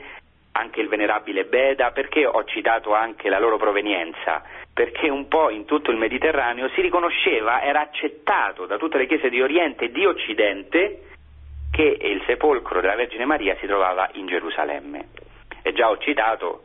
anche 0.54 0.82
il 0.82 0.88
venerabile 0.88 1.45
Beda, 1.45 1.91
perché 1.91 2.26
ho 2.26 2.43
citato 2.45 2.95
anche 2.95 3.30
la 3.30 3.38
loro 3.38 3.58
provenienza? 3.58 4.41
Perché 4.74 5.10
un 5.10 5.28
po' 5.28 5.52
in 5.52 5.66
tutto 5.66 5.91
il 5.91 5.98
Mediterraneo 5.98 6.68
si 6.70 6.82
riconosceva, 6.82 7.62
era 7.62 7.82
accettato 7.82 8.66
da 8.66 8.78
tutte 8.78 8.98
le 8.98 9.06
chiese 9.06 9.30
di 9.30 9.39
Oriente 9.39 9.86
e 9.86 9.91
di 9.91 10.06
Occidente 10.06 11.04
che 11.72 11.98
il 12.02 12.24
sepolcro 12.26 12.82
della 12.82 12.95
Vergine 12.95 13.26
Maria 13.26 13.56
si 13.60 13.68
trovava 13.68 14.10
in 14.14 14.26
Gerusalemme. 14.26 15.10
E 15.62 15.74
già 15.74 15.89
ho 15.89 15.98
citato 16.00 16.64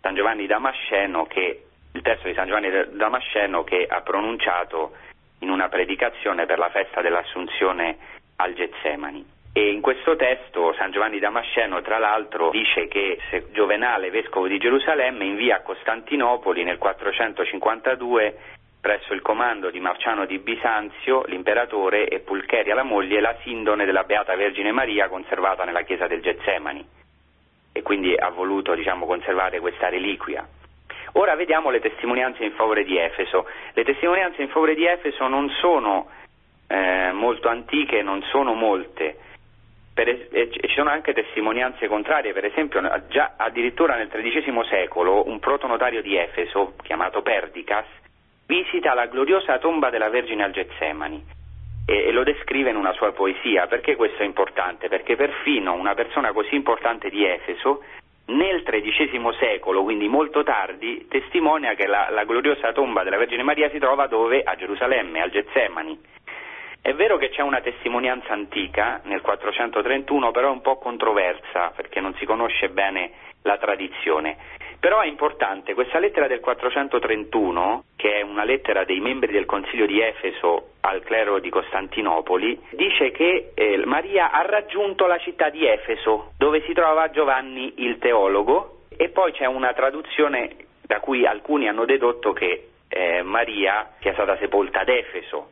San 0.00 0.14
Giovanni 0.14 0.46
Damasceno 0.46 1.24
che, 1.26 1.64
il 1.92 2.02
testo 2.02 2.28
di 2.28 2.34
San 2.34 2.46
Giovanni 2.46 2.70
Damasceno 2.92 3.64
che 3.64 3.86
ha 3.88 4.00
pronunciato 4.02 4.92
in 5.40 5.50
una 5.50 5.68
predicazione 5.68 6.46
per 6.46 6.58
la 6.58 6.70
festa 6.70 7.00
dell'Assunzione 7.00 7.96
al 8.36 8.54
Getsemani. 8.54 9.38
E 9.52 9.72
in 9.72 9.80
questo 9.80 10.14
testo 10.14 10.72
San 10.74 10.92
Giovanni 10.92 11.18
Damasceno, 11.18 11.82
tra 11.82 11.98
l'altro, 11.98 12.50
dice 12.50 12.86
che 12.86 13.18
Giovenale, 13.52 14.10
vescovo 14.10 14.46
di 14.46 14.58
Gerusalemme, 14.58 15.24
invia 15.24 15.56
a 15.56 15.62
Costantinopoli 15.62 16.62
nel 16.62 16.78
452 16.78 18.36
presso 18.80 19.12
il 19.12 19.20
comando 19.20 19.70
di 19.70 19.80
Marciano 19.80 20.24
di 20.24 20.38
Bisanzio, 20.38 21.24
l'imperatore, 21.26 22.08
e 22.08 22.20
Pulcheria, 22.20 22.74
la 22.74 22.82
moglie, 22.82 23.20
la 23.20 23.36
sindone 23.42 23.84
della 23.84 24.04
Beata 24.04 24.34
Vergine 24.36 24.72
Maria 24.72 25.08
conservata 25.08 25.64
nella 25.64 25.82
chiesa 25.82 26.06
del 26.06 26.22
Getsemani. 26.22 26.86
E 27.72 27.82
quindi 27.82 28.14
ha 28.14 28.30
voluto 28.30 28.74
diciamo, 28.74 29.04
conservare 29.04 29.60
questa 29.60 29.88
reliquia. 29.88 30.46
Ora 31.12 31.34
vediamo 31.34 31.70
le 31.70 31.80
testimonianze 31.80 32.44
in 32.44 32.52
favore 32.52 32.84
di 32.84 32.96
Efeso. 32.96 33.46
Le 33.72 33.84
testimonianze 33.84 34.42
in 34.42 34.48
favore 34.48 34.74
di 34.74 34.86
Efeso 34.86 35.26
non 35.26 35.48
sono 35.60 36.08
eh, 36.68 37.10
molto 37.12 37.48
antiche, 37.48 38.02
non 38.02 38.22
sono 38.30 38.54
molte 38.54 39.16
per, 39.92 40.08
e 40.08 40.50
ci 40.50 40.74
sono 40.74 40.88
anche 40.90 41.12
testimonianze 41.12 41.86
contrarie, 41.88 42.32
per 42.32 42.44
esempio 42.44 42.80
già 43.08 43.34
addirittura 43.36 43.96
nel 43.96 44.08
XIII 44.08 44.64
secolo 44.68 45.28
un 45.28 45.38
protonotario 45.40 46.00
di 46.00 46.16
Efeso, 46.16 46.74
chiamato 46.82 47.22
Perdicas, 47.22 47.86
visita 48.46 48.94
la 48.94 49.06
gloriosa 49.06 49.58
tomba 49.58 49.90
della 49.90 50.08
Vergine 50.08 50.44
al 50.44 50.52
Getsemani 50.52 51.22
e, 51.86 52.06
e 52.06 52.12
lo 52.12 52.22
descrive 52.22 52.70
in 52.70 52.76
una 52.76 52.92
sua 52.92 53.12
poesia. 53.12 53.66
Perché 53.66 53.96
questo 53.96 54.22
è 54.22 54.24
importante? 54.24 54.88
Perché 54.88 55.16
perfino 55.16 55.74
una 55.74 55.94
persona 55.94 56.32
così 56.32 56.54
importante 56.54 57.10
di 57.10 57.24
Efeso 57.24 57.82
nel 58.30 58.62
XIII 58.62 59.36
secolo, 59.38 59.82
quindi 59.82 60.08
molto 60.08 60.42
tardi, 60.42 61.06
testimonia 61.08 61.74
che 61.74 61.86
la, 61.86 62.08
la, 62.10 62.24
gloriosa 62.24 62.72
tomba 62.72 63.02
della 63.02 63.16
Vergine 63.16 63.42
Maria 63.42 63.70
si 63.70 63.78
trova 63.78 64.06
dove? 64.06 64.42
A 64.42 64.54
Gerusalemme, 64.56 65.20
al 65.20 65.30
Getsemani. 65.30 65.98
È 66.82 66.94
vero 66.94 67.18
che 67.18 67.28
c'è 67.28 67.42
una 67.42 67.60
testimonianza 67.60 68.32
antica 68.32 69.00
nel 69.04 69.20
431, 69.20 70.30
però 70.30 70.48
è 70.48 70.52
un 70.52 70.62
po' 70.62 70.78
controversa 70.78 71.72
perché 71.76 72.00
non 72.00 72.14
si 72.14 72.24
conosce 72.24 72.70
bene 72.70 73.12
la 73.42 73.58
tradizione. 73.58 74.36
Però 74.80 75.00
è 75.00 75.06
importante, 75.06 75.74
questa 75.74 75.98
lettera 75.98 76.26
del 76.26 76.40
431, 76.40 77.84
che 77.96 78.14
è 78.14 78.22
una 78.22 78.44
lettera 78.44 78.84
dei 78.84 78.98
membri 78.98 79.30
del 79.30 79.44
Consiglio 79.44 79.84
di 79.84 80.00
Efeso 80.00 80.70
al 80.80 81.02
clero 81.02 81.38
di 81.38 81.50
Costantinopoli, 81.50 82.58
dice 82.70 83.10
che 83.10 83.50
eh, 83.52 83.76
Maria 83.84 84.30
ha 84.30 84.40
raggiunto 84.40 85.06
la 85.06 85.18
città 85.18 85.50
di 85.50 85.66
Efeso, 85.66 86.32
dove 86.38 86.62
si 86.62 86.72
trova 86.72 87.10
Giovanni 87.10 87.74
il 87.84 87.98
teologo, 87.98 88.84
e 88.96 89.10
poi 89.10 89.32
c'è 89.32 89.44
una 89.44 89.74
traduzione 89.74 90.56
da 90.80 90.98
cui 91.00 91.26
alcuni 91.26 91.68
hanno 91.68 91.84
dedotto 91.84 92.32
che 92.32 92.68
eh, 92.88 93.22
Maria 93.22 93.90
sia 94.00 94.14
stata 94.14 94.38
sepolta 94.38 94.80
ad 94.80 94.88
Efeso. 94.88 95.50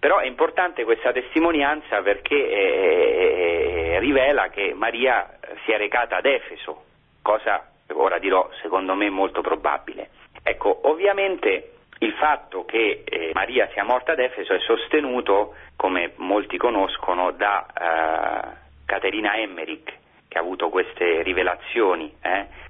Però 0.00 0.18
è 0.18 0.26
importante 0.26 0.82
questa 0.82 1.12
testimonianza 1.12 2.02
perché 2.02 2.34
eh, 2.34 3.98
rivela 4.00 4.48
che 4.48 4.74
Maria 4.74 5.38
si 5.64 5.70
è 5.70 5.78
recata 5.78 6.16
ad 6.16 6.26
Efeso, 6.26 6.82
cosa, 7.22 7.68
ora 7.92 8.18
dirò, 8.18 8.48
secondo 8.62 8.94
me 8.94 9.10
molto 9.10 9.40
probabile. 9.40 10.10
Ecco, 10.42 10.80
ovviamente 10.88 11.72
il 11.98 12.12
fatto 12.14 12.64
che 12.64 13.02
eh, 13.04 13.30
Maria 13.32 13.68
sia 13.72 13.84
morta 13.84 14.12
ad 14.12 14.18
Efeso 14.18 14.52
è 14.52 14.58
sostenuto, 14.60 15.54
come 15.76 16.12
molti 16.16 16.56
conoscono, 16.56 17.30
da 17.32 17.66
eh, 17.66 18.56
Caterina 18.84 19.36
Emmerich, 19.36 19.92
che 20.28 20.38
ha 20.38 20.40
avuto 20.40 20.68
queste 20.68 21.22
rivelazioni. 21.22 22.12
Eh. 22.20 22.62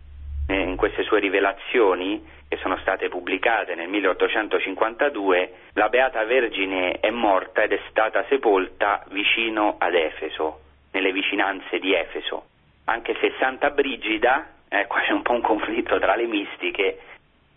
In 0.47 0.77
queste 0.77 1.05
sue 1.05 1.21
rivelazioni 1.21 2.23
che 2.49 2.59
sono 2.59 2.77
state 2.79 3.09
pubblicate 3.09 3.75
nel 3.75 3.89
1852, 3.89 5.53
la 5.73 5.89
Beata 5.89 6.23
Vergine 6.25 7.01
è 7.01 7.11
morta 7.11 7.63
ed 7.63 7.73
è 7.73 7.81
stata 7.89 8.25
sepolta 8.29 9.05
vicino 9.09 9.77
ad 9.79 9.95
Efeso, 9.95 10.61
nelle 10.93 11.13
vicinanze 11.13 11.79
di 11.79 11.95
Efeso. 11.95 12.45
Anche 12.85 13.17
se 13.21 13.33
Santa 13.39 13.71
Brigida, 13.71 14.54
eh, 14.75 14.87
qua 14.87 15.01
c'è 15.01 15.13
un 15.13 15.23
po' 15.23 15.33
un 15.33 15.41
conflitto 15.41 15.99
tra 15.99 16.17
le 16.17 16.27
mistiche, 16.27 16.99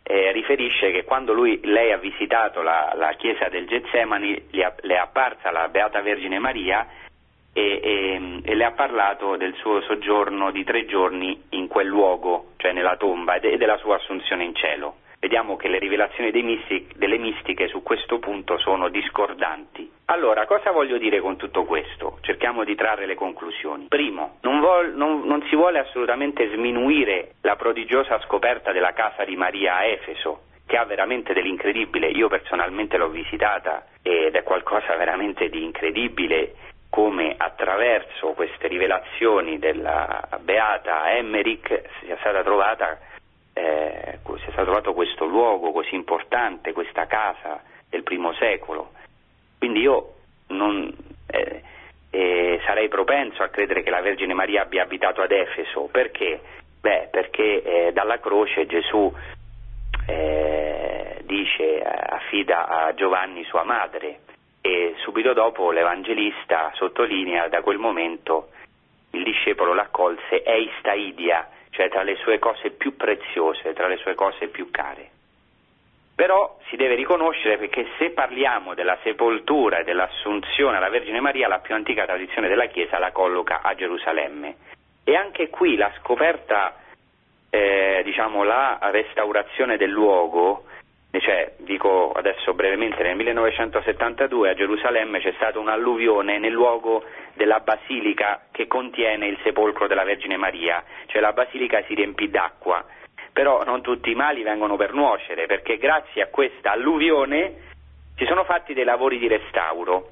eh, 0.04 0.32
riferisce 0.32 0.92
che 0.92 1.04
quando 1.04 1.34
lui, 1.34 1.60
lei 1.64 1.92
ha 1.92 1.98
visitato 1.98 2.62
la, 2.62 2.94
la 2.96 3.14
chiesa 3.18 3.50
del 3.50 3.68
Getsemani 3.68 4.48
le, 4.52 4.76
le 4.82 4.94
è 4.94 4.98
apparsa 4.98 5.52
la 5.52 5.68
Beata 5.68 6.02
Vergine 6.02 6.40
Maria 6.40 6.88
e, 7.52 7.80
e, 7.84 8.42
e, 8.44 8.56
le 8.56 8.64
ha 8.64 8.72
parlato 8.72 9.36
del 9.36 9.54
suo 9.56 9.82
soggiorno 9.82 10.52
di 10.52 10.64
tre 10.64 10.86
giorni 10.86 11.44
in 11.50 11.68
quel 11.68 11.88
luogo, 11.88 12.52
cioè 12.58 12.72
nella 12.72 12.96
tomba, 12.98 13.36
e 13.36 13.58
della 13.58 13.78
sua 13.78 13.96
assunzione 13.96 14.44
in 14.44 14.56
cielo. 14.56 14.98
Vediamo 15.28 15.58
che 15.58 15.68
le 15.68 15.78
rivelazioni 15.78 16.32
mistic, 16.42 16.96
delle 16.96 17.18
mistiche 17.18 17.68
su 17.68 17.84
questo 17.84 18.18
punto 18.18 18.58
sono 18.60 18.88
discordanti. 18.88 19.92
Allora, 20.06 20.46
cosa 20.46 20.72
voglio 20.72 20.98
dire 20.98 21.20
con 21.20 21.36
tutto 21.36 21.66
questo? 21.66 22.20
Cerchiamo 22.22 22.64
di 22.64 22.76
trarre 22.76 23.06
le 23.06 23.16
conclusioni. 23.16 23.88
Primo, 23.90 24.38
non, 24.44 24.62
vol, 24.62 24.96
non, 24.96 25.24
non 25.26 25.44
si 25.50 25.56
vuole 25.58 25.80
assolutamente 25.80 26.50
sminuire 26.54 27.34
la 27.42 27.58
prodigiosa 27.58 28.22
scoperta 28.22 28.72
della 28.72 28.94
casa 28.94 29.26
di 29.26 29.36
Maria 29.36 29.76
a 29.76 29.86
Efeso, 29.88 30.44
che 30.66 30.78
ha 30.78 30.86
veramente 30.86 31.34
dell'incredibile. 31.34 32.08
Io 32.08 32.30
personalmente 32.30 32.96
l'ho 32.96 33.10
visitata 33.10 33.86
ed 34.02 34.34
è 34.34 34.44
qualcosa 34.44 34.96
veramente 34.96 35.50
di 35.50 35.62
incredibile 35.62 36.54
come 36.90 37.36
attraverso 37.38 38.28
queste 38.30 38.70
rivelazioni 38.70 39.60
della 39.60 40.26
beata 40.40 41.12
Emmerich 41.18 41.82
sia 42.00 42.16
stata 42.22 42.44
trovata 42.44 42.98
eh, 43.58 44.20
sia 44.24 44.52
stato 44.52 44.66
trovato 44.66 44.94
questo 44.94 45.26
luogo 45.26 45.72
così 45.72 45.96
importante, 45.96 46.74
questa 46.74 47.08
casa 47.08 47.62
del 47.90 48.04
primo 48.04 48.34
secolo. 48.34 48.92
Quindi 49.58 49.80
io 49.80 50.14
non, 50.48 50.94
eh, 51.28 51.62
eh, 52.12 52.62
sarei 52.66 52.88
propenso 52.88 53.42
a 53.44 53.48
credere 53.48 53.82
che 53.82 53.90
la 53.90 54.02
Vergine 54.02 54.34
Maria 54.34 54.62
abbia 54.62 54.84
abitato 54.84 55.22
ad 55.22 55.32
Efeso. 55.32 55.90
Perché? 55.92 56.40
Beh, 56.80 57.08
perché 57.12 57.64
eh, 57.64 57.92
dalla 57.92 58.20
croce 58.20 58.66
Gesù 58.68 59.12
eh, 60.08 61.22
dice, 61.24 61.82
affida 61.82 62.68
a 62.68 62.94
Giovanni 62.94 63.44
sua 63.46 63.64
madre 63.64 64.20
e 64.62 64.94
subito 64.98 65.34
dopo 65.34 65.72
l'Evangelista 65.72 66.72
sottolinea 66.76 67.48
da 67.48 67.62
quel 67.62 67.78
momento 67.78 68.50
il 69.12 69.24
discepolo 69.24 69.74
l'accolse 69.74 70.44
eistaidia, 70.44 71.50
cioè 71.78 71.90
tra 71.90 72.02
le 72.02 72.16
sue 72.16 72.40
cose 72.40 72.72
più 72.72 72.96
preziose, 72.96 73.74
tra 73.74 73.88
le 73.88 73.98
sue 73.98 74.16
cose 74.16 74.48
più 74.48 74.72
care. 74.72 75.12
Però 76.16 76.58
si 76.68 76.76
deve 76.76 76.96
riconoscere 76.96 77.60
perché 77.60 77.86
se 78.00 78.10
parliamo 78.10 78.74
della 78.74 78.98
sepoltura 79.04 79.78
e 79.78 79.84
dell'assunzione 79.84 80.78
alla 80.78 80.90
Vergine 80.90 81.20
Maria, 81.20 81.48
la 81.48 81.60
più 81.60 81.76
antica 81.76 82.06
tradizione 82.06 82.48
della 82.48 82.66
Chiesa 82.66 82.98
la 82.98 83.12
colloca 83.12 83.62
a 83.62 83.76
Gerusalemme. 83.76 84.56
E 85.04 85.16
anche 85.16 85.50
qui 85.50 85.76
la 85.76 85.92
scoperta, 86.00 86.78
eh, 87.52 88.02
diciamo 88.04 88.44
la 88.44 88.80
restaurazione 88.82 89.78
del 89.78 89.92
luogo 89.92 90.64
cioè, 91.22 91.54
dico 91.58 92.12
adesso 92.12 92.54
brevemente, 92.54 93.02
nel 93.04 93.16
1972 93.16 94.50
a 94.50 94.54
Gerusalemme 94.54 95.20
c'è 95.20 95.34
stata 95.36 95.60
un'alluvione 95.60 96.38
nel 96.38 96.52
luogo 96.52 97.04
della 97.34 97.60
basilica 97.60 98.48
che 98.52 98.68
contiene 98.68 99.28
il 99.28 99.38
sepolcro 99.44 99.88
della 99.88 100.04
Vergine 100.04 100.38
Maria, 100.38 100.84
cioè 101.06 101.22
la 101.22 101.34
basilica 101.34 101.84
si 101.88 101.94
riempì 101.94 102.30
d'acqua, 102.30 102.84
però 103.32 103.64
non 103.64 103.82
tutti 103.82 104.12
i 104.12 104.16
mali 104.16 104.44
vengono 104.44 104.76
per 104.76 104.94
nuocere, 104.94 105.46
perché 105.46 105.78
grazie 105.78 106.24
a 106.24 106.28
questa 106.28 106.72
alluvione 106.72 107.66
si 108.18 108.26
sono 108.26 108.44
fatti 108.44 108.74
dei 108.74 108.84
lavori 108.84 109.18
di 109.18 109.28
restauro. 109.28 110.12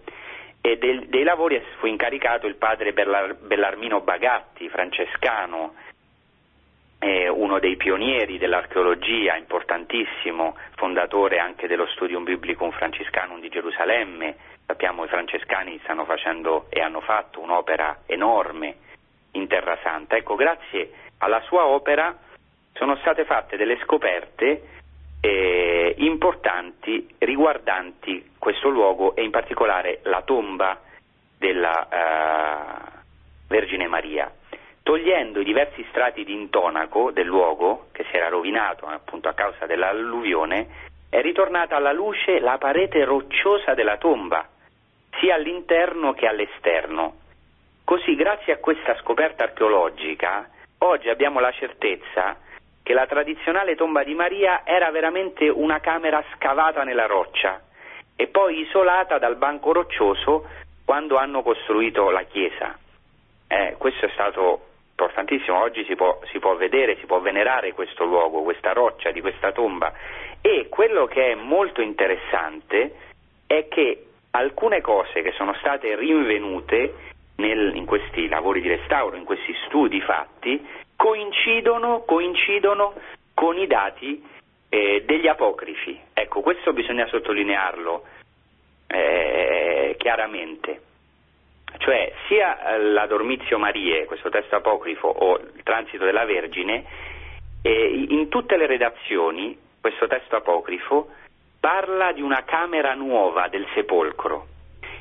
E 0.61 0.77
del, 0.77 1.07
dei 1.09 1.23
lavori 1.23 1.61
fu 1.77 1.85
incaricato 1.85 2.47
il 2.47 2.55
padre 2.55 2.91
Bellar, 2.91 3.35
Bellarmino 3.35 4.01
Bagatti, 4.01 4.67
francescano, 4.69 5.75
uno 6.99 7.59
dei 7.59 7.75
pionieri 7.75 8.37
dell'archeologia, 8.37 9.35
importantissimo, 9.35 10.57
fondatore 10.75 11.39
anche 11.39 11.67
dello 11.67 11.85
Studium 11.87 12.23
Biblicum 12.23 12.71
Franciscanum 12.71 13.39
di 13.39 13.49
Gerusalemme. 13.49 14.35
Sappiamo 14.65 15.01
che 15.01 15.07
i 15.07 15.11
francescani 15.11 15.79
stanno 15.83 16.05
facendo 16.05 16.65
e 16.69 16.81
hanno 16.81 17.01
fatto 17.01 17.39
un'opera 17.39 17.99
enorme 18.05 18.75
in 19.31 19.47
Terra 19.47 19.77
Santa. 19.83 20.15
Ecco, 20.15 20.35
grazie 20.35 20.91
alla 21.19 21.41
sua 21.41 21.65
opera 21.65 22.15
sono 22.73 22.95
state 22.97 23.25
fatte 23.25 23.57
delle 23.57 23.77
scoperte 23.83 24.63
eh, 25.21 25.95
importanti 25.97 27.15
riguardanti 27.19 28.31
questo 28.37 28.69
luogo 28.69 29.15
e 29.15 29.23
in 29.23 29.31
particolare 29.31 29.99
la 30.03 30.21
tomba 30.21 30.79
della 31.37 31.87
uh, 31.89 32.99
Vergine 33.47 33.87
Maria 33.87 34.31
togliendo 34.85 35.39
i 35.39 35.43
diversi 35.43 35.83
strati 35.89 36.23
di 36.23 36.33
intonaco 36.33 37.09
del 37.09 37.25
luogo, 37.25 37.87
che 37.91 38.05
si 38.11 38.17
era 38.17 38.27
rovinato 38.27 38.85
appunto 38.85 39.27
a 39.27 39.33
causa 39.33 39.65
dell'alluvione, 39.65 40.67
è 41.09 41.21
ritornata 41.21 41.75
alla 41.75 41.91
luce 41.91 42.39
la 42.39 42.59
parete 42.59 43.03
rocciosa 43.03 43.73
della 43.73 43.97
tomba, 43.97 44.47
sia 45.19 45.33
all'interno 45.33 46.13
che 46.13 46.27
all'esterno. 46.27 47.15
Così, 47.83 48.13
grazie 48.13 48.53
a 48.53 48.57
questa 48.57 48.95
scoperta 48.97 49.45
archeologica, 49.45 50.47
oggi 50.77 51.09
abbiamo 51.09 51.39
la 51.39 51.51
certezza 51.51 52.37
che 52.83 52.93
la 52.93 53.07
tradizionale 53.07 53.73
tomba 53.73 54.03
di 54.03 54.13
Maria 54.13 54.61
era 54.65 54.91
veramente 54.91 55.49
una 55.49 55.79
camera 55.79 56.23
scavata 56.35 56.83
nella 56.83 57.07
roccia 57.07 57.59
e 58.15 58.27
poi 58.27 58.59
isolata 58.59 59.17
dal 59.17 59.37
banco 59.37 59.73
roccioso 59.73 60.47
quando 60.85 61.15
hanno 61.15 61.41
costruito 61.41 62.11
la 62.11 62.21
chiesa. 62.21 62.77
Eh, 63.47 63.75
questo 63.79 64.05
è 64.05 64.09
stato 64.09 64.73
importantissimo, 64.95 65.59
oggi 65.59 65.83
si 65.83 65.95
può, 65.95 66.21
si 66.31 66.39
può, 66.39 66.55
vedere, 66.55 66.95
si 66.99 67.05
può 67.05 67.19
venerare 67.19 67.73
questo 67.73 68.05
luogo, 68.05 68.43
questa 68.43 68.71
roccia 68.71 69.11
di 69.11 69.19
questa 69.19 69.51
tomba. 69.51 69.91
E 70.39 70.67
quello 70.69 71.05
che 71.05 71.31
è 71.31 71.35
molto 71.35 71.81
interessante 71.81 72.95
è 73.45 73.67
che 73.67 74.05
alcune 74.31 74.79
cose 74.79 75.21
che 75.21 75.33
sono 75.33 75.53
state 75.55 75.95
rinvenute 75.95 76.93
nel, 77.35 77.75
in 77.75 77.85
questi 77.85 78.29
lavori 78.29 78.61
di 78.61 78.69
restauro, 78.69 79.17
in 79.17 79.25
questi 79.25 79.53
studi 79.65 79.99
fatti, 79.99 80.65
coincidono, 80.95 82.03
coincidono 82.05 82.93
con 83.33 83.57
i 83.57 83.67
dati 83.67 84.23
eh, 84.69 85.03
degli 85.05 85.27
apocrifi. 85.27 85.99
Ecco, 86.13 86.39
questo 86.39 86.71
bisogna 86.71 87.05
sottolinearlo 87.07 88.05
eh, 88.87 89.95
chiaramente 89.97 90.79
cioè 91.77 92.11
sia 92.27 92.75
eh, 92.75 92.79
la 92.81 93.05
Dormizio 93.05 93.57
Marie, 93.57 94.05
questo 94.05 94.29
testo 94.29 94.55
apocrifo, 94.55 95.07
o 95.07 95.37
il 95.37 95.63
transito 95.63 96.05
della 96.05 96.25
Vergine, 96.25 96.85
eh, 97.61 98.05
in 98.09 98.29
tutte 98.29 98.57
le 98.57 98.67
redazioni 98.67 99.57
questo 99.81 100.07
testo 100.07 100.35
apocrifo 100.35 101.09
parla 101.59 102.11
di 102.11 102.21
una 102.21 102.43
camera 102.43 102.93
nuova 102.95 103.47
del 103.49 103.67
sepolcro. 103.73 104.47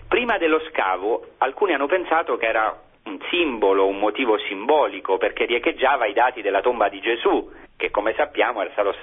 Prima 0.06 0.36
dello 0.36 0.60
scavo 0.70 1.28
alcuni 1.38 1.72
hanno 1.72 1.86
pensato 1.86 2.36
che 2.36 2.46
era 2.46 2.78
un 3.04 3.18
simbolo, 3.30 3.86
un 3.86 3.98
motivo 3.98 4.38
simbolico, 4.38 5.16
perché 5.18 5.46
riecheggiava 5.46 6.06
i 6.06 6.12
dati 6.12 6.42
della 6.42 6.60
tomba 6.60 6.88
di 6.88 7.00
Gesù, 7.00 7.50
che 7.76 7.90
come 7.90 8.14
sappiamo 8.14 8.60
era 8.60 8.70
stato 8.72 8.94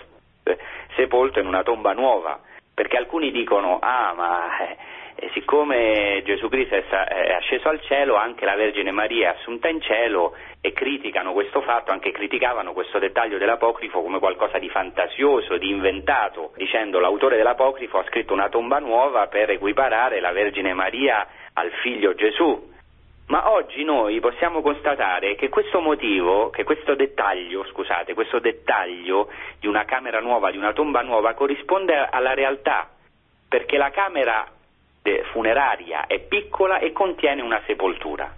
sepolto 0.96 1.40
in 1.40 1.48
una 1.48 1.64
tomba 1.64 1.94
nuova, 1.94 2.40
perché 2.74 2.98
alcuni 2.98 3.32
dicono, 3.32 3.80
ah 3.82 4.14
ma 4.16 4.58
eh, 4.60 4.78
e 5.16 5.30
siccome 5.34 6.22
Gesù 6.24 6.50
Cristo 6.50 6.76
è, 6.76 7.34
asceso 7.34 7.70
al 7.70 7.82
cielo, 7.82 8.16
anche 8.16 8.46
la 8.46 8.56
Vergine 8.56 8.92
Maria 8.92 9.32
è 9.32 9.36
assunta 9.38 9.68
in 9.68 9.82
cielo 9.82 10.36
e 10.62 10.72
criticano 10.74 11.34
questo 11.34 11.62
fatto, 11.62 11.92
anche 11.92 12.12
criticavano 12.12 12.74
questo 12.74 13.00
dettaglio 13.00 13.38
dell'apocrifo 13.38 14.02
come 14.02 14.20
qualcosa 14.20 14.58
di 14.58 14.70
fantasioso, 14.70 15.58
di 15.58 15.70
inventato, 15.70 16.52
dicendo 16.56 17.00
l'autore 17.00 17.38
dell'apocrifo 17.38 18.00
ha 18.00 18.06
scritto 18.06 18.34
una 18.34 18.50
tomba 18.50 18.80
nuova 18.80 19.28
per 19.28 19.50
equiparare 19.50 20.20
la 20.20 20.32
Vergine 20.32 20.74
Maria 20.74 21.28
al 21.54 21.72
figlio 21.82 22.14
Gesù. 22.14 22.70
Ma 23.28 23.52
oggi 23.52 23.86
noi 23.86 24.20
possiamo 24.20 24.62
constatare 24.62 25.36
che 25.36 25.48
questo 25.48 25.80
motivo, 25.80 26.50
che 26.50 26.66
questo 26.66 26.96
dettaglio, 26.96 27.64
scusate, 27.66 28.14
questo 28.14 28.40
dettaglio 28.40 29.30
di 29.58 29.68
una 29.68 29.86
camera 29.86 30.20
nuova, 30.20 30.52
di 30.52 30.58
una 30.58 30.74
tomba 30.74 31.02
nuova 31.02 31.34
corrisponde 31.34 31.96
alla 32.12 32.34
realtà, 32.34 32.90
perché 33.48 33.78
la 33.78 33.90
camera 33.90 34.46
funeraria 35.32 36.06
è 36.08 36.20
piccola 36.20 36.80
e 36.80 36.92
contiene 36.92 37.42
una 37.42 37.62
sepoltura. 37.66 38.32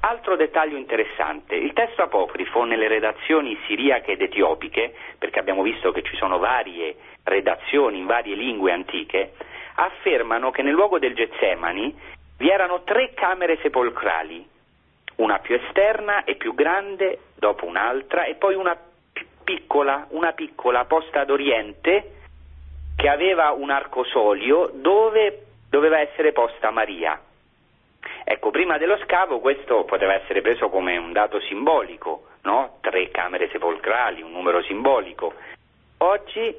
Altro 0.00 0.34
dettaglio 0.34 0.76
interessante, 0.76 1.54
il 1.54 1.72
testo 1.74 2.02
apocrifo 2.02 2.64
nelle 2.64 2.88
redazioni 2.88 3.56
siriache 3.66 4.12
ed 4.12 4.22
etiopiche, 4.22 4.92
perché 5.16 5.38
abbiamo 5.38 5.62
visto 5.62 5.92
che 5.92 6.02
ci 6.02 6.16
sono 6.16 6.38
varie 6.38 6.96
redazioni 7.22 7.98
in 7.98 8.06
varie 8.06 8.34
lingue 8.34 8.72
antiche, 8.72 9.34
affermano 9.76 10.50
che 10.50 10.62
nel 10.62 10.72
luogo 10.72 10.98
del 10.98 11.14
Getsemani 11.14 11.96
vi 12.36 12.50
erano 12.50 12.82
tre 12.82 13.12
camere 13.14 13.58
sepolcrali, 13.62 14.44
una 15.16 15.38
più 15.38 15.54
esterna 15.54 16.24
e 16.24 16.34
più 16.34 16.52
grande, 16.52 17.18
dopo 17.36 17.64
un'altra, 17.66 18.24
e 18.24 18.34
poi 18.34 18.56
una 18.56 18.76
piccola, 19.44 20.06
una 20.10 20.32
piccola 20.32 20.84
posta 20.84 21.20
ad 21.20 21.30
oriente 21.30 22.10
che 22.96 23.08
aveva 23.08 23.52
un 23.52 23.70
arcosolio 23.70 24.70
dove 24.74 25.46
doveva 25.72 26.00
essere 26.00 26.32
posta 26.32 26.70
Maria. 26.70 27.18
Ecco, 28.24 28.50
prima 28.50 28.76
dello 28.76 28.98
scavo 29.04 29.40
questo 29.40 29.84
poteva 29.84 30.12
essere 30.12 30.42
preso 30.42 30.68
come 30.68 30.98
un 30.98 31.12
dato 31.12 31.40
simbolico, 31.40 32.26
no? 32.42 32.76
Tre 32.82 33.10
camere 33.10 33.48
sepolcrali, 33.48 34.20
un 34.20 34.32
numero 34.32 34.62
simbolico. 34.64 35.32
Oggi, 35.98 36.54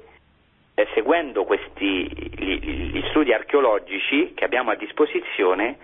eh, 0.74 0.88
seguendo 0.95 1.43
questi 1.43 2.07
gli, 2.07 2.59
gli, 2.59 3.03
studi 3.09 3.32
archeologici 3.32 4.34
che 4.34 4.45
abbiamo 4.45 4.72
a 4.72 4.76
disposizione, 4.76 5.78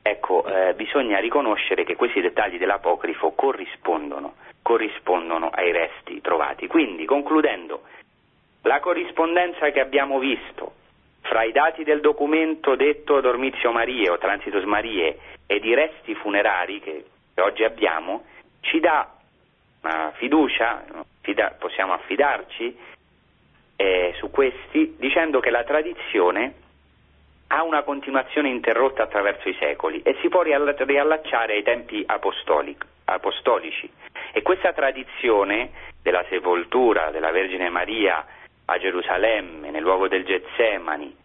ecco, 0.00 0.46
eh, 0.46 0.74
bisogna 0.74 1.18
riconoscere 1.18 1.82
che 1.82 1.96
questi 1.96 2.20
dettagli 2.20 2.56
dell'apocrifo 2.56 3.32
corrispondono, 3.32 4.34
corrispondono 4.62 5.50
ai 5.52 5.72
resti 5.72 6.20
trovati. 6.20 6.68
Quindi, 6.68 7.04
concludendo, 7.04 7.82
la 8.62 8.78
corrispondenza 8.78 9.70
che 9.70 9.80
abbiamo 9.80 10.20
visto 10.20 10.78
fra 11.22 11.42
i 11.42 11.52
dati 11.52 11.84
del 11.84 12.00
documento 12.00 12.74
detto 12.76 13.20
Dormizio 13.20 13.72
Marie 13.72 14.10
o 14.10 14.18
Transitus 14.18 14.64
Marie 14.64 15.18
ed 15.46 15.64
i 15.64 15.74
resti 15.74 16.14
funerari 16.14 16.80
che, 16.80 17.04
oggi 17.36 17.64
abbiamo, 17.64 18.24
ci 18.60 18.80
dà 18.80 19.10
uh, 19.82 19.88
fiducia, 20.14 20.84
fida, 21.22 21.54
possiamo 21.58 21.92
affidarci 21.92 22.76
eh, 23.76 24.14
su 24.18 24.30
questi 24.30 24.96
dicendo 24.98 25.40
che 25.40 25.50
la 25.50 25.64
tradizione 25.64 26.54
ha 27.48 27.62
una 27.64 27.82
continuazione 27.82 28.48
interrotta 28.48 29.02
attraverso 29.02 29.48
i 29.48 29.56
secoli 29.58 30.02
e 30.02 30.16
si 30.20 30.28
può 30.28 30.42
riallacciare 30.42 31.54
ai 31.54 31.62
tempi 31.62 32.04
apostolici. 32.06 33.90
E 34.32 34.42
questa 34.42 34.72
tradizione 34.72 35.70
della 36.02 36.24
sepoltura 36.28 37.10
della 37.10 37.30
Vergine 37.30 37.68
Maria 37.68 38.24
a 38.70 38.78
Gerusalemme, 38.78 39.70
nel 39.70 39.82
luogo 39.82 40.06
del 40.06 40.24
Getsemani, 40.24 41.16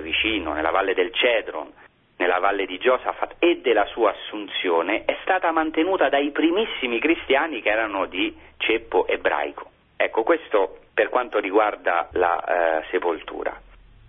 vicino, 0.00 0.52
nella 0.52 0.70
valle 0.70 0.94
del 0.94 1.12
Cedron, 1.12 1.70
nella 2.16 2.38
valle 2.38 2.66
di 2.66 2.78
Giosafat 2.78 3.36
e 3.38 3.60
della 3.62 3.86
sua 3.86 4.10
assunzione, 4.10 5.04
è 5.04 5.16
stata 5.22 5.52
mantenuta 5.52 6.08
dai 6.08 6.30
primissimi 6.30 6.98
cristiani 6.98 7.62
che 7.62 7.70
erano 7.70 8.06
di 8.06 8.36
ceppo 8.58 9.06
ebraico. 9.06 9.70
Ecco, 9.96 10.22
questo 10.22 10.78
per 10.92 11.08
quanto 11.08 11.38
riguarda 11.38 12.08
la 12.12 12.42
eh, 12.80 12.84
sepoltura. 12.90 13.58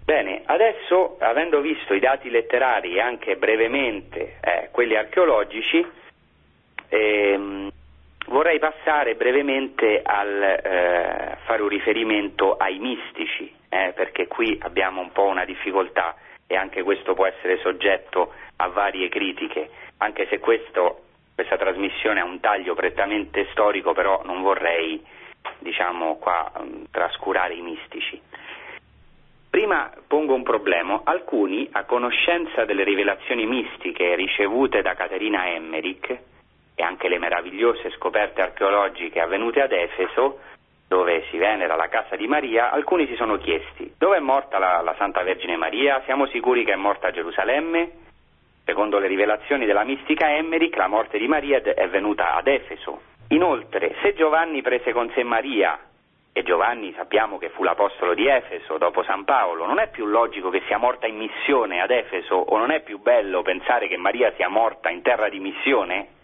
Bene, 0.04 0.42
adesso, 0.46 1.18
avendo 1.20 1.62
visto 1.62 1.94
i 1.94 2.00
dati 2.00 2.30
letterari 2.30 2.96
e 2.96 3.02
anche 3.02 3.38
brevemente 3.38 4.38
eh, 4.42 4.70
quelli 4.72 4.96
archeologici, 4.96 5.86
ehm, 6.90 7.71
vorrei 8.32 8.60
passare 8.60 9.16
brevemente 9.16 10.02
a 10.02 10.24
eh, 10.24 11.38
fare 11.46 11.62
un 11.62 11.68
riferimento 11.68 12.56
ai 12.56 12.80
mistici, 12.80 13.54
eh, 13.70 13.92
perché 13.94 14.28
qui 14.28 14.58
abbiamo 14.62 15.02
un 15.02 15.12
po' 15.12 15.26
una 15.26 15.46
difficoltà 15.46 16.16
e 16.48 16.56
anche 16.56 16.82
questo 16.82 17.14
può 17.14 17.26
essere 17.28 17.60
soggetto 17.60 18.34
a 18.56 18.68
varie 18.70 19.10
critiche, 19.10 19.70
anche 19.98 20.28
se 20.28 20.40
questo, 20.40 21.04
questa 21.36 21.58
trasmissione 21.58 22.22
ha 22.22 22.26
un 22.26 22.40
taglio 22.40 22.74
prettamente 22.74 23.48
storico, 23.52 23.94
però 23.94 24.22
non 24.24 24.42
vorrei 24.42 25.04
diciamo 25.60 26.16
qua 26.16 26.52
um, 26.58 26.86
trascurare 26.90 27.54
i 27.54 27.62
mistici. 27.62 28.20
Prima 29.50 29.92
pongo 30.08 30.34
un 30.34 30.44
problema. 30.44 31.02
Alcuni, 31.04 31.68
a 31.74 31.84
conoscenza 31.84 32.64
delle 32.64 32.86
rivelazioni 32.86 33.46
mistiche 33.46 34.16
ricevute 34.16 34.82
da 34.82 34.94
Caterina 34.94 35.50
Emmerich 35.50 36.30
e 36.82 36.84
anche 36.84 37.08
le 37.08 37.20
meravigliose 37.20 37.92
scoperte 37.92 38.42
archeologiche 38.42 39.22
avvenute 39.22 39.62
ad 39.62 39.72
Efeso, 39.72 40.40
dove 40.88 41.24
si 41.30 41.38
venera 41.38 41.76
la 41.76 41.88
casa 41.88 42.16
di 42.16 42.28
Maria, 42.28 42.72
alcuni 42.72 43.06
si 43.06 43.16
sono 43.16 43.38
chiesti 43.38 43.94
dove 43.98 44.18
è 44.18 44.20
morta 44.20 44.58
la, 44.58 44.82
la 44.82 44.96
Santa 44.98 45.22
Vergine 45.22 45.56
Maria? 45.58 46.02
Siamo 46.06 46.26
sicuri 46.26 46.66
che 46.66 46.74
è 46.74 46.76
morta 46.76 47.08
a 47.08 47.12
Gerusalemme? 47.12 47.92
Secondo 48.66 48.98
le 48.98 49.08
rivelazioni 49.08 49.66
della 49.66 49.84
mistica 49.84 50.34
Emmerich, 50.34 50.76
la 50.76 50.88
morte 50.88 51.20
di 51.20 51.28
Maria 51.28 51.62
è 51.62 51.88
venuta 51.88 52.34
ad 52.34 52.48
Efeso. 52.48 53.02
Inoltre, 53.30 53.96
se 54.02 54.16
Giovanni 54.16 54.62
prese 54.62 54.92
con 54.92 55.10
sé 55.14 55.24
Maria, 55.24 55.80
e 56.34 56.44
Giovanni 56.44 56.94
sappiamo 56.96 57.38
che 57.38 57.50
fu 57.50 57.64
l'apostolo 57.64 58.14
di 58.14 58.26
Efeso 58.26 58.78
dopo 58.78 59.04
San 59.04 59.24
Paolo, 59.24 59.66
non 59.66 59.80
è 59.80 59.90
più 59.90 60.06
logico 60.06 60.50
che 60.50 60.64
sia 60.66 60.78
morta 60.78 61.06
in 61.06 61.18
missione 61.18 61.82
ad 61.82 61.92
Efeso 61.92 62.36
o 62.36 62.58
non 62.58 62.72
è 62.72 62.82
più 62.82 63.00
bello 63.00 63.44
pensare 63.44 63.88
che 63.88 63.98
Maria 63.98 64.34
sia 64.36 64.50
morta 64.50 64.90
in 64.90 65.02
terra 65.02 65.30
di 65.30 65.40
missione? 65.40 66.20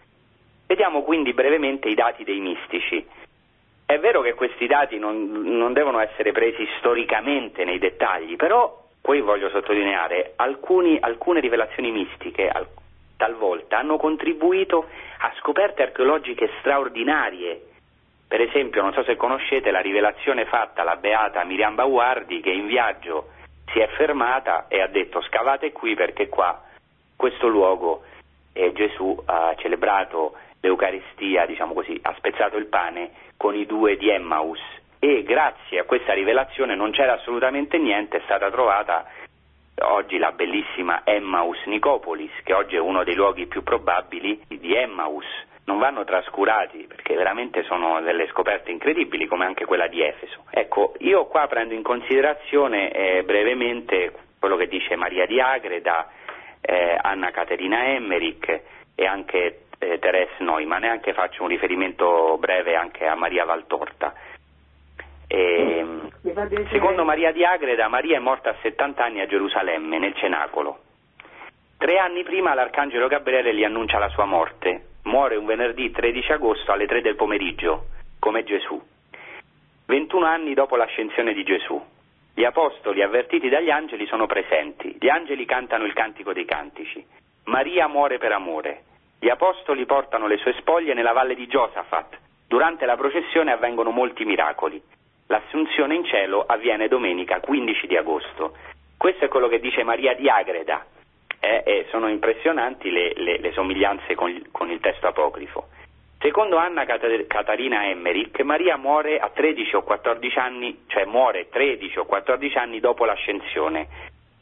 Vediamo 0.68 1.02
quindi 1.02 1.32
brevemente 1.32 1.88
i 1.88 1.94
dati 1.94 2.24
dei 2.24 2.40
mistici. 2.40 3.02
È 3.86 3.98
vero 3.98 4.20
che 4.20 4.34
questi 4.34 4.66
dati 4.66 4.98
non, 4.98 5.30
non 5.30 5.72
devono 5.72 5.98
essere 5.98 6.30
presi 6.30 6.68
storicamente 6.76 7.64
nei 7.64 7.78
dettagli, 7.78 8.36
però 8.36 8.84
poi 9.00 9.22
voglio 9.22 9.48
sottolineare, 9.48 10.34
alcuni, 10.36 10.98
alcune 11.00 11.40
rivelazioni 11.40 11.90
mistiche 11.90 12.50
al, 12.50 12.66
talvolta 13.16 13.78
hanno 13.78 13.96
contribuito 13.96 14.88
a 15.20 15.32
scoperte 15.38 15.84
archeologiche 15.84 16.50
straordinarie. 16.60 17.62
Per 18.28 18.42
esempio, 18.42 18.82
non 18.82 18.92
so 18.92 19.02
se 19.04 19.16
conoscete 19.16 19.70
la 19.70 19.80
rivelazione 19.80 20.44
fatta 20.44 20.82
alla 20.82 20.96
beata 20.96 21.42
Miriam 21.44 21.76
Bauardi 21.76 22.40
che 22.40 22.50
in 22.50 22.66
viaggio 22.66 23.28
si 23.72 23.78
è 23.78 23.88
fermata 23.96 24.66
e 24.68 24.82
ha 24.82 24.86
detto 24.86 25.22
scavate 25.22 25.72
qui 25.72 25.94
perché 25.94 26.28
qua, 26.28 26.62
questo 27.16 27.48
luogo, 27.48 28.02
eh, 28.52 28.70
Gesù 28.72 29.18
ha 29.24 29.54
celebrato 29.56 30.34
l'Eucaristia, 30.60 31.46
diciamo 31.46 31.74
così, 31.74 31.98
ha 32.02 32.14
spezzato 32.16 32.56
il 32.56 32.66
pane 32.66 33.10
con 33.36 33.54
i 33.54 33.66
due 33.66 33.96
di 33.96 34.08
Emmaus 34.10 34.60
e 35.00 35.22
grazie 35.22 35.78
a 35.78 35.84
questa 35.84 36.12
rivelazione 36.12 36.74
non 36.74 36.90
c'era 36.90 37.14
assolutamente 37.14 37.78
niente, 37.78 38.16
è 38.16 38.20
stata 38.24 38.50
trovata 38.50 39.06
oggi 39.82 40.18
la 40.18 40.32
bellissima 40.32 41.02
Emmaus 41.04 41.58
Nicopolis, 41.66 42.32
che 42.42 42.52
oggi 42.52 42.74
è 42.74 42.80
uno 42.80 43.04
dei 43.04 43.14
luoghi 43.14 43.46
più 43.46 43.62
probabili 43.62 44.40
di 44.48 44.74
Emmaus. 44.74 45.24
Non 45.66 45.78
vanno 45.78 46.02
trascurati 46.02 46.86
perché 46.88 47.14
veramente 47.14 47.62
sono 47.64 48.00
delle 48.00 48.26
scoperte 48.28 48.70
incredibili, 48.70 49.26
come 49.26 49.44
anche 49.44 49.66
quella 49.66 49.86
di 49.86 50.02
Efeso. 50.02 50.44
Ecco, 50.50 50.94
io 50.98 51.26
qua 51.26 51.46
prendo 51.46 51.74
in 51.74 51.82
considerazione 51.82 52.90
eh, 52.90 53.22
brevemente 53.22 54.12
quello 54.38 54.56
che 54.56 54.66
dice 54.66 54.96
Maria 54.96 55.26
di 55.26 55.40
Agreda, 55.40 56.10
eh, 56.60 56.98
Anna 57.00 57.30
Caterina 57.30 57.86
Emmerich 57.88 58.62
e 58.94 59.06
anche 59.06 59.66
eh, 59.78 59.98
Therese 59.98 60.36
Neumann, 60.38 60.84
e 60.84 60.88
anche 60.88 61.12
faccio 61.12 61.42
un 61.42 61.48
riferimento 61.48 62.36
breve 62.38 62.76
anche 62.76 63.06
a 63.06 63.14
Maria 63.14 63.44
Valtorta. 63.44 64.14
E, 65.26 65.86
secondo 66.70 67.04
Maria 67.04 67.32
di 67.32 67.44
Agreda, 67.44 67.88
Maria 67.88 68.16
è 68.16 68.20
morta 68.20 68.50
a 68.50 68.56
70 68.62 69.04
anni 69.04 69.20
a 69.20 69.26
Gerusalemme, 69.26 69.98
nel 69.98 70.14
cenacolo. 70.14 70.78
Tre 71.76 71.98
anni 71.98 72.24
prima 72.24 72.54
l'arcangelo 72.54 73.06
Gabriele 73.06 73.54
gli 73.54 73.62
annuncia 73.62 73.98
la 73.98 74.08
sua 74.08 74.24
morte. 74.24 74.86
Muore 75.04 75.36
un 75.36 75.46
venerdì 75.46 75.90
13 75.90 76.32
agosto 76.32 76.72
alle 76.72 76.86
3 76.86 77.02
del 77.02 77.14
pomeriggio, 77.14 77.86
come 78.18 78.42
Gesù. 78.42 78.82
21 79.86 80.26
anni 80.26 80.54
dopo 80.54 80.76
l'ascensione 80.76 81.32
di 81.32 81.44
Gesù. 81.44 81.80
Gli 82.34 82.44
apostoli, 82.44 83.02
avvertiti 83.02 83.48
dagli 83.48 83.70
angeli, 83.70 84.06
sono 84.06 84.26
presenti. 84.26 84.96
Gli 84.98 85.08
angeli 85.08 85.44
cantano 85.44 85.84
il 85.84 85.92
cantico 85.92 86.32
dei 86.32 86.44
cantici. 86.44 87.04
Maria 87.44 87.86
muore 87.88 88.18
per 88.18 88.32
amore. 88.32 88.82
Gli 89.20 89.28
apostoli 89.28 89.84
portano 89.84 90.26
le 90.26 90.36
sue 90.36 90.54
spoglie 90.58 90.94
nella 90.94 91.12
valle 91.12 91.34
di 91.34 91.48
Giosafat. 91.48 92.18
Durante 92.46 92.86
la 92.86 92.96
processione 92.96 93.52
avvengono 93.52 93.90
molti 93.90 94.24
miracoli. 94.24 94.80
L'assunzione 95.26 95.94
in 95.96 96.04
cielo 96.04 96.44
avviene 96.46 96.88
domenica 96.88 97.40
15 97.40 97.86
di 97.86 97.96
agosto. 97.96 98.56
Questo 98.96 99.24
è 99.24 99.28
quello 99.28 99.48
che 99.48 99.60
dice 99.60 99.82
Maria 99.82 100.14
di 100.14 100.28
Agreda 100.28 100.86
eh, 101.40 101.62
e 101.64 101.86
sono 101.90 102.08
impressionanti 102.08 102.90
le, 102.90 103.12
le, 103.14 103.38
le 103.38 103.52
somiglianze 103.52 104.14
con 104.14 104.40
con 104.50 104.70
il, 104.70 104.80
testo 104.80 105.06
apocrifo. 105.08 105.68
Secondo 106.20 106.56
Anna 106.56 106.84
Catarina 106.84 107.86
Emmerich, 107.86 108.40
Maria 108.40 108.76
muore 108.76 109.18
a 109.18 109.30
13 109.30 109.76
o 109.76 109.82
14 109.82 110.38
anni, 110.38 110.84
cioè 110.88 111.04
muore 111.04 111.48
13 111.48 112.00
o 112.00 112.06
14 112.06 112.56
anni 112.56 112.80
dopo 112.80 113.04
l'ascensione, 113.04 113.86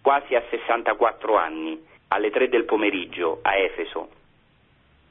quasi 0.01 0.35
a 0.35 0.43
64 0.49 1.37
anni, 1.37 1.79
alle 2.09 2.31
3 2.31 2.49
del 2.49 2.64
pomeriggio, 2.64 3.41
a 3.43 3.57
Efeso. 3.57 4.09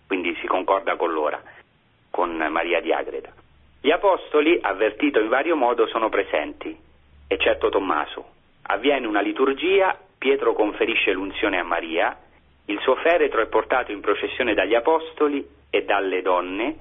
Quindi 0.07 0.35
si 0.39 0.47
concorda 0.47 0.95
con 0.95 1.11
l'ora, 1.11 1.41
con 2.09 2.35
Maria 2.35 2.81
di 2.81 2.91
Agreda. 2.91 3.31
Gli 3.81 3.91
apostoli, 3.91 4.57
avvertito 4.61 5.19
in 5.19 5.29
vario 5.29 5.55
modo, 5.55 5.87
sono 5.87 6.09
presenti, 6.09 6.75
eccetto 7.27 7.69
Tommaso. 7.69 8.33
Avviene 8.63 9.05
una 9.05 9.21
liturgia, 9.21 9.97
Pietro 10.17 10.53
conferisce 10.53 11.11
l'unzione 11.11 11.59
a 11.59 11.63
Maria, 11.63 12.17
il 12.67 12.79
suo 12.79 12.95
feretro 12.95 13.41
è 13.41 13.45
portato 13.45 13.91
in 13.91 14.01
processione 14.01 14.55
dagli 14.55 14.73
apostoli 14.73 15.47
e 15.69 15.83
dalle 15.83 16.23
donne, 16.23 16.75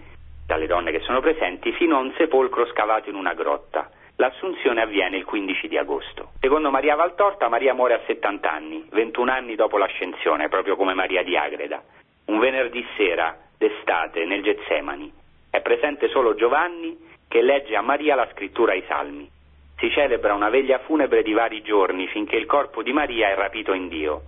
dalle 0.47 0.67
donne 0.67 0.93
che 0.93 1.01
sono 1.01 1.21
presenti, 1.21 1.73
fino 1.73 1.97
a 1.97 2.01
un 2.01 2.15
sepolcro 2.17 2.67
scavato 2.69 3.11
in 3.11 3.17
una 3.17 3.35
grotta. 3.35 3.91
L'assunzione 4.17 4.81
avviene 4.81 5.19
il 5.19 5.25
15 5.25 5.69
di 5.69 5.77
agosto. 5.77 6.31
Secondo 6.41 6.71
Maria 6.71 6.95
Valtorta, 6.95 7.49
Maria 7.49 7.75
muore 7.75 7.95
a 7.95 8.01
70 8.07 8.51
anni, 8.51 8.87
21 8.91 9.31
anni 9.31 9.57
dopo 9.57 9.77
l'ascensione, 9.77 10.49
proprio 10.49 10.77
come 10.77 10.95
Maria 10.95 11.23
di 11.23 11.37
Agreda. 11.37 11.83
Un 12.27 12.39
venerdì 12.39 12.85
sera 12.97 13.37
d'estate 13.59 14.25
nel 14.25 14.43
Getsemani. 14.43 15.13
È 15.51 15.61
presente 15.61 16.09
solo 16.09 16.35
Giovanni 16.35 16.97
che 17.29 17.43
legge 17.43 17.77
a 17.77 17.83
Maria 17.83 18.15
la 18.15 18.29
scrittura 18.33 18.73
ai 18.73 18.83
Salmi. 18.89 19.29
Si 19.77 19.91
celebra 19.91 20.35
una 20.35 20.49
veglia 20.49 20.79
funebre 20.79 21.23
di 21.23 21.33
vari 21.33 21.63
giorni 21.63 22.07
finché 22.07 22.37
il 22.37 22.47
corpo 22.47 22.83
di 22.83 22.93
Maria 22.93 23.29
è 23.29 23.35
rapito 23.35 23.73
in 23.73 23.89
Dio. 23.89 24.23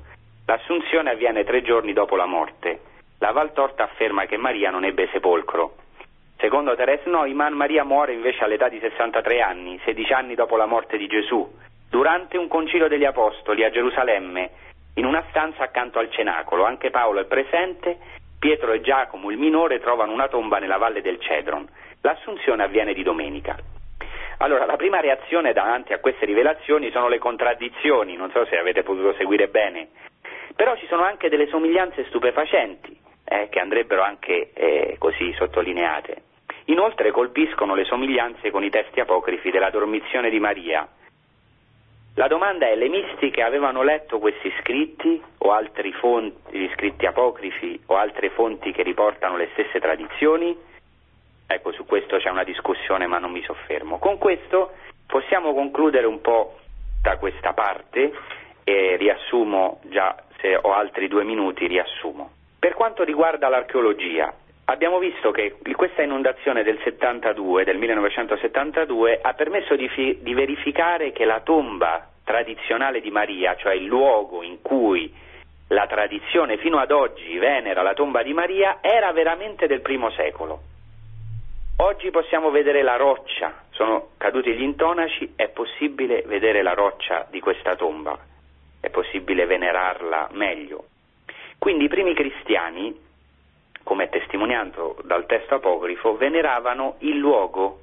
L'assunzione 0.44 1.10
avviene 1.10 1.44
tre 1.44 1.62
giorni 1.62 1.92
dopo 1.92 2.16
la 2.16 2.26
morte. 2.26 2.80
La 3.18 3.32
Valtorta 3.32 3.84
afferma 3.84 4.26
che 4.26 4.36
Maria 4.36 4.70
non 4.70 4.84
ebbe 4.84 5.08
sepolcro. 5.10 5.76
Secondo 6.38 6.76
Therese 6.76 7.08
Neumann, 7.08 7.54
Maria 7.54 7.82
muore 7.82 8.12
invece 8.12 8.44
all'età 8.44 8.68
di 8.68 8.78
63 8.78 9.40
anni, 9.40 9.80
16 9.84 10.12
anni 10.12 10.34
dopo 10.34 10.56
la 10.56 10.66
morte 10.66 10.98
di 10.98 11.06
Gesù, 11.06 11.50
durante 11.88 12.36
un 12.36 12.46
concilio 12.46 12.88
degli 12.88 13.04
Apostoli 13.04 13.64
a 13.64 13.70
Gerusalemme, 13.70 14.50
in 14.96 15.04
una 15.04 15.24
stanza 15.30 15.62
accanto 15.62 15.98
al 15.98 16.10
cenacolo. 16.10 16.64
Anche 16.64 16.90
Paolo 16.90 17.20
è 17.20 17.24
presente 17.24 17.98
Pietro 18.38 18.72
e 18.72 18.80
Giacomo, 18.80 19.30
il 19.30 19.38
minore, 19.38 19.80
trovano 19.80 20.12
una 20.12 20.28
tomba 20.28 20.58
nella 20.58 20.76
valle 20.76 21.00
del 21.00 21.20
Cedron. 21.20 21.66
L'assunzione 22.02 22.62
avviene 22.62 22.92
di 22.92 23.02
domenica. 23.02 23.56
Allora, 24.38 24.66
la 24.66 24.76
prima 24.76 25.00
reazione 25.00 25.54
davanti 25.54 25.94
a 25.94 25.98
queste 25.98 26.26
rivelazioni 26.26 26.90
sono 26.90 27.08
le 27.08 27.18
contraddizioni, 27.18 28.16
non 28.16 28.30
so 28.30 28.44
se 28.44 28.58
avete 28.58 28.82
potuto 28.82 29.14
seguire 29.14 29.48
bene, 29.48 29.88
però 30.54 30.76
ci 30.76 30.86
sono 30.86 31.02
anche 31.02 31.30
delle 31.30 31.46
somiglianze 31.46 32.04
stupefacenti, 32.08 32.98
eh, 33.24 33.48
che 33.48 33.58
andrebbero 33.58 34.02
anche 34.02 34.50
eh, 34.52 34.96
così 34.98 35.32
sottolineate. 35.32 36.22
Inoltre 36.66 37.12
colpiscono 37.12 37.74
le 37.74 37.84
somiglianze 37.84 38.50
con 38.50 38.62
i 38.62 38.70
testi 38.70 39.00
apocrifi 39.00 39.50
della 39.50 39.70
dormizione 39.70 40.28
di 40.28 40.38
Maria, 40.38 40.86
la 42.16 42.28
domanda 42.28 42.66
è, 42.66 42.74
le 42.74 42.88
mistiche 42.88 43.42
avevano 43.42 43.82
letto 43.82 44.18
questi 44.18 44.50
scritti 44.60 45.22
o 45.38 45.52
altri 45.52 45.92
fonti, 45.92 46.70
scritti 46.74 47.04
apocrifi 47.04 47.82
o 47.86 47.96
altre 47.96 48.30
fonti 48.30 48.72
che 48.72 48.82
riportano 48.82 49.36
le 49.36 49.50
stesse 49.52 49.78
tradizioni? 49.80 50.56
Ecco, 51.46 51.72
su 51.72 51.84
questo 51.84 52.16
c'è 52.16 52.30
una 52.30 52.42
discussione 52.42 53.06
ma 53.06 53.18
non 53.18 53.32
mi 53.32 53.42
soffermo. 53.42 53.98
Con 53.98 54.16
questo 54.16 54.72
possiamo 55.06 55.52
concludere 55.52 56.06
un 56.06 56.22
po' 56.22 56.58
da 57.02 57.18
questa 57.18 57.52
parte 57.52 58.12
e 58.64 58.96
riassumo, 58.96 59.80
già 59.84 60.16
se 60.40 60.56
ho 60.56 60.72
altri 60.72 61.08
due 61.08 61.22
minuti 61.22 61.66
riassumo. 61.66 62.30
Per 62.58 62.72
quanto 62.72 63.04
riguarda 63.04 63.48
l'archeologia, 63.48 64.32
abbiamo 64.66 64.98
visto 64.98 65.30
che 65.30 65.56
questa 65.74 66.02
inondazione 66.02 66.62
del 66.62 66.78
72, 66.82 67.64
del 67.64 67.76
1972, 67.78 69.20
ha 69.22 69.34
permesso 69.34 69.76
di, 69.76 69.88
fi- 69.88 70.18
di 70.20 70.34
verificare 70.34 71.12
che 71.12 71.24
la 71.24 71.40
tomba 71.40 72.08
tradizionale 72.24 73.00
di 73.00 73.10
Maria, 73.10 73.56
cioè 73.56 73.74
il 73.74 73.84
luogo 73.84 74.42
in 74.42 74.60
cui 74.62 75.12
la 75.68 75.86
tradizione 75.86 76.58
fino 76.58 76.78
ad 76.78 76.90
oggi 76.90 77.36
venera 77.38 77.82
la 77.82 77.94
tomba 77.94 78.22
di 78.22 78.32
Maria, 78.32 78.78
era 78.80 79.12
veramente 79.12 79.66
del 79.66 79.80
primo 79.80 80.10
secolo. 80.10 80.60
Oggi 81.78 82.10
possiamo 82.10 82.50
vedere 82.50 82.82
la 82.82 82.96
roccia, 82.96 83.64
sono 83.70 84.10
caduti 84.16 84.52
gli 84.54 84.62
intonaci, 84.62 85.34
è 85.36 85.48
possibile 85.48 86.22
vedere 86.26 86.62
la 86.62 86.72
roccia 86.72 87.26
di 87.30 87.38
questa 87.38 87.76
tomba, 87.76 88.18
è 88.80 88.88
possibile 88.88 89.44
venerarla 89.44 90.30
meglio. 90.32 90.86
Quindi 91.58 91.84
i 91.84 91.88
primi 91.88 92.14
cristiani 92.14 93.04
come 93.86 94.06
è 94.06 94.08
testimoniato 94.08 94.96
dal 95.04 95.26
testo 95.26 95.54
apocrifo, 95.54 96.16
veneravano 96.16 96.96
il 96.98 97.16
luogo 97.18 97.82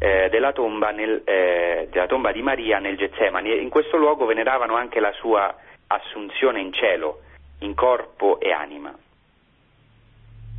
eh, 0.00 0.28
della, 0.28 0.50
tomba 0.50 0.90
nel, 0.90 1.22
eh, 1.24 1.86
della 1.92 2.08
tomba 2.08 2.32
di 2.32 2.42
Maria 2.42 2.80
nel 2.80 2.96
Getsemani 2.96 3.52
e 3.52 3.60
in 3.60 3.68
questo 3.68 3.96
luogo 3.96 4.26
veneravano 4.26 4.74
anche 4.74 4.98
la 4.98 5.12
sua 5.12 5.54
assunzione 5.86 6.60
in 6.60 6.72
cielo, 6.72 7.20
in 7.60 7.72
corpo 7.76 8.40
e 8.40 8.50
anima. 8.50 8.92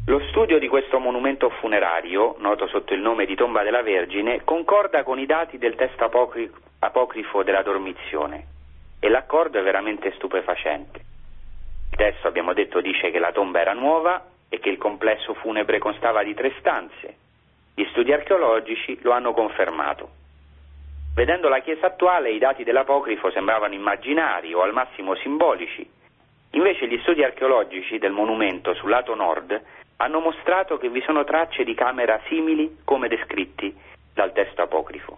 Lo 0.07 0.21
studio 0.29 0.57
di 0.59 0.69
questo 0.69 0.97
monumento 0.97 1.49
funerario, 1.49 2.35
noto 2.37 2.65
sotto 2.67 2.93
il 2.93 3.01
nome 3.01 3.25
di 3.25 3.35
Tomba 3.35 3.63
della 3.63 3.81
Vergine, 3.81 4.45
concorda 4.45 5.03
con 5.03 5.19
i 5.19 5.25
dati 5.25 5.57
del 5.57 5.75
testo 5.75 6.05
apocrifo 6.79 7.43
della 7.43 7.63
Dormizione 7.63 8.45
e 9.01 9.09
l'accordo 9.09 9.59
è 9.59 9.61
veramente 9.61 10.13
stupefacente. 10.13 10.99
Il 11.91 11.97
testo, 11.97 12.29
abbiamo 12.29 12.53
detto, 12.53 12.79
dice 12.79 13.11
che 13.11 13.19
la 13.19 13.33
tomba 13.33 13.59
era 13.59 13.73
nuova 13.73 14.31
e 14.53 14.59
che 14.59 14.69
il 14.69 14.77
complesso 14.77 15.33
funebre 15.33 15.79
constava 15.79 16.21
di 16.21 16.35
tre 16.35 16.53
stanze. 16.59 17.15
Gli 17.73 17.85
studi 17.85 18.13
archeologici 18.13 18.99
lo 19.01 19.09
hanno 19.09 19.33
confermato. 19.33 20.11
Vedendo 21.15 21.49
la 21.49 21.61
chiesa 21.61 21.87
attuale, 21.87 22.29
i 22.29 22.37
dati 22.37 22.63
dell'apocrifo 22.63 23.31
sembravano 23.31 23.73
immaginari 23.73 24.53
o 24.53 24.61
al 24.61 24.71
massimo 24.71 25.15
simbolici. 25.15 25.89
Invece 26.51 26.87
gli 26.87 26.99
studi 26.99 27.23
archeologici 27.23 27.97
del 27.97 28.11
monumento 28.11 28.75
sul 28.75 28.91
lato 28.91 29.15
nord 29.15 29.59
hanno 29.97 30.19
mostrato 30.19 30.77
che 30.77 30.89
vi 30.89 31.01
sono 31.01 31.23
tracce 31.23 31.63
di 31.63 31.73
camera 31.73 32.21
simili 32.27 32.77
come 32.83 33.07
descritti 33.07 33.75
dal 34.13 34.33
testo 34.33 34.61
apocrifo. 34.61 35.17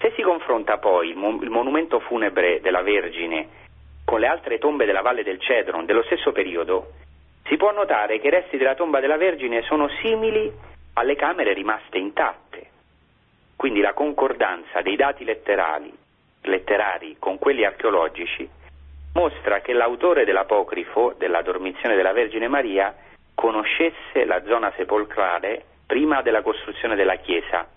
Se 0.00 0.12
si 0.16 0.20
confronta 0.20 0.76
poi 0.76 1.08
il, 1.08 1.16
mon- 1.16 1.42
il 1.42 1.48
monumento 1.48 1.98
funebre 2.00 2.60
della 2.60 2.82
Vergine 2.82 3.62
con 4.04 4.20
le 4.20 4.26
altre 4.26 4.58
tombe 4.58 4.84
della 4.84 5.00
Valle 5.00 5.22
del 5.22 5.40
Cedron 5.40 5.86
dello 5.86 6.02
stesso 6.02 6.30
periodo, 6.30 6.92
si 7.46 7.56
può 7.56 7.72
notare 7.72 8.20
che 8.20 8.28
i 8.28 8.30
resti 8.30 8.56
della 8.56 8.74
tomba 8.74 9.00
della 9.00 9.16
Vergine 9.16 9.62
sono 9.62 9.88
simili 10.00 10.52
alle 10.94 11.16
camere 11.16 11.52
rimaste 11.52 11.98
intatte. 11.98 12.70
Quindi 13.56 13.80
la 13.80 13.92
concordanza 13.92 14.80
dei 14.82 14.96
dati 14.96 15.24
letterari 15.24 17.16
con 17.18 17.38
quelli 17.38 17.64
archeologici 17.64 18.48
mostra 19.14 19.60
che 19.60 19.72
l'autore 19.72 20.24
dell'apocrifo 20.24 21.14
della 21.16 21.42
dormizione 21.42 21.94
della 21.94 22.12
Vergine 22.12 22.48
Maria 22.48 22.94
conoscesse 23.34 24.24
la 24.24 24.42
zona 24.44 24.72
sepolcrale 24.76 25.64
prima 25.86 26.22
della 26.22 26.42
costruzione 26.42 26.96
della 26.96 27.16
chiesa, 27.16 27.68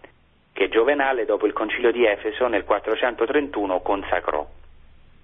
che 0.53 0.69
Giovenale 0.69 1.25
dopo 1.25 1.45
il 1.45 1.53
concilio 1.53 1.91
di 1.91 2.05
Efeso 2.05 2.47
nel 2.47 2.63
431 2.63 3.81
consacrò. 3.81 4.47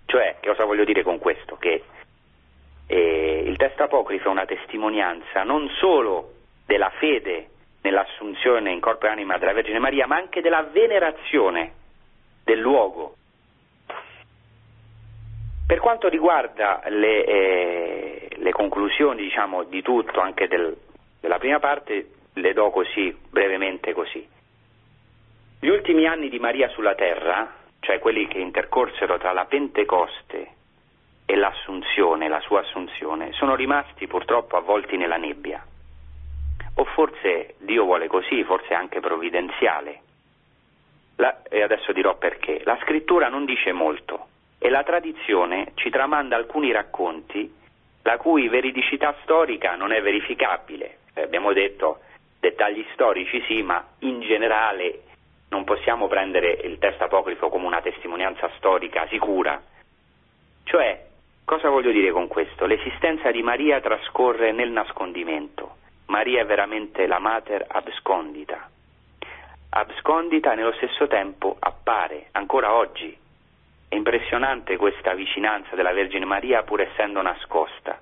Cioè, 0.06 0.36
che 0.39 0.50
cosa 0.50 0.66
voglio 0.66 0.84
dire 0.84 1.02
con 1.02 1.18
questo? 1.18 1.56
Che 1.58 1.84
eh, 2.88 3.44
il 3.46 3.58
testo 3.58 3.84
apocrifo 3.84 4.28
è 4.28 4.32
una 4.32 4.46
testimonianza 4.46 5.44
non 5.44 5.70
solo 5.80 6.32
della 6.66 6.90
fede 6.98 7.50
nell'assunzione 7.82 8.72
in 8.72 8.80
corpo 8.80 9.06
e 9.06 9.10
anima 9.10 9.38
della 9.38 9.54
Vergine 9.54 9.80
Maria, 9.80 10.08
ma 10.08 10.16
anche 10.16 10.42
della 10.42 10.64
venerazione 10.64 11.74
del 12.44 12.60
luogo. 12.60 13.16
Per 15.66 15.80
quanto 15.80 16.08
riguarda 16.08 16.82
le, 16.88 17.26
eh, 17.26 18.28
le 18.36 18.52
conclusioni 18.52 19.24
diciamo, 19.24 19.64
di 19.64 19.82
tutto, 19.82 20.20
anche 20.20 20.48
del, 20.48 20.76
della 21.20 21.38
prima 21.38 21.60
parte, 21.60 22.10
le 22.34 22.54
do 22.54 22.70
così, 22.70 23.16
brevemente 23.30 23.94
così. 23.94 24.28
Gli 25.60 25.68
ultimi 25.68 26.06
anni 26.06 26.30
di 26.30 26.40
Maria 26.40 26.68
sulla 26.70 26.96
terra, 26.96 27.54
cioè 27.80 28.00
quelli 28.00 28.28
che 28.28 28.40
intercorsero 28.40 29.18
tra 29.18 29.32
la 29.32 29.46
Pentecoste 29.46 30.62
e 31.26 31.36
l'assunzione, 31.36 32.28
la 32.28 32.40
sua 32.42 32.62
assunzione, 32.62 33.32
sono 33.34 33.56
rimasti 33.56 34.08
purtroppo 34.08 34.58
avvolti 34.58 34.98
nella 34.98 35.18
nebbia. 35.18 35.64
O 36.76 36.86
forse 36.86 37.56
Dio 37.60 37.84
vuole 37.84 38.08
così, 38.08 38.44
forse 38.44 38.74
anche 38.74 39.00
provvidenziale. 39.00 40.02
La, 41.18 41.44
e 41.44 41.62
adesso 41.62 41.92
dirò 41.92 42.16
perché. 42.16 42.62
La 42.64 42.78
scrittura 42.82 43.30
non 43.30 43.46
dice 43.46 43.72
molto 43.72 44.28
e 44.58 44.70
la 44.70 44.84
tradizione 44.84 45.72
ci 45.76 45.90
tramanda 45.90 46.36
alcuni 46.36 46.72
racconti 46.72 47.62
la 48.04 48.18
cui 48.18 48.48
veridicità 48.48 49.16
storica 49.24 49.76
non 49.76 49.92
è 49.92 50.02
verificabile. 50.02 50.98
Eh, 51.14 51.22
abbiamo 51.22 51.54
detto 51.54 52.00
dettagli 52.40 52.86
storici 52.94 53.42
sì, 53.48 53.62
ma 53.62 53.86
in 54.00 54.22
generale 54.22 55.04
non 55.50 55.64
possiamo 55.64 56.08
prendere 56.08 56.60
il 56.64 56.80
testo 56.80 57.04
apocrifo 57.04 57.50
come 57.50 57.66
una 57.66 57.82
testimonianza 57.82 58.50
storica 58.58 59.08
sicura. 59.08 59.62
Cioè, 60.64 61.06
cosa 61.46 61.70
voglio 61.70 61.91
dire 61.91 62.12
con 62.12 62.28
questo? 62.28 62.66
L'esistenza 62.66 63.32
di 63.32 63.41
Maria 63.41 63.80
trascorre 63.82 64.52
nel 64.52 64.72
nascondimento. 64.72 65.78
Maria 66.08 66.41
è 66.41 66.46
veramente 66.46 67.08
la 67.08 67.20
mater 67.20 67.66
abscondita. 67.68 68.70
Abscondita 69.70 70.54
nello 70.54 70.74
stesso 70.74 71.08
tempo 71.08 71.56
appare, 71.60 72.28
ancora 72.32 72.74
oggi. 72.74 73.18
È 73.88 73.96
impressionante 73.96 74.78
questa 74.78 75.14
vicinanza 75.14 75.76
della 75.76 75.94
Vergine 75.94 76.26
Maria 76.26 76.64
pur 76.64 76.82
essendo 76.82 77.22
nascosta, 77.22 78.00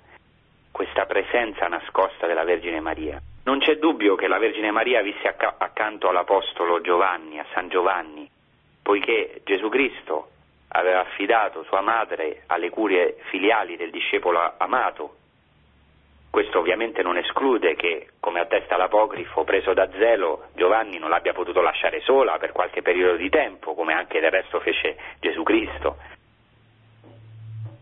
questa 0.72 1.06
presenza 1.06 1.68
nascosta 1.68 2.28
della 2.28 2.44
Vergine 2.44 2.80
Maria. 2.80 3.22
Non 3.44 3.60
c'è 3.60 3.78
dubbio 3.78 4.16
che 4.16 4.28
la 4.28 4.38
Vergine 4.38 4.72
Maria 4.72 5.02
visse 5.02 5.28
acc- 5.28 5.56
accanto 5.58 6.10
all'Apostolo 6.10 6.82
Giovanni, 6.82 7.40
a 7.40 7.46
San 7.54 7.70
Giovanni, 7.70 8.30
poiché 8.82 9.42
Gesù 9.44 9.70
Cristo 9.70 10.31
aveva 10.74 11.02
affidato 11.02 11.64
sua 11.64 11.82
madre 11.82 12.44
alle 12.48 12.70
curie 12.70 13.18
filiali 13.30 13.76
del 13.78 13.90
discepolo 13.90 14.40
amato 14.58 15.20
questo 16.32 16.60
ovviamente 16.60 17.04
non 17.04 17.18
esclude 17.18 17.76
che, 17.76 18.08
come 18.22 18.40
attesta 18.40 18.78
l'apocrifo, 18.78 19.44
preso 19.44 19.74
da 19.74 19.90
zelo, 19.92 20.46
Giovanni 20.56 20.98
non 20.98 21.10
l'abbia 21.10 21.34
potuto 21.34 21.60
lasciare 21.60 22.00
sola 22.00 22.38
per 22.38 22.54
qualche 22.54 22.82
periodo 22.82 23.18
di 23.18 23.30
tempo, 23.30 23.74
come 23.76 23.94
anche 23.94 24.22
del 24.22 24.32
resto 24.32 24.62
fece 24.62 24.96
Gesù 25.20 25.44
Cristo. 25.44 25.98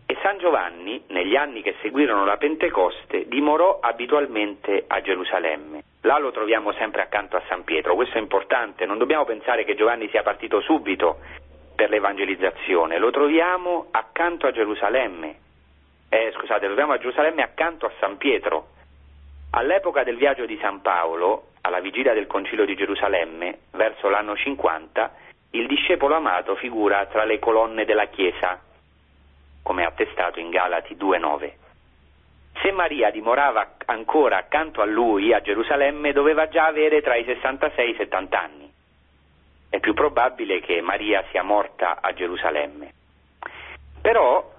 E 0.04 0.16
San 0.20 0.38
Giovanni, 0.38 1.04
negli 1.10 1.36
anni 1.36 1.62
che 1.62 1.76
seguirono 1.80 2.24
la 2.24 2.38
Pentecoste, 2.38 3.28
dimorò 3.28 3.78
abitualmente 3.80 4.82
a 4.88 5.00
Gerusalemme. 5.00 5.84
Là 6.00 6.18
lo 6.18 6.32
troviamo 6.32 6.72
sempre 6.72 7.02
accanto 7.02 7.36
a 7.36 7.42
San 7.46 7.62
Pietro, 7.62 7.94
questo 7.94 8.18
è 8.18 8.20
importante, 8.20 8.84
non 8.84 8.98
dobbiamo 8.98 9.24
pensare 9.24 9.62
che 9.62 9.76
Giovanni 9.76 10.08
sia 10.08 10.24
partito 10.24 10.60
subito 10.60 11.20
per 11.80 11.88
l'evangelizzazione, 11.88 12.98
lo 12.98 13.10
troviamo 13.10 13.86
accanto 13.90 14.46
a 14.46 14.50
Gerusalemme, 14.50 15.34
eh, 16.10 16.30
scusate, 16.36 16.66
lo 16.66 16.74
troviamo 16.74 16.92
a 16.92 16.98
Gerusalemme 16.98 17.42
accanto 17.42 17.86
a 17.86 17.92
San 17.98 18.18
Pietro. 18.18 18.66
All'epoca 19.52 20.02
del 20.02 20.18
viaggio 20.18 20.44
di 20.44 20.58
San 20.60 20.82
Paolo, 20.82 21.52
alla 21.62 21.80
vigilia 21.80 22.12
del 22.12 22.26
concilio 22.26 22.66
di 22.66 22.76
Gerusalemme, 22.76 23.60
verso 23.70 24.10
l'anno 24.10 24.36
50, 24.36 25.10
il 25.52 25.66
discepolo 25.66 26.16
amato 26.16 26.54
figura 26.56 27.06
tra 27.06 27.24
le 27.24 27.38
colonne 27.38 27.86
della 27.86 28.08
Chiesa, 28.08 28.60
come 29.62 29.86
attestato 29.86 30.38
in 30.38 30.50
Galati 30.50 30.94
2.9. 30.96 31.52
Se 32.60 32.72
Maria 32.72 33.10
dimorava 33.10 33.76
ancora 33.86 34.36
accanto 34.36 34.82
a 34.82 34.84
lui 34.84 35.32
a 35.32 35.40
Gerusalemme, 35.40 36.12
doveva 36.12 36.46
già 36.48 36.66
avere 36.66 37.00
tra 37.00 37.16
i 37.16 37.24
66 37.24 37.86
e 37.86 37.88
i 37.88 37.96
70 37.96 38.38
anni. 38.38 38.59
È 39.70 39.78
più 39.80 39.94
probabile 39.94 40.60
che 40.60 40.80
Maria 40.82 41.24
sia 41.30 41.42
morta 41.42 42.00
a 42.02 42.12
Gerusalemme. 42.12 42.92
Però 44.02 44.52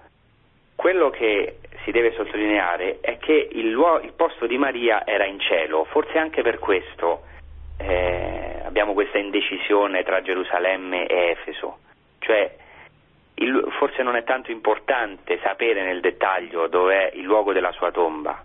quello 0.76 1.09
che 1.09 1.57
si 1.84 1.91
deve 1.91 2.14
sottolineare 2.14 2.99
è 3.01 3.18
che 3.18 3.49
il, 3.51 3.70
luogo, 3.70 4.03
il 4.03 4.14
posto 4.14 4.47
di 4.47 4.57
Maria 4.57 5.05
era 5.05 5.26
in 5.26 5.39
cielo, 5.39 5.84
forse 5.86 6.18
anche 6.18 6.41
per 6.41 6.59
questo 6.59 7.24
eh, 7.78 8.62
abbiamo 8.64 8.93
questa 8.93 9.18
indecisione 9.18 10.03
tra 10.03 10.22
Gerusalemme 10.22 11.05
e 11.07 11.30
Efeso, 11.32 11.80
cioè 12.20 12.55
il, 13.36 13.68
forse 13.78 14.03
non 14.03 14.16
è 14.16 14.24
tanto 14.24 14.51
importante 14.51 15.39
sapere 15.43 15.84
nel 15.84 15.99
dettaglio 15.99 16.68
dov'è 16.68 17.12
il 17.16 17.24
luogo 17.24 17.53
della 17.53 17.72
sua 17.72 17.91
tomba. 17.91 18.43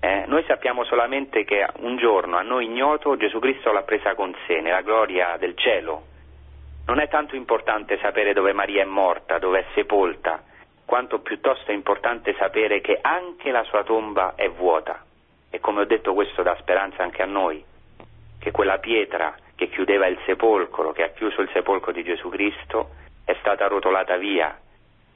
Eh? 0.00 0.24
Noi 0.26 0.44
sappiamo 0.44 0.84
solamente 0.84 1.44
che 1.44 1.66
un 1.78 1.96
giorno 1.96 2.36
a 2.36 2.42
noi 2.42 2.66
ignoto 2.66 3.16
Gesù 3.16 3.38
Cristo 3.40 3.72
l'ha 3.72 3.82
presa 3.82 4.14
con 4.14 4.34
sé 4.46 4.60
nella 4.60 4.82
gloria 4.82 5.36
del 5.38 5.56
cielo. 5.56 6.04
Non 6.86 7.00
è 7.00 7.08
tanto 7.08 7.34
importante 7.34 7.98
sapere 7.98 8.32
dove 8.32 8.52
Maria 8.52 8.82
è 8.82 8.86
morta, 8.86 9.38
dove 9.38 9.60
è 9.60 9.64
sepolta, 9.74 10.42
quanto 10.84 11.18
piuttosto 11.20 11.70
è 11.70 11.74
importante 11.74 12.34
sapere 12.38 12.80
che 12.80 12.98
anche 13.00 13.50
la 13.50 13.62
sua 13.64 13.82
tomba 13.82 14.34
è 14.36 14.48
vuota. 14.48 15.04
E 15.50 15.60
come 15.60 15.82
ho 15.82 15.84
detto 15.84 16.14
questo 16.14 16.42
dà 16.42 16.56
speranza 16.60 17.02
anche 17.02 17.22
a 17.22 17.26
noi, 17.26 17.62
che 18.38 18.50
quella 18.50 18.78
pietra 18.78 19.34
che 19.54 19.68
chiudeva 19.68 20.06
il 20.06 20.18
sepolcro, 20.24 20.92
che 20.92 21.02
ha 21.02 21.08
chiuso 21.08 21.40
il 21.42 21.50
sepolcro 21.52 21.90
di 21.90 22.04
Gesù 22.04 22.28
Cristo, 22.28 22.90
è 23.24 23.34
stata 23.40 23.66
rotolata 23.66 24.16
via 24.16 24.56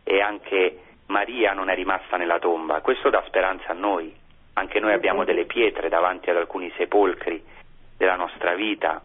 e 0.03 0.21
anche 0.21 0.79
Maria 1.07 1.53
non 1.53 1.71
è 1.71 1.75
rimasta 1.75 2.17
nella 2.17 2.39
tomba. 2.39 2.81
Questo 2.81 3.09
dà 3.09 3.23
speranza 3.27 3.69
a 3.69 3.75
noi. 3.75 4.15
Anche 4.55 4.81
noi 4.81 4.93
abbiamo 4.93 5.25
delle 5.25 5.45
pietre 5.47 5.89
davanti 5.89 6.31
ad 6.31 6.37
alcuni 6.37 6.73
sepolcri 6.77 7.43
della 7.97 8.17
nostra 8.17 8.55
vita. 8.55 9.03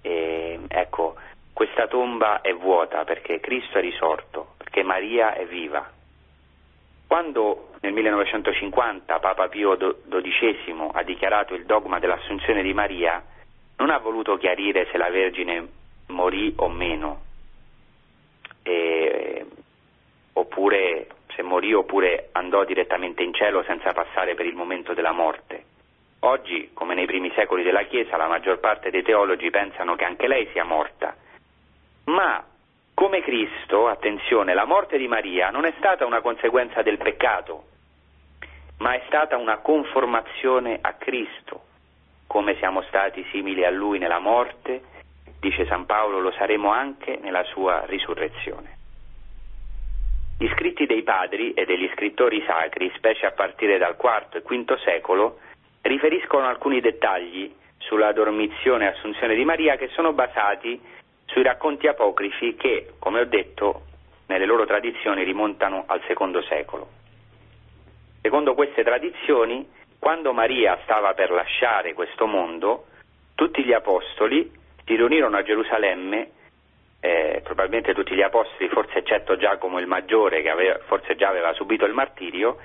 E, 0.00 0.60
ecco, 0.68 1.16
questa 1.52 1.86
tomba 1.86 2.40
è 2.40 2.52
vuota 2.54 3.04
perché 3.04 3.40
Cristo 3.40 3.78
è 3.78 3.80
risorto 3.80 4.54
che 4.74 4.82
Maria 4.82 5.34
è 5.34 5.46
viva. 5.46 5.88
Quando 7.06 7.74
nel 7.80 7.92
1950 7.92 9.20
Papa 9.20 9.48
Pio 9.48 9.76
XII 9.76 10.90
ha 10.92 11.02
dichiarato 11.04 11.54
il 11.54 11.64
dogma 11.64 12.00
dell'assunzione 12.00 12.62
di 12.62 12.74
Maria, 12.74 13.22
non 13.76 13.90
ha 13.90 13.98
voluto 13.98 14.36
chiarire 14.36 14.88
se 14.90 14.96
la 14.96 15.10
Vergine 15.10 15.68
morì 16.08 16.52
o 16.56 16.68
meno, 16.68 17.22
e, 18.62 19.46
oppure 20.32 21.06
se 21.34 21.42
morì 21.42 21.72
oppure 21.72 22.28
andò 22.32 22.64
direttamente 22.64 23.22
in 23.22 23.32
cielo 23.32 23.62
senza 23.64 23.92
passare 23.92 24.34
per 24.34 24.46
il 24.46 24.54
momento 24.54 24.94
della 24.94 25.12
morte. 25.12 25.64
Oggi, 26.20 26.70
come 26.72 26.94
nei 26.94 27.06
primi 27.06 27.30
secoli 27.34 27.62
della 27.62 27.82
Chiesa, 27.82 28.16
la 28.16 28.26
maggior 28.26 28.58
parte 28.58 28.90
dei 28.90 29.02
teologi 29.02 29.50
pensano 29.50 29.94
che 29.94 30.04
anche 30.04 30.26
lei 30.26 30.48
sia 30.52 30.64
morta. 30.64 31.14
Ma, 32.04 32.42
come 32.94 33.20
Cristo, 33.20 33.88
attenzione, 33.88 34.54
la 34.54 34.64
morte 34.64 34.96
di 34.96 35.06
Maria 35.06 35.50
non 35.50 35.66
è 35.66 35.74
stata 35.76 36.06
una 36.06 36.20
conseguenza 36.20 36.80
del 36.80 36.96
peccato, 36.96 37.64
ma 38.78 38.94
è 38.94 39.02
stata 39.06 39.36
una 39.36 39.58
conformazione 39.58 40.78
a 40.80 40.94
Cristo. 40.94 41.62
Come 42.26 42.56
siamo 42.56 42.82
stati 42.82 43.24
simili 43.30 43.64
a 43.64 43.70
Lui 43.70 43.98
nella 43.98 44.18
morte, 44.18 44.82
dice 45.40 45.66
San 45.66 45.84
Paolo, 45.84 46.20
lo 46.20 46.32
saremo 46.32 46.70
anche 46.72 47.18
nella 47.20 47.44
sua 47.44 47.84
risurrezione. 47.84 48.73
Gli 50.36 50.48
scritti 50.48 50.86
dei 50.86 51.02
padri 51.02 51.52
e 51.54 51.64
degli 51.64 51.88
scrittori 51.94 52.42
sacri, 52.46 52.92
specie 52.96 53.26
a 53.26 53.30
partire 53.30 53.78
dal 53.78 53.96
IV 53.98 54.36
e 54.36 54.40
V 54.40 54.78
secolo, 54.84 55.38
riferiscono 55.82 56.46
alcuni 56.46 56.80
dettagli 56.80 57.54
sulla 57.78 58.12
dormizione 58.12 58.84
e 58.84 58.88
assunzione 58.88 59.34
di 59.34 59.44
Maria 59.44 59.76
che 59.76 59.88
sono 59.88 60.12
basati 60.12 60.80
sui 61.26 61.42
racconti 61.42 61.86
apocrifi 61.86 62.56
che, 62.56 62.94
come 62.98 63.20
ho 63.20 63.24
detto, 63.24 63.82
nelle 64.26 64.46
loro 64.46 64.66
tradizioni 64.66 65.22
rimontano 65.22 65.84
al 65.86 66.02
secondo 66.06 66.42
secolo. 66.42 66.88
Secondo 68.20 68.54
queste 68.54 68.82
tradizioni, 68.82 69.68
quando 69.98 70.32
Maria 70.32 70.78
stava 70.82 71.14
per 71.14 71.30
lasciare 71.30 71.92
questo 71.92 72.26
mondo, 72.26 72.86
tutti 73.34 73.62
gli 73.62 73.72
apostoli 73.72 74.50
si 74.84 74.96
riunirono 74.96 75.36
a 75.36 75.42
Gerusalemme, 75.42 76.30
eh, 77.04 77.42
probabilmente 77.44 77.92
tutti 77.92 78.14
gli 78.14 78.22
apostoli, 78.22 78.70
forse 78.70 79.00
eccetto 79.00 79.36
Giacomo 79.36 79.78
il 79.78 79.86
Maggiore, 79.86 80.40
che 80.40 80.48
aveva, 80.48 80.78
forse 80.86 81.16
già 81.16 81.28
aveva 81.28 81.52
subito 81.52 81.84
il 81.84 81.92
martirio, 81.92 82.56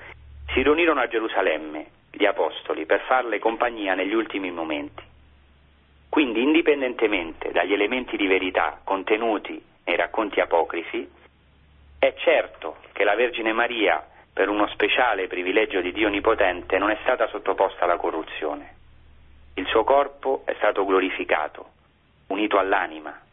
si 0.54 0.62
riunirono 0.62 0.98
a 0.98 1.08
Gerusalemme 1.08 1.86
gli 2.10 2.24
apostoli 2.24 2.86
per 2.86 3.02
farle 3.02 3.38
compagnia 3.38 3.92
negli 3.92 4.14
ultimi 4.14 4.50
momenti. 4.50 5.02
Quindi, 6.08 6.40
indipendentemente 6.40 7.52
dagli 7.52 7.74
elementi 7.74 8.16
di 8.16 8.26
verità 8.26 8.80
contenuti 8.82 9.62
nei 9.84 9.96
racconti 9.96 10.40
apocrifi, 10.40 11.06
è 11.98 12.14
certo 12.16 12.78
che 12.94 13.04
la 13.04 13.14
Vergine 13.14 13.52
Maria, 13.52 14.02
per 14.32 14.48
uno 14.48 14.66
speciale 14.68 15.26
privilegio 15.26 15.82
di 15.82 15.92
Dio 15.92 16.06
Onnipotente, 16.06 16.78
non 16.78 16.90
è 16.90 16.96
stata 17.02 17.28
sottoposta 17.28 17.84
alla 17.84 17.98
corruzione. 17.98 18.74
Il 19.56 19.66
suo 19.66 19.84
corpo 19.84 20.44
è 20.46 20.54
stato 20.56 20.86
glorificato, 20.86 21.72
unito 22.28 22.58
all'anima, 22.58 23.28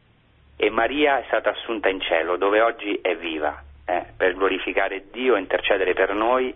e 0.58 0.72
Maria 0.72 1.20
è 1.20 1.24
stata 1.28 1.51
assunta 1.51 1.88
in 1.88 2.01
cielo, 2.01 2.36
dove 2.36 2.62
oggi 2.62 2.99
è 3.01 3.16
viva, 3.16 3.64
eh, 3.86 4.05
per 4.18 4.34
glorificare 4.34 5.05
Dio 5.12 5.36
intercedere 5.38 5.93
per 5.93 6.14
noi 6.14 6.53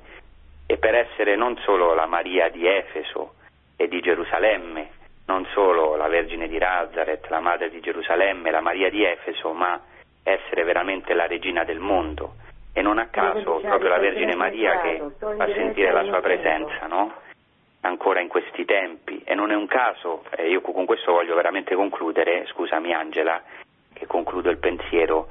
e 0.66 0.78
per 0.78 0.96
essere 0.96 1.36
non 1.36 1.56
solo 1.60 1.94
la 1.94 2.08
Maria 2.08 2.50
di 2.50 2.66
Efeso 2.66 3.36
e 3.78 3.88
di 3.88 4.02
Gerusalemme, 4.02 4.90
non 5.28 5.46
solo 5.54 5.96
la 5.96 6.08
Vergine 6.08 6.48
di 6.48 6.58
Nazareth, 6.58 7.28
la 7.30 7.40
Madre 7.40 7.70
di 7.70 7.80
Gerusalemme, 7.80 8.50
la 8.50 8.60
Maria 8.60 8.90
di 8.90 9.04
Efeso, 9.04 9.54
ma 9.54 9.80
essere 10.24 10.64
veramente 10.64 11.14
la 11.14 11.28
regina 11.28 11.64
del 11.64 11.80
mondo. 11.80 12.36
E 12.74 12.82
non 12.82 12.98
a 12.98 13.08
caso 13.08 13.60
proprio 13.60 13.90
la 13.90 14.00
Vergine 14.00 14.34
Maria 14.34 14.80
che 14.80 15.02
fa 15.20 15.46
sentire 15.54 15.92
la 15.92 16.06
sua 16.06 16.22
presenza, 16.22 16.88
no? 16.88 17.14
Ancora 17.82 18.22
in 18.22 18.30
questi 18.30 18.66
tempi. 18.66 19.22
E 19.26 19.36
non 19.36 19.52
è 19.52 19.56
un 19.56 19.68
caso, 19.68 20.24
e 20.36 20.50
io 20.50 20.62
con 20.62 20.86
questo 20.86 21.12
voglio 21.12 21.36
veramente 21.36 21.76
concludere, 21.76 22.46
scusami 22.48 22.94
Angela, 22.94 23.42
che 24.02 24.08
concludo 24.08 24.50
il 24.50 24.58
pensiero, 24.58 25.28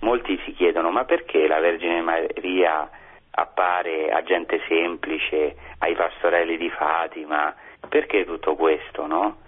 molti 0.00 0.40
si 0.44 0.52
chiedono 0.52 0.92
ma 0.92 1.04
perché 1.04 1.48
la 1.48 1.58
Vergine 1.58 2.00
Maria 2.00 2.88
appare 3.30 4.10
a 4.10 4.22
gente 4.22 4.60
semplice, 4.68 5.56
ai 5.78 5.94
pastorelli 5.94 6.56
di 6.56 6.70
Fatima, 6.70 7.52
perché 7.88 8.24
tutto 8.24 8.54
questo, 8.54 9.06
no? 9.06 9.38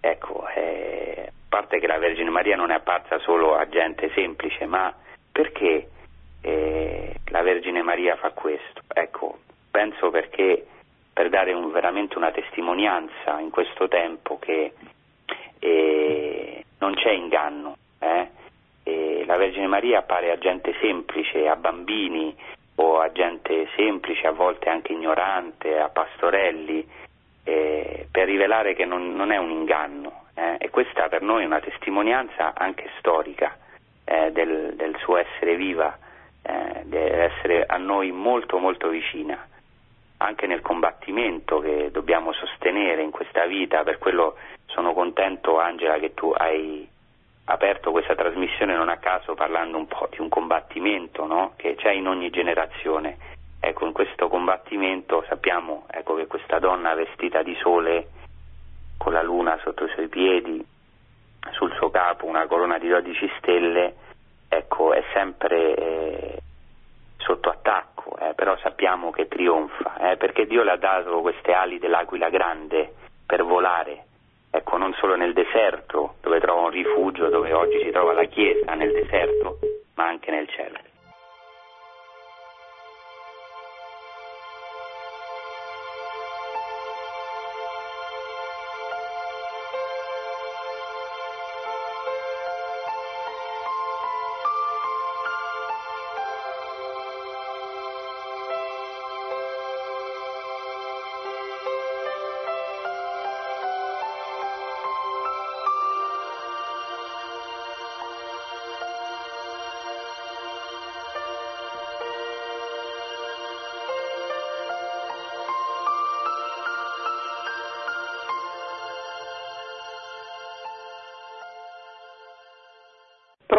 Ecco, 0.00 0.48
eh, 0.54 1.26
a 1.28 1.32
parte 1.48 1.78
che 1.78 1.86
la 1.86 1.98
Vergine 1.98 2.30
Maria 2.30 2.56
non 2.56 2.70
è 2.70 2.74
apparsa 2.74 3.20
solo 3.20 3.54
a 3.54 3.68
gente 3.68 4.10
semplice, 4.14 4.66
ma 4.66 4.92
perché 5.30 5.88
eh, 6.40 7.14
la 7.26 7.42
Vergine 7.42 7.82
Maria 7.82 8.16
fa 8.16 8.30
questo? 8.30 8.82
Ecco, 8.92 9.38
penso 9.70 10.10
perché 10.10 10.66
per 11.12 11.28
dare 11.28 11.52
un, 11.52 11.70
veramente 11.70 12.16
una 12.16 12.32
testimonianza 12.32 13.38
in 13.38 13.50
questo 13.50 13.86
tempo 13.86 14.38
che 14.40 14.72
eh, 15.58 16.64
non 16.78 16.94
c'è 16.94 17.12
inganno. 17.12 17.76
Eh? 17.98 18.34
la 19.26 19.36
Vergine 19.36 19.66
Maria 19.66 19.98
appare 19.98 20.30
a 20.30 20.38
gente 20.38 20.72
semplice, 20.80 21.48
a 21.48 21.56
bambini, 21.56 22.34
o 22.76 23.00
a 23.00 23.10
gente 23.12 23.68
semplice, 23.74 24.26
a 24.26 24.32
volte 24.32 24.68
anche 24.68 24.92
ignorante, 24.92 25.78
a 25.78 25.88
pastorelli, 25.88 26.86
eh, 27.44 28.06
per 28.10 28.26
rivelare 28.26 28.74
che 28.74 28.84
non, 28.84 29.14
non 29.14 29.32
è 29.32 29.36
un 29.36 29.50
inganno. 29.50 30.24
Eh, 30.34 30.56
e 30.58 30.70
questa 30.70 31.08
per 31.08 31.22
noi 31.22 31.42
è 31.42 31.46
una 31.46 31.60
testimonianza 31.60 32.52
anche 32.54 32.90
storica 32.98 33.56
eh, 34.04 34.30
del, 34.32 34.74
del, 34.76 34.96
suo 34.98 35.16
essere 35.16 35.56
viva, 35.56 35.96
eh, 36.42 36.82
deve 36.84 37.24
essere 37.24 37.64
a 37.66 37.78
noi 37.78 38.12
molto 38.12 38.58
molto 38.58 38.88
vicina, 38.88 39.46
anche 40.18 40.46
nel 40.46 40.60
combattimento 40.60 41.58
che 41.60 41.90
dobbiamo 41.90 42.32
sostenere 42.32 43.02
in 43.02 43.10
questa 43.10 43.46
vita, 43.46 43.82
per 43.82 43.98
quello 43.98 44.36
sono 44.76 44.92
contento 44.92 45.58
Angela 45.58 45.98
che 45.98 46.12
tu 46.12 46.34
hai 46.36 46.86
aperto 47.46 47.92
questa 47.92 48.14
trasmissione 48.14 48.76
non 48.76 48.90
a 48.90 48.98
caso 48.98 49.32
parlando 49.32 49.78
un 49.78 49.86
po' 49.86 50.06
di 50.10 50.20
un 50.20 50.28
combattimento 50.28 51.24
no? 51.24 51.54
che 51.56 51.76
c'è 51.76 51.92
in 51.92 52.06
ogni 52.06 52.28
generazione. 52.28 53.16
Ecco, 53.58 53.86
in 53.86 53.92
questo 53.92 54.28
combattimento 54.28 55.24
sappiamo 55.28 55.86
ecco, 55.90 56.14
che 56.14 56.26
questa 56.26 56.58
donna 56.58 56.92
vestita 56.94 57.42
di 57.42 57.56
sole, 57.58 58.08
con 58.98 59.14
la 59.14 59.22
luna 59.22 59.58
sotto 59.64 59.86
i 59.86 59.90
suoi 59.94 60.08
piedi, 60.08 60.62
sul 61.52 61.72
suo 61.76 61.90
capo 61.90 62.26
una 62.26 62.46
corona 62.46 62.76
di 62.78 62.88
12 62.88 63.32
stelle, 63.38 63.94
ecco, 64.46 64.92
è 64.92 65.02
sempre 65.14 65.74
eh, 65.74 66.38
sotto 67.16 67.48
attacco, 67.48 68.14
eh, 68.18 68.34
però 68.34 68.58
sappiamo 68.58 69.10
che 69.10 69.26
trionfa, 69.26 70.10
eh, 70.10 70.16
perché 70.18 70.46
Dio 70.46 70.62
le 70.62 70.72
ha 70.72 70.76
dato 70.76 71.22
queste 71.22 71.52
ali 71.52 71.78
dell'aquila 71.78 72.28
grande 72.28 72.92
per 73.24 73.42
volare 73.42 74.04
ecco, 74.50 74.76
non 74.76 74.92
solo 74.94 75.16
nel 75.16 75.32
deserto, 75.32 76.14
dove 76.20 76.40
trova 76.40 76.62
un 76.62 76.70
rifugio, 76.70 77.28
dove 77.28 77.52
oggi 77.52 77.80
si 77.82 77.90
trova 77.90 78.12
la 78.12 78.24
Chiesa 78.24 78.74
nel 78.74 78.92
deserto, 78.92 79.58
ma 79.94 80.06
anche 80.06 80.30
nel 80.30 80.48
cielo. 80.48 80.78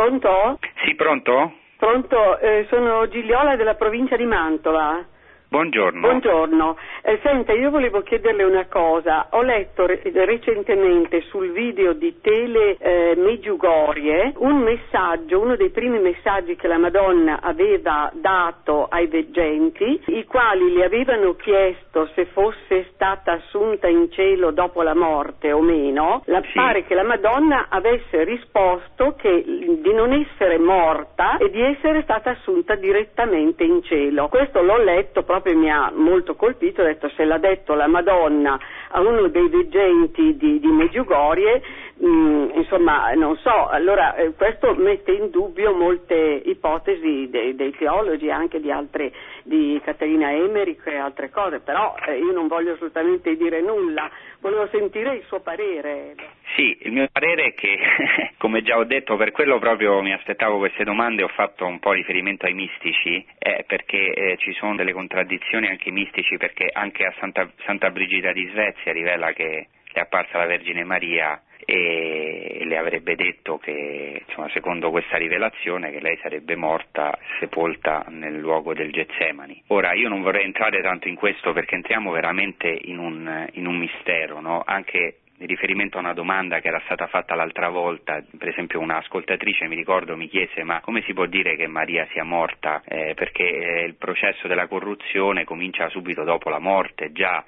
Pronto? 0.07 0.59
Sì, 0.85 0.95
pronto? 0.95 1.51
Pronto, 1.75 2.39
eh, 2.39 2.65
sono 2.69 3.09
Gigliola 3.09 3.57
della 3.57 3.75
provincia 3.75 4.15
di 4.15 4.23
Mantova. 4.23 5.05
Buongiorno. 5.49 5.99
Buongiorno. 5.99 6.77
Eh, 7.07 7.19
senta, 7.23 7.53
io 7.53 7.69
volevo 7.69 8.01
chiederle 8.01 8.43
una 8.43 8.65
cosa. 8.65 9.27
Ho 9.29 9.41
letto 9.41 9.85
re- 9.85 10.01
recentemente 10.03 11.21
sul 11.29 11.53
video 11.53 11.93
di 11.93 12.19
Tele 12.19 12.75
eh, 12.77 13.13
Meggiugorie 13.15 14.33
un 14.39 14.57
messaggio, 14.57 15.39
uno 15.39 15.55
dei 15.55 15.69
primi 15.69 15.99
messaggi 15.99 16.57
che 16.57 16.67
la 16.67 16.77
Madonna 16.77 17.39
aveva 17.41 18.11
dato 18.13 18.87
ai 18.89 19.07
veggenti, 19.07 20.01
i 20.07 20.25
quali 20.25 20.73
le 20.73 20.83
avevano 20.83 21.35
chiesto 21.35 22.09
se 22.13 22.25
fosse 22.25 22.89
stata 22.91 23.31
assunta 23.31 23.87
in 23.87 24.11
cielo 24.11 24.51
dopo 24.51 24.81
la 24.81 24.93
morte 24.93 25.53
o 25.53 25.61
meno. 25.61 26.23
La, 26.25 26.41
Sì. 26.41 26.55
Pare 26.55 26.83
che 26.83 26.93
la 26.93 27.03
Madonna 27.03 27.67
avesse 27.69 28.25
risposto 28.25 29.15
che 29.17 29.45
di 29.45 29.93
non 29.93 30.11
essere 30.11 30.57
morta 30.57 31.37
e 31.37 31.49
di 31.51 31.61
essere 31.61 32.01
stata 32.01 32.31
assunta 32.31 32.75
direttamente 32.75 33.63
in 33.63 33.81
cielo. 33.83 34.27
Questo 34.27 34.61
l'ho 34.61 34.83
letto 34.83 35.23
proprio 35.23 35.35
proprio 35.37 35.57
mi 35.57 35.69
ha 35.69 35.91
molto 35.93 36.35
colpito, 36.35 36.83
detto 36.97 37.09
se 37.15 37.23
l'ha 37.23 37.37
detto 37.37 37.75
la 37.75 37.87
Madonna 37.87 38.59
a 38.89 38.99
uno 38.99 39.27
dei 39.27 39.47
veggenti 39.47 40.35
di, 40.35 40.59
di 40.59 40.67
Meggiugorie, 40.67 41.61
mh, 41.95 42.07
mm, 42.07 42.49
insomma 42.55 43.11
non 43.13 43.37
so, 43.37 43.67
allora 43.67 44.15
eh, 44.15 44.33
questo 44.33 44.73
mette 44.75 45.11
in 45.11 45.29
dubbio 45.29 45.73
molte 45.73 46.15
ipotesi 46.15 47.29
dei, 47.29 47.55
dei 47.55 47.71
teologi, 47.71 48.29
anche 48.29 48.59
di 48.59 48.71
altre, 48.71 49.11
di 49.43 49.79
Caterina 49.83 50.31
Emmerich 50.31 50.85
e 50.87 50.97
altre 50.97 51.29
cose, 51.29 51.59
però 51.59 51.95
eh, 52.07 52.17
io 52.17 52.31
non 52.31 52.47
voglio 52.47 52.73
assolutamente 52.73 53.35
dire 53.35 53.61
nulla, 53.61 54.09
volevo 54.39 54.67
sentire 54.71 55.15
il 55.15 55.23
suo 55.27 55.39
parere. 55.39 56.15
Sì, 56.57 56.75
il 56.81 56.91
mio 56.91 57.07
parere 57.11 57.49
è 57.49 57.53
che, 57.53 57.77
come 58.39 58.63
già 58.63 58.77
ho 58.77 58.83
detto, 58.83 59.15
per 59.15 59.29
quello 59.29 59.59
proprio 59.59 60.01
mi 60.01 60.11
aspettavo 60.11 60.57
queste 60.57 60.83
domande, 60.83 61.21
ho 61.21 61.27
fatto 61.27 61.67
un 61.67 61.77
po' 61.77 61.91
riferimento 61.91 62.47
ai 62.47 62.55
mistici, 62.55 63.23
eh, 63.37 63.63
perché 63.67 64.11
eh, 64.11 64.37
ci 64.37 64.53
sono 64.53 64.75
delle 64.75 64.91
contraddizioni 64.91 65.67
anche 65.67 65.91
mistici, 65.91 66.35
perché 66.37 66.67
anche 66.73 67.05
a 67.05 67.13
Santa, 67.19 67.47
Santa 67.63 67.91
Brigida 67.91 68.31
di 68.31 68.47
Svezia 68.47 68.91
rivela 68.91 69.33
che 69.33 69.67
è 69.93 69.99
apparsa 69.99 70.39
la 70.39 70.47
Vergine 70.47 70.83
Maria 70.83 71.39
e 71.63 72.61
le 72.63 72.77
avrebbe 72.77 73.15
detto 73.15 73.59
che, 73.59 74.23
insomma, 74.25 74.49
secondo 74.49 74.89
questa 74.89 75.17
rivelazione, 75.17 75.91
che 75.91 75.99
lei 75.99 76.17
sarebbe 76.23 76.55
morta 76.55 77.15
sepolta 77.39 78.03
nel 78.09 78.35
luogo 78.35 78.73
del 78.73 78.91
Getsemani. 78.91 79.61
Ora, 79.67 79.93
io 79.93 80.09
non 80.09 80.23
vorrei 80.23 80.45
entrare 80.45 80.81
tanto 80.81 81.07
in 81.07 81.15
questo 81.15 81.53
perché 81.53 81.75
entriamo 81.75 82.09
veramente 82.09 82.67
in 82.67 82.97
un, 82.97 83.47
in 83.53 83.67
un 83.67 83.77
mistero, 83.77 84.39
no? 84.39 84.63
anche 84.65 85.17
in 85.39 85.47
riferimento 85.47 85.97
a 85.97 86.01
una 86.01 86.13
domanda 86.13 86.59
che 86.59 86.67
era 86.67 86.81
stata 86.85 87.07
fatta 87.07 87.35
l'altra 87.35 87.69
volta, 87.69 88.23
per 88.37 88.47
esempio 88.47 88.79
un'ascoltatrice 88.79 89.67
mi 89.67 89.75
ricordo 89.75 90.17
mi 90.17 90.27
chiese 90.27 90.63
ma 90.63 90.81
come 90.81 91.03
si 91.03 91.13
può 91.13 91.25
dire 91.25 91.55
che 91.55 91.67
Maria 91.67 92.07
sia 92.11 92.23
morta 92.23 92.81
eh, 92.85 93.13
perché 93.13 93.43
eh, 93.43 93.83
il 93.83 93.95
processo 93.95 94.47
della 94.47 94.67
corruzione 94.67 95.43
comincia 95.43 95.89
subito 95.89 96.23
dopo 96.23 96.49
la 96.49 96.59
morte, 96.59 97.11
già 97.11 97.43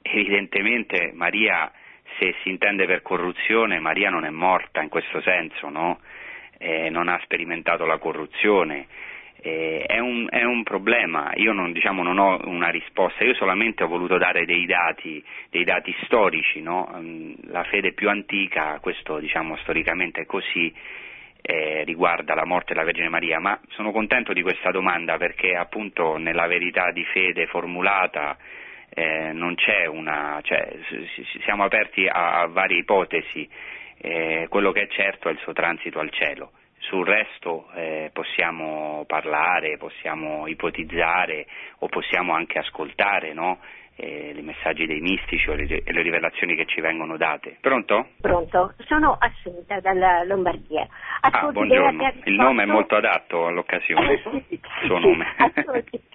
evidentemente 0.00 1.10
Maria 1.12 1.70
se 2.18 2.34
si 2.42 2.48
intende 2.48 2.86
per 2.86 3.02
corruzione 3.02 3.78
Maria 3.78 4.08
non 4.08 4.24
è 4.24 4.30
morta 4.30 4.80
in 4.80 4.88
questo 4.88 5.20
senso, 5.20 5.68
no? 5.68 6.00
eh, 6.58 6.90
non 6.90 7.08
ha 7.08 7.18
sperimentato 7.22 7.86
la 7.86 7.98
corruzione. 7.98 8.86
Eh, 9.40 9.84
è, 9.86 9.98
un, 10.00 10.26
è, 10.28 10.42
un, 10.42 10.64
problema, 10.64 11.30
io 11.36 11.52
non, 11.52 11.72
diciamo, 11.72 12.02
non, 12.02 12.18
ho 12.18 12.40
una 12.46 12.70
risposta, 12.70 13.22
io 13.22 13.34
solamente 13.34 13.84
ho 13.84 13.86
voluto 13.86 14.18
dare 14.18 14.44
dei 14.44 14.66
dati, 14.66 15.22
dei 15.48 15.62
dati 15.62 15.94
storici, 16.04 16.60
no? 16.60 16.92
Mm, 16.96 17.34
la 17.50 17.62
fede 17.64 17.92
più 17.92 18.08
antica, 18.08 18.78
questo 18.80 19.18
diciamo, 19.20 19.56
storicamente 19.58 20.22
è 20.22 20.26
così, 20.26 20.74
eh, 21.40 21.84
riguarda 21.84 22.34
la 22.34 22.44
morte 22.44 22.74
della 22.74 22.84
Vergine 22.84 23.08
Maria, 23.08 23.38
ma 23.38 23.58
sono 23.68 23.92
contento 23.92 24.32
di 24.32 24.42
questa 24.42 24.70
domanda 24.70 25.16
perché 25.16 25.54
appunto 25.54 26.16
nella 26.16 26.46
verità 26.46 26.90
di 26.90 27.04
fede 27.04 27.46
formulata 27.46 28.36
eh, 28.90 29.32
non 29.32 29.54
c'è 29.54 29.86
una, 29.86 30.40
cioè, 30.42 30.68
siamo 31.44 31.62
aperti 31.62 32.06
a, 32.06 32.40
a 32.40 32.46
varie 32.48 32.78
ipotesi, 32.78 33.48
eh, 33.98 34.46
quello 34.48 34.72
che 34.72 34.82
è 34.82 34.88
certo 34.88 35.28
è 35.28 35.32
il 35.32 35.38
suo 35.38 35.52
transito 35.52 36.00
al 36.00 36.10
cielo. 36.10 36.52
Sul 36.80 37.04
resto 37.04 37.68
eh, 37.74 38.10
possiamo 38.12 39.04
parlare, 39.06 39.76
possiamo 39.76 40.46
ipotizzare 40.46 41.46
o 41.78 41.88
possiamo 41.88 42.32
anche 42.32 42.58
ascoltare 42.58 43.32
no? 43.32 43.58
eh, 43.98 44.32
i 44.36 44.42
messaggi 44.42 44.86
dei 44.86 45.00
mistici 45.00 45.50
o 45.50 45.54
le, 45.54 45.66
le, 45.66 46.02
rivelazioni 46.02 46.54
che 46.54 46.66
ci 46.66 46.80
vengono 46.80 47.16
date. 47.16 47.58
Pronto? 47.60 48.10
Pronto, 48.20 48.74
sono 48.86 49.16
Assunta 49.18 49.80
dalla 49.80 50.22
Lombardia. 50.22 50.86
Ah, 51.20 51.50
buongiorno, 51.50 52.12
il 52.24 52.34
nome 52.34 52.62
è 52.62 52.66
molto 52.66 52.94
adatto 52.94 53.46
all'occasione, 53.46 54.22
il 54.48 54.60
suo 54.86 54.98
nome. 54.98 55.26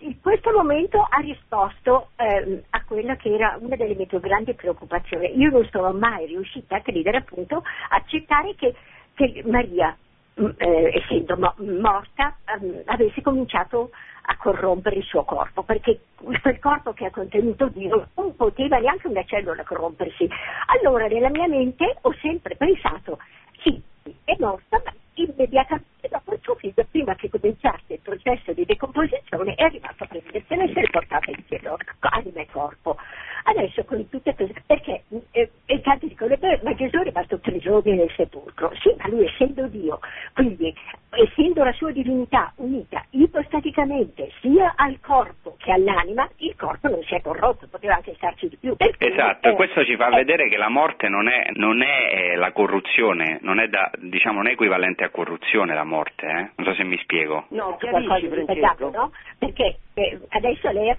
in 0.00 0.20
questo 0.20 0.52
momento 0.52 1.00
ha 1.00 1.18
risposto 1.18 2.10
eh, 2.16 2.62
a 2.70 2.84
quella 2.84 3.16
che 3.16 3.34
era 3.34 3.58
una 3.60 3.74
delle 3.74 3.96
mie 3.96 4.06
più 4.06 4.20
grandi 4.20 4.54
preoccupazioni. 4.54 5.36
Io 5.36 5.50
non 5.50 5.68
sono 5.72 5.92
mai 5.92 6.26
riuscita 6.26 6.76
a 6.76 6.80
credere 6.80 7.18
appunto, 7.18 7.56
a 7.88 7.96
accettare 7.96 8.54
che, 8.54 8.72
che 9.16 9.42
Maria, 9.46 9.96
mm, 10.40 10.50
eh, 10.58 11.02
essendo 11.02 11.36
mo- 11.36 11.54
morta, 11.80 12.36
um, 12.60 12.82
avesse 12.84 13.22
cominciato 13.22 13.90
a 14.28 14.36
corrompere 14.36 14.96
il 14.96 15.04
suo 15.04 15.24
corpo, 15.24 15.62
perché 15.62 16.00
quel 16.16 16.58
corpo 16.58 16.92
che 16.92 17.06
ha 17.06 17.10
contenuto 17.10 17.68
Dio 17.68 18.08
non 18.16 18.36
poteva 18.36 18.78
neanche 18.78 19.08
una 19.08 19.24
cellula 19.24 19.64
corrompersi. 19.64 20.28
Allora 20.66 21.06
nella 21.06 21.30
mia 21.30 21.48
mente 21.48 21.96
ho 22.02 22.12
sempre 22.20 22.56
pensato, 22.56 23.18
sì, 23.62 23.80
è 24.24 24.36
morta, 24.38 24.82
ma 24.84 24.92
immediatamente 25.14 26.08
dopo 26.10 26.34
il 26.34 26.40
suo 26.42 26.54
figlio, 26.56 26.84
prima 26.90 27.14
che 27.14 27.30
cominciasse 27.30 27.94
il 27.94 28.00
processo 28.00 28.52
di 28.52 28.64
decomposizione, 28.64 29.54
è 29.54 29.62
arrivato 29.62 30.04
a 30.04 30.06
prendersene 30.06 30.64
e 30.64 30.72
se 30.72 30.80
l'è 30.80 30.90
portata 30.90 31.30
in 31.30 31.42
cielo, 31.48 31.76
anima 32.00 32.40
e 32.40 32.46
corpo. 32.50 32.96
Adesso 33.44 33.84
con 33.84 34.08
tutte 34.08 34.34
queste, 34.34 34.62
perché 34.66 35.04
eh, 35.30 35.80
tanti 35.82 36.08
dicono, 36.08 36.36
ma 36.62 36.74
Gesù 36.74 36.98
è 36.98 37.12
tre 37.56 37.58
giorni 37.58 37.96
nel 37.96 38.10
sepolcro, 38.14 38.72
sì, 38.80 38.94
ma 38.98 39.08
lui 39.08 39.26
essendo 39.26 39.66
Dio, 39.66 40.00
quindi 40.34 40.74
essendo 41.10 41.64
la 41.64 41.72
sua 41.72 41.90
divinità 41.92 42.52
unita 42.56 43.04
ipostaticamente 43.10 44.30
sia 44.40 44.74
al 44.76 44.98
corpo 45.00 45.56
che 45.58 45.72
all'anima, 45.72 46.28
il 46.38 46.54
corpo 46.56 46.88
non 46.88 47.02
si 47.04 47.14
è 47.14 47.22
corrotto, 47.22 47.66
poteva 47.68 47.94
anche 47.94 48.14
starci 48.16 48.48
di 48.48 48.56
più. 48.56 48.74
Esatto, 48.76 49.48
e 49.48 49.54
questo 49.54 49.84
ci 49.84 49.96
fa 49.96 50.10
vedere 50.10 50.48
che 50.48 50.56
la 50.56 50.68
morte 50.68 51.08
non 51.08 51.28
è, 51.28 51.50
non 51.54 51.82
è 51.82 52.10
eh, 52.12 52.36
la 52.36 52.52
corruzione, 52.52 53.38
non 53.42 53.58
è, 53.60 53.68
da, 53.68 53.90
diciamo, 53.98 54.36
non 54.36 54.48
è 54.48 54.52
equivalente 54.52 55.04
a 55.04 55.10
corruzione 55.10 55.74
la 55.74 55.84
morte, 55.84 56.26
eh? 56.26 56.50
non 56.56 56.66
so 56.66 56.74
se 56.74 56.84
mi 56.84 56.98
spiego. 56.98 57.46
No, 57.50 57.76
chiarisci 57.78 58.28
Francesco. 58.28 58.90
No? 58.90 59.12
Perché 59.38 59.78
eh, 59.98 60.20
adesso 60.28 60.70
lei 60.72 60.94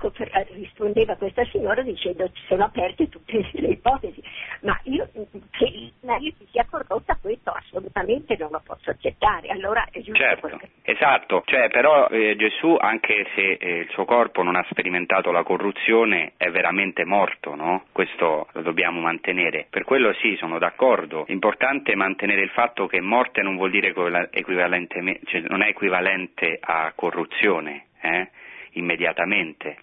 rispondeva 0.55 1.13
a 1.13 1.17
questa 1.17 1.45
signora 1.45 1.83
dicendo 1.83 2.27
ci 2.31 2.43
sono 2.47 2.63
aperte 2.63 3.07
tutte 3.09 3.47
le 3.53 3.67
ipotesi, 3.67 4.21
ma 4.61 4.77
io 4.83 5.07
che 5.51 5.91
Maria 6.01 6.31
si 6.37 6.47
sia 6.49 6.65
corrotta 6.67 7.15
questo 7.21 7.51
assolutamente 7.51 8.35
non 8.39 8.49
lo 8.51 8.61
posso 8.65 8.89
accettare, 8.89 9.49
allora 9.49 9.85
è 9.91 9.99
giusto 9.99 10.17
certo, 10.17 10.47
perché... 10.47 10.69
esatto, 10.81 11.43
cioè, 11.45 11.69
però 11.69 12.07
eh, 12.07 12.35
Gesù 12.37 12.75
anche 12.79 13.27
se 13.35 13.57
eh, 13.59 13.77
il 13.81 13.89
suo 13.91 14.05
corpo 14.05 14.41
non 14.41 14.55
ha 14.55 14.65
sperimentato 14.67 15.31
la 15.31 15.43
corruzione 15.43 16.33
è 16.35 16.49
veramente 16.49 17.05
morto, 17.05 17.53
no? 17.53 17.85
Questo 17.91 18.47
lo 18.51 18.61
dobbiamo 18.61 18.99
mantenere, 18.99 19.67
per 19.69 19.83
quello 19.83 20.11
sì 20.13 20.35
sono 20.37 20.57
d'accordo, 20.57 21.25
l'importante 21.27 21.91
è 21.91 21.95
mantenere 21.95 22.41
il 22.41 22.49
fatto 22.49 22.87
che 22.87 22.99
morte 22.99 23.43
non 23.43 23.57
vuol 23.57 23.69
dire 23.69 23.93
equivalentemente, 24.31 25.21
cioè 25.25 25.41
non 25.41 25.61
è 25.61 25.67
equivalente 25.67 26.57
a 26.59 26.91
corruzione, 26.95 27.85
eh? 28.01 28.29
Immediatamente. 28.71 29.77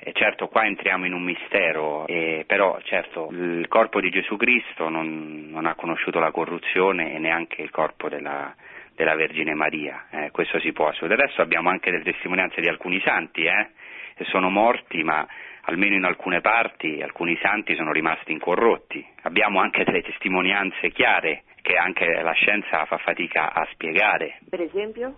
E 0.00 0.12
certo 0.12 0.46
qua 0.46 0.64
entriamo 0.64 1.06
in 1.06 1.12
un 1.12 1.22
mistero, 1.22 2.06
eh, 2.06 2.44
però 2.46 2.78
certo 2.84 3.28
il 3.32 3.66
corpo 3.68 4.00
di 4.00 4.10
Gesù 4.10 4.36
Cristo 4.36 4.88
non, 4.88 5.48
non, 5.50 5.66
ha 5.66 5.74
conosciuto 5.74 6.20
la 6.20 6.30
corruzione 6.30 7.14
e 7.14 7.18
neanche 7.18 7.62
il 7.62 7.70
corpo 7.70 8.08
della, 8.08 8.54
della 8.94 9.16
Vergine 9.16 9.54
Maria, 9.54 10.06
eh, 10.10 10.30
questo 10.30 10.60
si 10.60 10.72
può 10.72 10.86
assolutamente. 10.86 11.24
Adesso 11.24 11.42
abbiamo 11.42 11.68
anche 11.68 11.90
delle 11.90 12.04
testimonianze 12.04 12.60
di 12.60 12.68
alcuni 12.68 13.00
santi, 13.00 13.42
eh, 13.42 13.70
che 14.14 14.24
sono 14.24 14.50
morti 14.50 15.02
ma 15.02 15.26
almeno 15.62 15.94
in 15.94 16.04
alcune 16.04 16.40
parti 16.40 17.02
alcuni 17.02 17.36
santi 17.42 17.74
sono 17.74 17.92
rimasti 17.92 18.32
incorrotti. 18.32 19.04
Abbiamo 19.22 19.60
anche 19.60 19.84
delle 19.84 20.02
testimonianze 20.02 20.90
chiare 20.90 21.42
che 21.60 21.76
anche 21.76 22.06
la 22.22 22.32
scienza 22.32 22.84
fa 22.86 22.98
fatica 22.98 23.52
a 23.52 23.66
spiegare. 23.72 24.38
Per 24.48 24.60
esempio? 24.60 25.16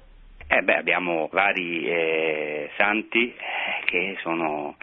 Eh 0.52 0.62
beh, 0.62 0.78
abbiamo 0.78 1.28
vari 1.31 1.86
eh, 1.86 2.70
santi 2.77 3.32
che 3.85 4.16
sono, 4.20 4.74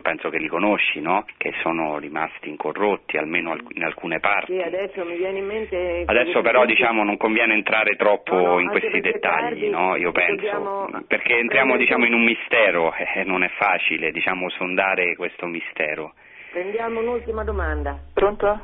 penso 0.00 0.30
che 0.30 0.38
li 0.38 0.46
conosci, 0.46 1.00
no? 1.00 1.24
che 1.36 1.52
sono 1.62 1.98
rimasti 1.98 2.48
incorrotti, 2.48 3.16
almeno 3.16 3.56
in 3.70 3.82
alcune 3.82 4.20
parti. 4.20 4.52
Sì, 4.52 4.62
adesso 4.62 5.04
mi 5.04 5.16
viene 5.16 5.38
in 5.38 5.46
mente... 5.46 6.04
Adesso 6.06 6.42
però 6.42 6.64
diciamo, 6.64 7.02
non 7.02 7.16
conviene 7.16 7.54
entrare 7.54 7.96
troppo 7.96 8.36
no, 8.36 8.46
no, 8.46 8.58
in 8.60 8.68
questi 8.68 9.00
dettagli, 9.00 9.68
no? 9.68 9.96
io 9.96 10.12
penso, 10.12 10.34
dobbiamo... 10.36 10.88
perché 11.08 11.38
entriamo 11.38 11.76
diciamo, 11.76 12.04
in 12.06 12.14
un 12.14 12.22
mistero 12.22 12.94
e 12.94 13.20
eh, 13.20 13.24
non 13.24 13.42
è 13.42 13.48
facile 13.48 14.12
diciamo, 14.12 14.48
sondare 14.50 15.16
questo 15.16 15.46
mistero. 15.46 16.14
Prendiamo 16.52 17.00
un'ultima 17.00 17.42
domanda. 17.42 17.98
Pronto? 18.14 18.60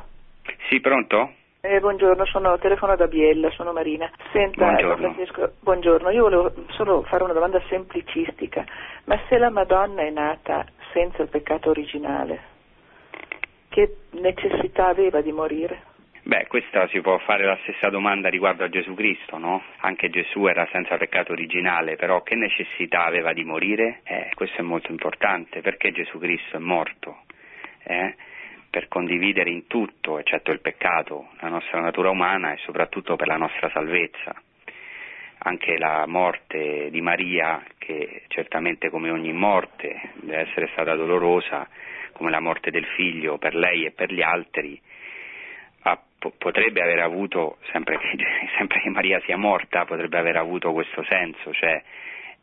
Sì, 0.69 0.79
pronto? 0.79 1.33
Eh, 1.65 1.79
buongiorno, 1.79 2.25
sono, 2.25 2.57
telefono 2.57 2.97
da 2.97 3.07
Biella, 3.07 3.49
sono 3.51 3.71
Marina. 3.71 4.11
Senta, 4.33 4.65
buongiorno. 4.65 5.13
Francesco, 5.13 5.53
buongiorno, 5.61 6.09
io 6.09 6.23
volevo 6.23 6.53
solo 6.71 7.03
fare 7.03 7.23
una 7.23 7.31
domanda 7.31 7.61
semplicistica, 7.69 8.65
ma 9.05 9.17
se 9.29 9.37
la 9.37 9.49
Madonna 9.49 10.01
è 10.01 10.09
nata 10.09 10.65
senza 10.91 11.21
il 11.21 11.29
peccato 11.29 11.69
originale, 11.69 12.41
che 13.69 13.95
necessità 14.09 14.87
aveva 14.87 15.21
di 15.21 15.31
morire? 15.31 15.83
Beh, 16.23 16.47
questa 16.47 16.85
si 16.89 16.99
può 16.99 17.17
fare 17.19 17.45
la 17.45 17.57
stessa 17.61 17.87
domanda 17.87 18.27
riguardo 18.27 18.65
a 18.65 18.69
Gesù 18.69 18.93
Cristo, 18.93 19.37
no? 19.37 19.63
Anche 19.77 20.09
Gesù 20.09 20.45
era 20.47 20.67
senza 20.69 20.97
peccato 20.97 21.31
originale, 21.31 21.95
però 21.95 22.23
che 22.23 22.35
necessità 22.35 23.05
aveva 23.05 23.31
di 23.31 23.45
morire? 23.45 24.01
Eh, 24.03 24.31
questo 24.33 24.59
è 24.59 24.65
molto 24.65 24.91
importante, 24.91 25.61
perché 25.61 25.93
Gesù 25.93 26.19
Cristo 26.19 26.57
è 26.57 26.59
morto? 26.59 27.19
Eh? 27.85 28.15
Per 28.73 28.87
condividere 28.87 29.51
in 29.51 29.67
tutto, 29.67 30.17
eccetto 30.17 30.49
il 30.49 30.59
peccato, 30.59 31.27
la 31.41 31.47
nostra 31.47 31.79
natura 31.79 32.09
umana 32.09 32.53
e 32.53 32.57
soprattutto 32.65 33.15
per 33.15 33.27
la 33.27 33.37
nostra 33.37 33.69
salvezza. 33.69 34.33
anche 35.45 35.77
la 35.77 36.05
morte 36.07 36.89
di 36.89 36.99
Maria, 37.01 37.61
che 37.77 38.23
certamente 38.29 38.89
come 38.89 39.11
ogni 39.11 39.31
morte 39.31 40.13
deve 40.21 40.47
essere 40.49 40.69
stata 40.71 40.95
dolorosa, 40.95 41.67
come 42.13 42.31
la 42.31 42.39
morte 42.39 42.71
del 42.71 42.85
figlio 42.95 43.37
per 43.37 43.53
lei 43.53 43.85
e 43.85 43.91
per 43.91 44.11
gli 44.11 44.21
altri, 44.23 44.81
potrebbe 46.37 46.81
aver 46.81 46.99
avuto, 46.99 47.57
sempre 47.71 47.99
che, 47.99 48.17
sempre 48.57 48.79
che, 48.79 48.89
Maria 48.89 49.19
sia 49.25 49.37
morta, 49.37 49.85
potrebbe 49.85 50.17
aver 50.17 50.37
avuto 50.37 50.71
questo 50.71 51.03
senso, 51.03 51.53
cioè 51.53 51.79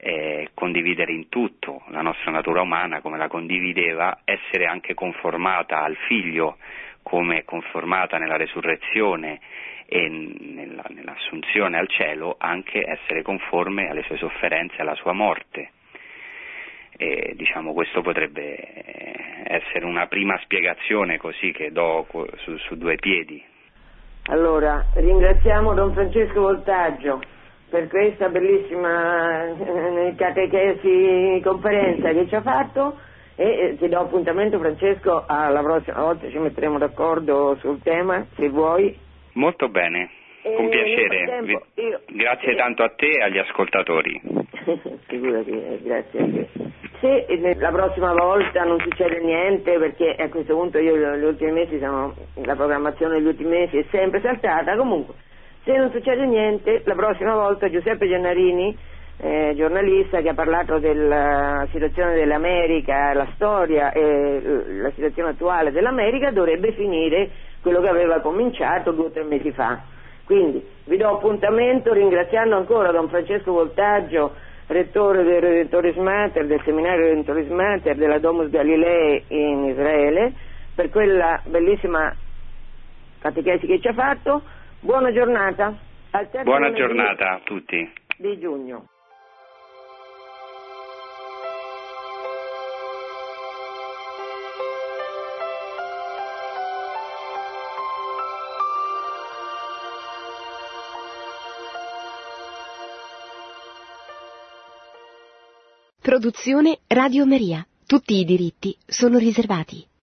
eh, 0.02 0.50
condividere 0.54 1.12
in 1.12 1.28
tutto 1.28 1.82
la 1.88 2.00
nostra 2.00 2.30
natura 2.30 2.62
umana 2.62 3.00
come 3.00 3.18
la 3.18 3.28
condivideva, 3.28 4.20
essere 4.24 4.64
anche 4.64 4.94
conformata 4.94 5.82
al 5.82 5.96
figlio 6.08 6.56
come 7.02 7.44
conformata 7.44 8.18
nella 8.18 8.36
resurrezione 8.36 9.40
e 9.86 10.08
nella, 10.08 10.84
nell'assunzione 10.88 11.78
al 11.78 11.88
cielo, 11.88 12.36
anche 12.38 12.82
essere 12.88 13.22
conforme 13.22 13.88
alle 13.88 14.02
sue 14.02 14.16
sofferenze, 14.16 14.80
alla 14.80 14.94
sua 14.94 15.12
morte. 15.12 15.70
E, 16.96 17.32
diciamo, 17.34 17.72
questo 17.72 18.02
potrebbe 18.02 19.42
essere 19.44 19.84
una 19.84 20.06
prima 20.06 20.38
spiegazione 20.42 21.16
così 21.18 21.50
che 21.50 21.72
do 21.72 22.06
su, 22.36 22.56
su 22.58 22.76
due 22.76 22.96
piedi. 22.96 23.42
Allora, 24.24 24.86
ringraziamo 24.94 25.74
Don 25.74 25.92
Francesco 25.92 26.40
Voltaggio 26.40 27.20
per 27.70 27.86
questa 27.86 28.28
bellissima 28.28 29.46
eh, 29.46 30.14
catechesi 30.16 31.40
conferenza 31.42 32.10
che 32.10 32.26
ci 32.26 32.34
ha 32.34 32.42
fatto 32.42 32.98
e 33.36 33.46
eh, 33.46 33.76
ti 33.78 33.88
do 33.88 34.00
appuntamento 34.00 34.58
Francesco 34.58 35.24
alla 35.26 35.62
prossima 35.62 36.00
volta 36.00 36.28
ci 36.28 36.38
metteremo 36.38 36.78
d'accordo 36.78 37.56
sul 37.60 37.80
tema 37.80 38.26
se 38.34 38.48
vuoi. 38.48 38.94
Molto 39.34 39.68
bene, 39.68 40.10
con 40.42 40.68
piacere. 40.68 41.42
Io... 41.74 42.00
Grazie 42.08 42.56
tanto 42.56 42.82
a 42.82 42.88
te 42.90 43.06
e 43.06 43.22
agli 43.22 43.38
ascoltatori. 43.38 44.20
Figurati, 45.06 45.50
eh, 45.50 45.78
grazie 45.82 46.20
a 46.20 46.24
te. 46.24 46.48
Se 47.00 47.54
la 47.56 47.70
prossima 47.70 48.12
volta 48.12 48.64
non 48.64 48.78
succede 48.80 49.20
niente, 49.20 49.78
perché 49.78 50.16
a 50.18 50.28
questo 50.28 50.54
punto 50.54 50.78
io 50.78 50.96
gli 51.16 51.24
ultimi 51.24 51.52
mesi 51.52 51.78
sono, 51.78 52.14
la 52.44 52.56
programmazione 52.56 53.14
degli 53.14 53.28
ultimi 53.28 53.50
mesi 53.50 53.78
è 53.78 53.84
sempre 53.90 54.20
saltata, 54.20 54.76
comunque 54.76 55.14
se 55.64 55.76
non 55.76 55.90
succede 55.90 56.24
niente, 56.26 56.82
la 56.84 56.94
prossima 56.94 57.34
volta 57.34 57.70
Giuseppe 57.70 58.08
Gennarini, 58.08 58.76
eh, 59.18 59.52
giornalista 59.54 60.22
che 60.22 60.30
ha 60.30 60.34
parlato 60.34 60.78
della 60.78 61.66
situazione 61.70 62.14
dell'America, 62.14 63.12
la 63.12 63.28
storia 63.34 63.92
e 63.92 64.40
la 64.80 64.90
situazione 64.92 65.30
attuale 65.30 65.72
dell'America, 65.72 66.30
dovrebbe 66.30 66.72
finire 66.72 67.28
quello 67.60 67.80
che 67.82 67.88
aveva 67.88 68.20
cominciato 68.20 68.92
due 68.92 69.06
o 69.06 69.10
tre 69.10 69.24
mesi 69.24 69.52
fa. 69.52 69.78
Quindi 70.24 70.64
vi 70.84 70.96
do 70.96 71.08
appuntamento 71.08 71.92
ringraziando 71.92 72.56
ancora 72.56 72.92
Don 72.92 73.08
Francesco 73.08 73.52
Voltaggio, 73.52 74.32
rettore 74.68 75.24
del 75.24 75.40
Redentores 75.40 75.96
Mater, 75.96 76.46
del 76.46 76.62
seminario 76.64 77.06
Redentores 77.06 77.48
Mater 77.48 77.96
della 77.96 78.18
Domus 78.18 78.48
Galilei 78.48 79.24
in 79.28 79.64
Israele, 79.64 80.32
per 80.74 80.88
quella 80.88 81.40
bellissima 81.44 82.14
catechesi 83.20 83.66
che 83.66 83.80
ci 83.80 83.88
ha 83.88 83.92
fatto. 83.92 84.40
Buona 84.82 85.12
giornata. 85.12 85.76
Buona 86.42 86.72
giornata 86.72 87.32
a 87.32 87.40
tutti. 87.44 87.76
Di 88.16 88.38
giugno. 88.38 88.86
Produzione 106.00 106.78
Radio 106.86 107.26
Maria. 107.26 107.66
Tutti 107.86 108.14
i 108.14 108.24
diritti 108.24 108.74
sono 108.86 109.18
riservati. 109.18 109.89